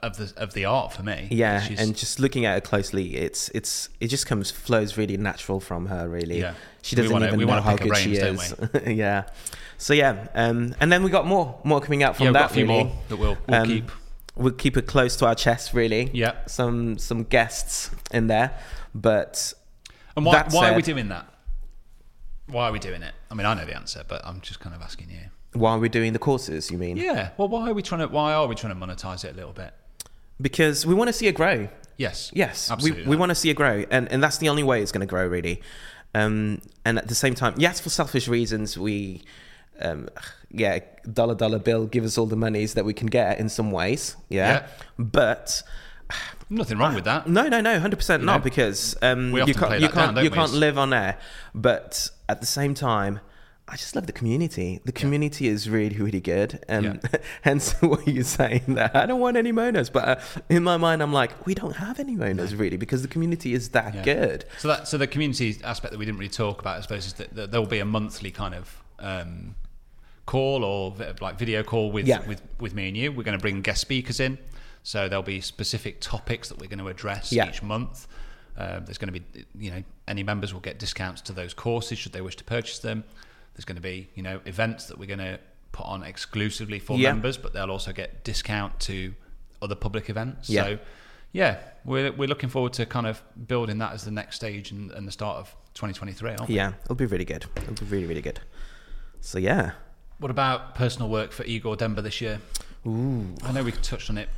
of 0.02 0.16
the 0.18 0.32
of 0.38 0.54
the 0.54 0.64
art 0.64 0.94
for 0.94 1.04
me. 1.04 1.28
Yeah, 1.32 1.60
She's- 1.60 1.80
and 1.82 1.98
just 1.98 2.18
looking 2.20 2.46
at 2.46 2.54
her 2.54 2.62
closely, 2.62 3.18
it's 3.18 3.50
it's 3.50 3.90
it 4.00 4.08
just 4.08 4.26
comes 4.26 4.52
flows 4.52 4.96
really 4.98 5.18
natural 5.18 5.60
from 5.60 5.88
her. 5.88 6.08
Really, 6.08 6.40
Yeah. 6.40 6.54
she 6.82 6.96
We 6.96 7.02
doesn't 7.02 7.14
wanna- 7.14 7.28
even 7.28 7.40
we 7.40 7.46
know 7.46 7.60
how 7.62 7.76
good 7.76 7.96
she 7.98 8.18
brains, 8.18 8.54
is. 8.54 8.82
yeah, 8.88 9.24
so 9.78 9.94
yeah, 9.94 10.28
um, 10.34 10.74
and 10.80 10.92
then 10.94 11.04
we 11.04 11.10
got 11.10 11.26
more 11.28 11.60
more 11.66 11.82
coming 11.82 12.04
out 12.04 12.16
from 12.16 12.26
yeah, 12.26 12.30
we've 12.30 12.34
that. 12.36 12.40
got 12.44 12.52
a 12.52 12.54
few 12.54 12.66
really. 12.68 12.84
more 12.86 12.96
that 13.10 13.16
we'll, 13.18 13.38
we'll 13.48 13.62
Um, 13.62 13.68
keep. 13.68 13.92
We'll 14.38 14.54
keep 14.54 14.76
it 14.78 14.86
close 14.86 15.16
to 15.18 15.26
our 15.28 15.36
chest, 15.36 15.74
really. 15.74 16.10
Yeah. 16.14 16.34
some 16.46 16.98
some 16.98 17.24
guests 17.24 17.90
in 18.12 18.28
there, 18.28 18.52
but 18.94 19.54
And 20.16 20.26
why 20.26 20.46
why 20.50 20.70
are 20.72 20.76
we 20.76 20.82
doing 20.82 21.10
that? 21.10 21.28
Why 22.48 22.70
are 22.70 22.72
we 22.72 22.80
doing 22.80 23.02
it? 23.02 23.14
I 23.32 23.34
mean, 23.36 23.46
I 23.46 23.54
know 23.54 23.66
the 23.66 23.76
answer, 23.76 24.04
but 24.08 24.26
I'm 24.26 24.40
just 24.42 24.60
kind 24.60 24.76
of 24.76 24.82
asking 24.82 25.10
you. 25.10 25.60
why 25.60 25.72
are 25.72 25.80
we 25.80 25.90
doing 25.90 26.14
the 26.14 26.20
courses? 26.20 26.70
You 26.70 26.78
mean? 26.78 26.98
Yeah. 26.98 27.32
Well, 27.38 27.48
why 27.48 27.70
are 27.70 27.74
we 27.74 27.82
trying 27.82 28.02
to? 28.02 28.08
Why 28.08 28.34
are 28.34 28.48
we 28.48 28.56
trying 28.56 28.80
to 28.80 28.86
monetize 28.86 29.26
it 29.26 29.34
a 29.34 29.36
little 29.36 29.54
bit? 29.54 29.74
Because 30.40 30.86
we 30.86 30.94
want 30.94 31.08
to 31.08 31.14
see 31.14 31.28
it 31.28 31.36
grow. 31.36 31.70
Yes. 31.98 32.30
Yes, 32.34 32.70
Absolutely. 32.70 33.04
we, 33.04 33.10
we 33.12 33.16
want 33.16 33.30
to 33.30 33.36
see 33.36 33.50
it 33.50 33.54
grow, 33.56 33.86
and, 33.90 34.12
and 34.12 34.22
that's 34.22 34.38
the 34.38 34.50
only 34.50 34.64
way 34.64 34.82
it's 34.82 34.92
going 34.92 35.08
to 35.08 35.10
grow, 35.10 35.26
really. 35.26 35.62
Um, 36.14 36.62
and 36.84 36.98
at 36.98 37.08
the 37.08 37.16
same 37.16 37.36
time, 37.36 37.54
yes, 37.58 37.80
for 37.80 37.90
selfish 37.90 38.28
reasons, 38.28 38.78
we, 38.78 39.24
um, 39.80 40.10
yeah, 40.52 40.80
dollar 41.12 41.36
dollar 41.36 41.58
bill, 41.60 41.86
give 41.88 42.04
us 42.04 42.18
all 42.18 42.26
the 42.26 42.36
monies 42.36 42.74
that 42.74 42.84
we 42.84 42.94
can 42.94 43.08
get 43.08 43.40
in 43.40 43.48
some 43.48 43.72
ways, 43.72 44.18
yeah. 44.28 44.48
Yeah. 44.54 44.68
But 45.00 45.64
Nothing 46.50 46.78
wrong 46.78 46.94
with 46.96 47.06
that. 47.06 47.28
no, 47.28 47.48
no, 47.48 47.60
no, 47.62 47.80
hundred 47.80 47.98
percent 47.98 48.24
know, 48.24 48.34
not 48.34 48.44
because 48.44 48.96
um, 49.02 49.34
you 49.36 49.54
can't 49.54 49.82
you 49.82 49.88
down, 49.88 49.92
can't 49.92 50.16
don't 50.16 50.24
you 50.24 50.30
we? 50.30 50.36
can't 50.36 50.54
live 50.54 50.78
on 50.78 50.94
air. 50.94 51.18
But 51.54 52.10
at 52.30 52.40
the 52.42 52.48
same 52.48 52.74
time. 52.74 53.20
I 53.68 53.78
just 53.78 53.96
love 53.96 54.06
the 54.06 54.14
community. 54.14 54.80
The 54.86 54.92
community 54.92 55.48
is 55.48 55.68
really, 55.68 55.98
really 55.98 56.22
good. 56.22 56.64
and 56.70 57.00
Yeah. 57.12 57.20
hence 57.42 57.74
what 57.82 58.08
you're 58.08 58.24
saying 58.24 58.62
that 58.68 58.96
I 58.96 59.08
don't 59.08 59.20
want 59.20 59.38
any 59.38 59.52
monos. 59.52 59.90
But 59.90 60.08
uh, 60.08 60.16
in 60.50 60.62
my 60.62 60.78
mind, 60.78 61.02
I'm 61.02 61.12
like, 61.12 61.48
we 61.48 61.56
don't 61.56 61.76
have 61.78 62.00
any 62.00 62.16
monos 62.16 62.54
really 62.54 62.78
because 62.78 63.02
the 63.02 63.08
community 63.08 63.56
is 63.56 63.70
that 63.70 63.96
Yeah. 63.96 64.04
good. 64.04 64.46
So 64.60 64.68
that 64.68 64.88
so 64.88 65.00
the 65.00 65.08
community 65.08 65.58
aspect 65.64 65.94
that 65.94 65.98
we 65.98 66.06
didn't 66.06 66.20
really 66.20 66.30
talk 66.30 66.62
about, 66.62 66.78
I 66.78 66.82
suppose, 66.82 67.08
is 67.08 67.14
that, 67.14 67.34
that 67.34 67.50
there 67.52 67.60
will 67.60 67.68
be 67.68 67.80
a 67.80 67.86
monthly 67.86 68.30
kind 68.30 68.54
of 68.54 68.84
um, 69.00 69.56
call 70.28 70.64
or 70.64 70.94
like 71.20 71.40
video 71.40 71.64
call 71.64 71.92
with 71.92 72.06
Yeah. 72.08 72.24
with 72.28 72.44
with 72.60 72.76
me 72.76 72.88
and 72.90 72.96
you. 72.96 73.12
We're 73.12 73.24
going 73.24 73.36
to 73.38 73.42
bring 73.42 73.64
guest 73.64 73.82
speakers 73.82 74.20
in, 74.20 74.38
so 74.86 75.10
there'll 75.10 75.24
be 75.24 75.42
specific 75.42 76.00
topics 76.00 76.48
that 76.50 76.60
we're 76.60 76.68
going 76.70 76.78
to 76.78 76.88
address 76.90 77.32
Yeah. 77.32 77.50
each 77.50 77.64
month. 77.64 78.08
Uh, 78.56 78.80
there's 78.82 79.00
going 79.00 79.12
to 79.12 79.20
be, 79.20 79.46
you 79.58 79.72
know, 79.72 79.84
any 80.08 80.22
members 80.22 80.54
will 80.54 80.62
get 80.62 80.78
discounts 80.78 81.22
to 81.22 81.34
those 81.34 81.56
courses 81.56 81.98
should 81.98 82.14
they 82.14 82.22
wish 82.22 82.36
to 82.36 82.44
purchase 82.44 82.78
them. 82.78 83.04
There's 83.56 83.66
going 83.66 83.78
to 83.78 83.82
be, 83.82 84.10
you 84.14 84.22
know, 84.22 84.42
events 84.46 84.86
that 84.86 85.00
we're 85.00 85.08
going 85.08 85.18
to 85.34 85.40
put 85.72 85.88
on 85.88 86.04
exclusively 86.04 86.78
for 86.78 86.98
Yeah. 87.00 87.14
members, 87.14 87.36
but 87.36 87.52
they'll 87.52 87.72
also 87.72 87.92
get 87.94 88.24
discount 88.24 88.80
to 88.82 89.16
other 89.60 89.74
public 89.74 90.08
events. 90.08 90.52
Yeah. 90.52 90.64
So, 90.64 90.80
yeah, 91.32 91.58
we're, 91.84 92.12
we're 92.12 92.28
looking 92.30 92.50
forward 92.50 92.74
to 92.74 92.86
kind 92.86 93.08
of 93.08 93.24
building 93.48 93.80
that 93.80 93.92
as 93.94 94.04
the 94.06 94.12
next 94.12 94.36
stage 94.36 94.70
and, 94.70 94.92
and 94.92 95.08
the 95.08 95.12
start 95.12 95.38
of 95.38 95.50
2023, 95.74 96.30
aren't 96.30 96.48
we? 96.48 96.56
Yeah, 96.56 96.74
it'll 96.84 96.94
be 96.96 97.08
really 97.08 97.26
good. 97.26 97.46
It'll 97.58 97.74
be 97.74 97.86
really, 97.92 98.06
really 98.06 98.22
good. 98.22 98.40
So 99.20 99.40
yeah, 99.40 99.72
What 100.20 100.30
about 100.30 100.76
personal 100.76 101.10
work 101.10 101.32
for 101.32 101.44
Igor 101.44 101.76
Denver 101.76 102.04
this 102.04 102.22
year? 102.22 102.40
Ooh. 102.86 103.34
I 103.44 103.52
know 103.52 103.64
we 103.64 103.72
touched 103.72 104.12
on 104.12 104.20
it 104.20 104.30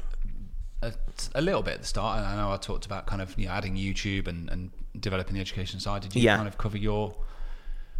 a, 0.81 0.93
a 1.35 1.41
little 1.41 1.61
bit 1.63 1.75
at 1.75 1.81
the 1.81 1.87
start, 1.87 2.17
and 2.19 2.25
I 2.27 2.35
know 2.35 2.51
I 2.51 2.57
talked 2.57 2.85
about 2.85 3.07
kind 3.07 3.21
of 3.21 3.37
you 3.37 3.47
know, 3.47 3.51
adding 3.53 3.75
YouTube 3.75 4.27
and, 4.27 4.49
and 4.49 4.71
developing 4.99 5.33
the 5.35 5.41
education 5.41 5.79
side. 5.79 6.01
Did 6.03 6.15
you 6.15 6.21
Yeah. 6.21 6.35
kind 6.37 6.47
of 6.47 6.57
cover 6.57 6.77
your 6.77 7.15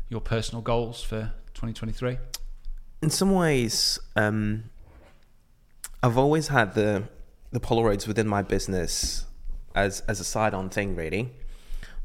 your 0.10 0.22
personal 0.22 0.62
goals 0.62 1.02
for 1.04 1.32
2023? 1.54 2.18
in 3.02 3.10
some 3.12 3.32
ways, 3.32 4.00
um, 4.16 4.63
I've 6.04 6.18
always 6.18 6.48
had 6.50 6.74
the 6.76 7.04
the 7.52 7.60
Polaroids 7.60 8.08
within 8.08 8.28
my 8.28 8.42
business 8.42 9.26
as 9.76 10.02
as 10.08 10.20
a 10.20 10.24
side 10.24 10.54
on 10.54 10.70
thing, 10.70 10.96
really, 10.96 11.32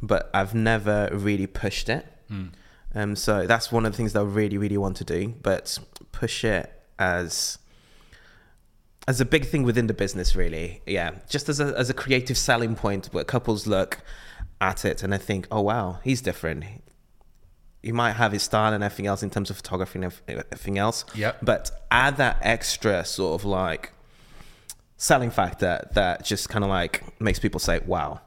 but 0.03 0.31
I've 0.35 0.55
never 0.55 1.09
really 1.13 1.47
pushed 1.47 1.89
it. 1.89 2.07
Um, 2.95 3.17
so 3.17 3.47
that's 3.47 3.71
one 3.73 3.87
of 3.87 3.93
the 3.93 3.97
things 3.97 4.13
that 4.15 4.21
I 4.21 4.25
really, 4.25 4.59
really 4.59 4.77
want 4.79 4.97
to 4.99 5.05
do, 5.05 5.35
but 5.43 5.79
push 6.13 6.45
it 6.45 6.71
as 6.99 7.59
as 9.09 9.21
a 9.21 9.25
big 9.25 9.47
thing 9.47 9.63
within 9.65 9.87
the 9.87 9.95
business, 9.95 10.37
really. 10.37 10.83
Yeah, 10.87 11.13
just 11.29 11.49
as 11.49 11.61
a 11.61 11.67
as 11.77 11.91
a 11.91 11.95
creative 11.95 12.39
selling 12.39 12.75
point, 12.77 13.07
where 13.13 13.25
couples 13.25 13.67
look 13.67 13.99
at 14.61 14.85
it 14.85 15.03
and 15.03 15.13
they 15.13 15.19
think, 15.19 15.47
"Oh 15.51 15.61
wow, 15.63 15.99
he's 16.05 16.21
different." 16.21 16.65
He 17.83 17.91
might 17.91 18.13
have 18.13 18.31
his 18.31 18.45
style 18.45 18.73
and 18.73 18.85
everything 18.85 19.09
else 19.09 19.25
in 19.25 19.31
terms 19.31 19.51
of 19.51 19.57
photography 19.57 19.99
and 20.01 20.13
everything 20.29 20.79
else. 20.79 21.05
Yep. 21.17 21.39
But 21.43 21.73
add 21.91 22.17
that 22.19 22.39
extra 22.41 23.05
sort 23.05 23.41
of 23.41 23.45
like 23.45 23.93
selling 24.97 25.33
factor 25.33 25.89
that 25.95 26.25
just 26.25 26.49
kind 26.49 26.65
of 26.65 26.71
like 26.71 27.21
makes 27.21 27.41
people 27.41 27.59
say, 27.59 27.81
"Wow." 27.85 28.21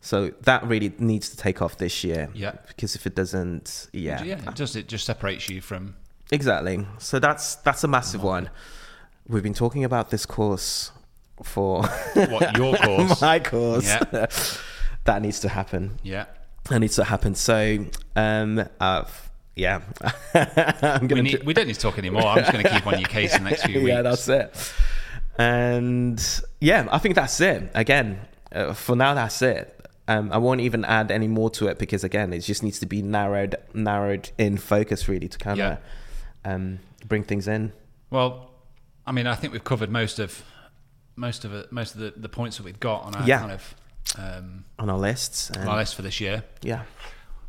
So 0.00 0.30
that 0.42 0.62
really 0.64 0.92
needs 0.98 1.30
to 1.30 1.36
take 1.36 1.60
off 1.60 1.78
this 1.78 2.04
year. 2.04 2.28
Yeah. 2.34 2.52
Because 2.68 2.94
if 2.94 3.06
it 3.06 3.14
doesn't, 3.16 3.88
yeah, 3.92 4.22
Yeah, 4.22 4.48
it 4.48 4.54
just 4.54 4.76
it 4.76 4.88
just 4.88 5.04
separates 5.04 5.48
you 5.48 5.60
from 5.60 5.96
exactly. 6.30 6.86
So 6.98 7.18
that's 7.18 7.56
that's 7.56 7.82
a 7.82 7.88
massive 7.88 8.22
one. 8.22 8.50
We've 9.28 9.42
been 9.42 9.54
talking 9.54 9.84
about 9.84 10.10
this 10.10 10.24
course 10.26 10.90
for 11.42 11.82
what 12.14 12.56
your 12.56 12.76
course. 12.82 13.20
my 13.20 13.38
course. 13.38 13.86
Yeah. 13.86 14.26
that 15.04 15.22
needs 15.22 15.40
to 15.40 15.48
happen. 15.48 15.98
yeah. 16.02 16.26
That 16.70 16.80
needs 16.80 16.96
to 16.96 17.04
happen. 17.04 17.34
So, 17.34 17.86
um, 18.14 18.62
uh, 18.78 19.04
yeah, 19.56 19.80
We, 21.00 21.22
need, 21.22 21.38
do- 21.40 21.44
we 21.46 21.54
don't 21.54 21.66
need 21.66 21.74
to 21.74 21.80
talk 21.80 21.96
anymore. 21.98 22.26
I'm 22.26 22.38
just 22.40 22.52
going 22.52 22.62
to 22.64 22.70
keep 22.70 22.86
on 22.86 22.98
your 23.00 23.08
case 23.08 23.34
in 23.34 23.42
the 23.44 23.50
next 23.50 23.64
few 23.64 23.76
weeks. 23.80 23.88
yeah, 23.88 24.02
that's 24.02 24.28
it. 24.28 24.72
And 25.38 26.40
yeah, 26.60 26.86
I 26.90 26.98
think 26.98 27.14
that's 27.14 27.40
it. 27.40 27.70
Again, 27.74 28.20
uh, 28.52 28.74
for 28.74 28.96
now, 28.96 29.14
that's 29.14 29.40
it. 29.42 29.74
Um, 30.08 30.30
I 30.32 30.38
won't 30.38 30.60
even 30.60 30.84
add 30.84 31.10
any 31.10 31.28
more 31.28 31.48
to 31.50 31.68
it 31.68 31.78
because 31.78 32.02
again, 32.04 32.32
it 32.32 32.40
just 32.40 32.62
needs 32.62 32.78
to 32.80 32.86
be 32.86 33.02
narrowed, 33.02 33.56
narrowed 33.74 34.30
in 34.38 34.56
focus 34.58 35.08
really 35.08 35.28
to 35.28 35.38
kind 35.38 35.60
of 35.60 35.78
Yeah. 36.44 36.52
um, 36.52 36.80
bring 37.06 37.22
things 37.24 37.46
in. 37.48 37.72
Well, 38.10 38.47
I 39.08 39.12
mean, 39.12 39.26
I 39.26 39.34
think 39.34 39.52
we've 39.54 39.64
covered 39.64 39.90
most 39.90 40.18
of 40.18 40.42
most 41.16 41.44
of 41.44 41.52
it, 41.54 41.72
most 41.72 41.94
of 41.94 42.00
the, 42.00 42.12
the 42.16 42.28
points 42.28 42.58
that 42.58 42.62
we've 42.64 42.78
got 42.78 43.02
on 43.04 43.14
our 43.16 43.26
Yeah. 43.26 43.38
kind 43.40 43.52
of 43.52 43.74
um, 44.18 44.64
on 44.78 44.88
our 44.90 44.98
lists. 44.98 45.50
on 45.50 45.66
our 45.66 45.76
list 45.78 45.94
for 45.94 46.02
this 46.02 46.20
year. 46.20 46.44
yeah, 46.62 46.82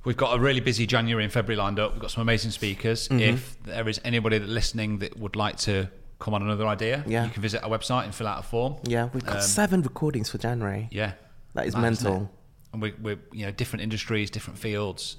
We've 0.05 0.17
got 0.17 0.35
a 0.35 0.39
really 0.39 0.59
busy 0.61 0.87
January 0.87 1.23
and 1.25 1.31
February 1.31 1.57
lined 1.57 1.77
up. 1.79 1.91
We've 1.91 2.01
got 2.01 2.11
some 2.11 2.21
amazing 2.21 2.51
speakers. 2.51 3.07
Mm-hmm. 3.09 3.19
If 3.19 3.61
there 3.63 3.87
is 3.87 3.99
anybody 4.03 4.37
that 4.39 4.47
listening 4.49 4.99
that 4.99 5.17
would 5.19 5.35
like 5.35 5.57
to 5.59 5.89
come 6.19 6.33
on 6.33 6.41
another 6.41 6.65
idea, 6.67 7.03
Yeah. 7.07 7.25
you 7.25 7.31
can 7.31 7.41
visit 7.41 7.61
our 7.63 7.69
website 7.69 8.05
and 8.05 8.15
fill 8.15 8.27
out 8.27 8.39
a 8.39 8.43
form. 8.43 8.75
yeah, 8.83 9.09
we've 9.13 9.25
got 9.25 9.35
Um, 9.37 9.41
seven 9.41 9.81
recordings 9.81 10.29
for 10.29 10.37
January. 10.37 10.87
Yeah, 10.91 11.11
That 11.53 11.65
is 11.65 11.69
isn't 11.69 11.81
mental. 11.81 12.31
And 12.73 12.81
we, 12.81 12.93
we're 13.01 13.19
you 13.31 13.45
know 13.45 13.51
different 13.51 13.83
industries, 13.83 14.29
different 14.31 14.57
fields. 14.59 15.17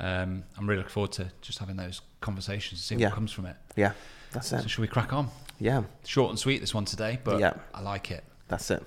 Um, 0.00 0.44
I'm 0.56 0.66
really 0.68 0.78
looking 0.78 0.92
forward 0.92 1.12
to 1.12 1.30
just 1.42 1.58
having 1.58 1.76
those 1.76 2.00
conversations 2.20 2.80
and 2.80 2.84
seeing 2.84 3.00
Yeah. 3.00 3.08
what 3.08 3.14
comes 3.16 3.32
from 3.32 3.46
it. 3.46 3.56
Yeah, 3.76 3.92
that's 4.32 4.48
So 4.48 4.56
it. 4.56 4.68
should 4.70 4.80
we 4.80 4.88
crack 4.88 5.12
on? 5.12 5.28
Yeah, 5.62 5.84
Short 6.04 6.30
and 6.30 6.38
sweet 6.38 6.60
this 6.60 6.74
one 6.74 6.84
today, 6.84 7.20
but 7.22 7.38
Yeah. 7.38 7.54
I 7.72 7.82
like 7.82 8.10
it. 8.10 8.24
that's 8.48 8.68
it. 8.72 8.82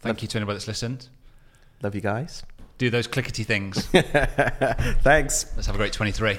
Thank 0.00 0.22
you 0.22 0.28
to 0.28 0.38
anybody 0.38 0.54
that's 0.54 0.68
listened. 0.68 1.08
Love 1.82 1.96
you 1.96 2.00
guys. 2.00 2.44
Do 2.78 2.90
those 2.90 3.08
clickety 3.08 3.42
things. 3.42 3.84
Thanks. 3.86 5.46
Let's 5.56 5.66
have 5.66 5.74
a 5.74 5.78
great 5.78 5.92
23. 5.92 6.38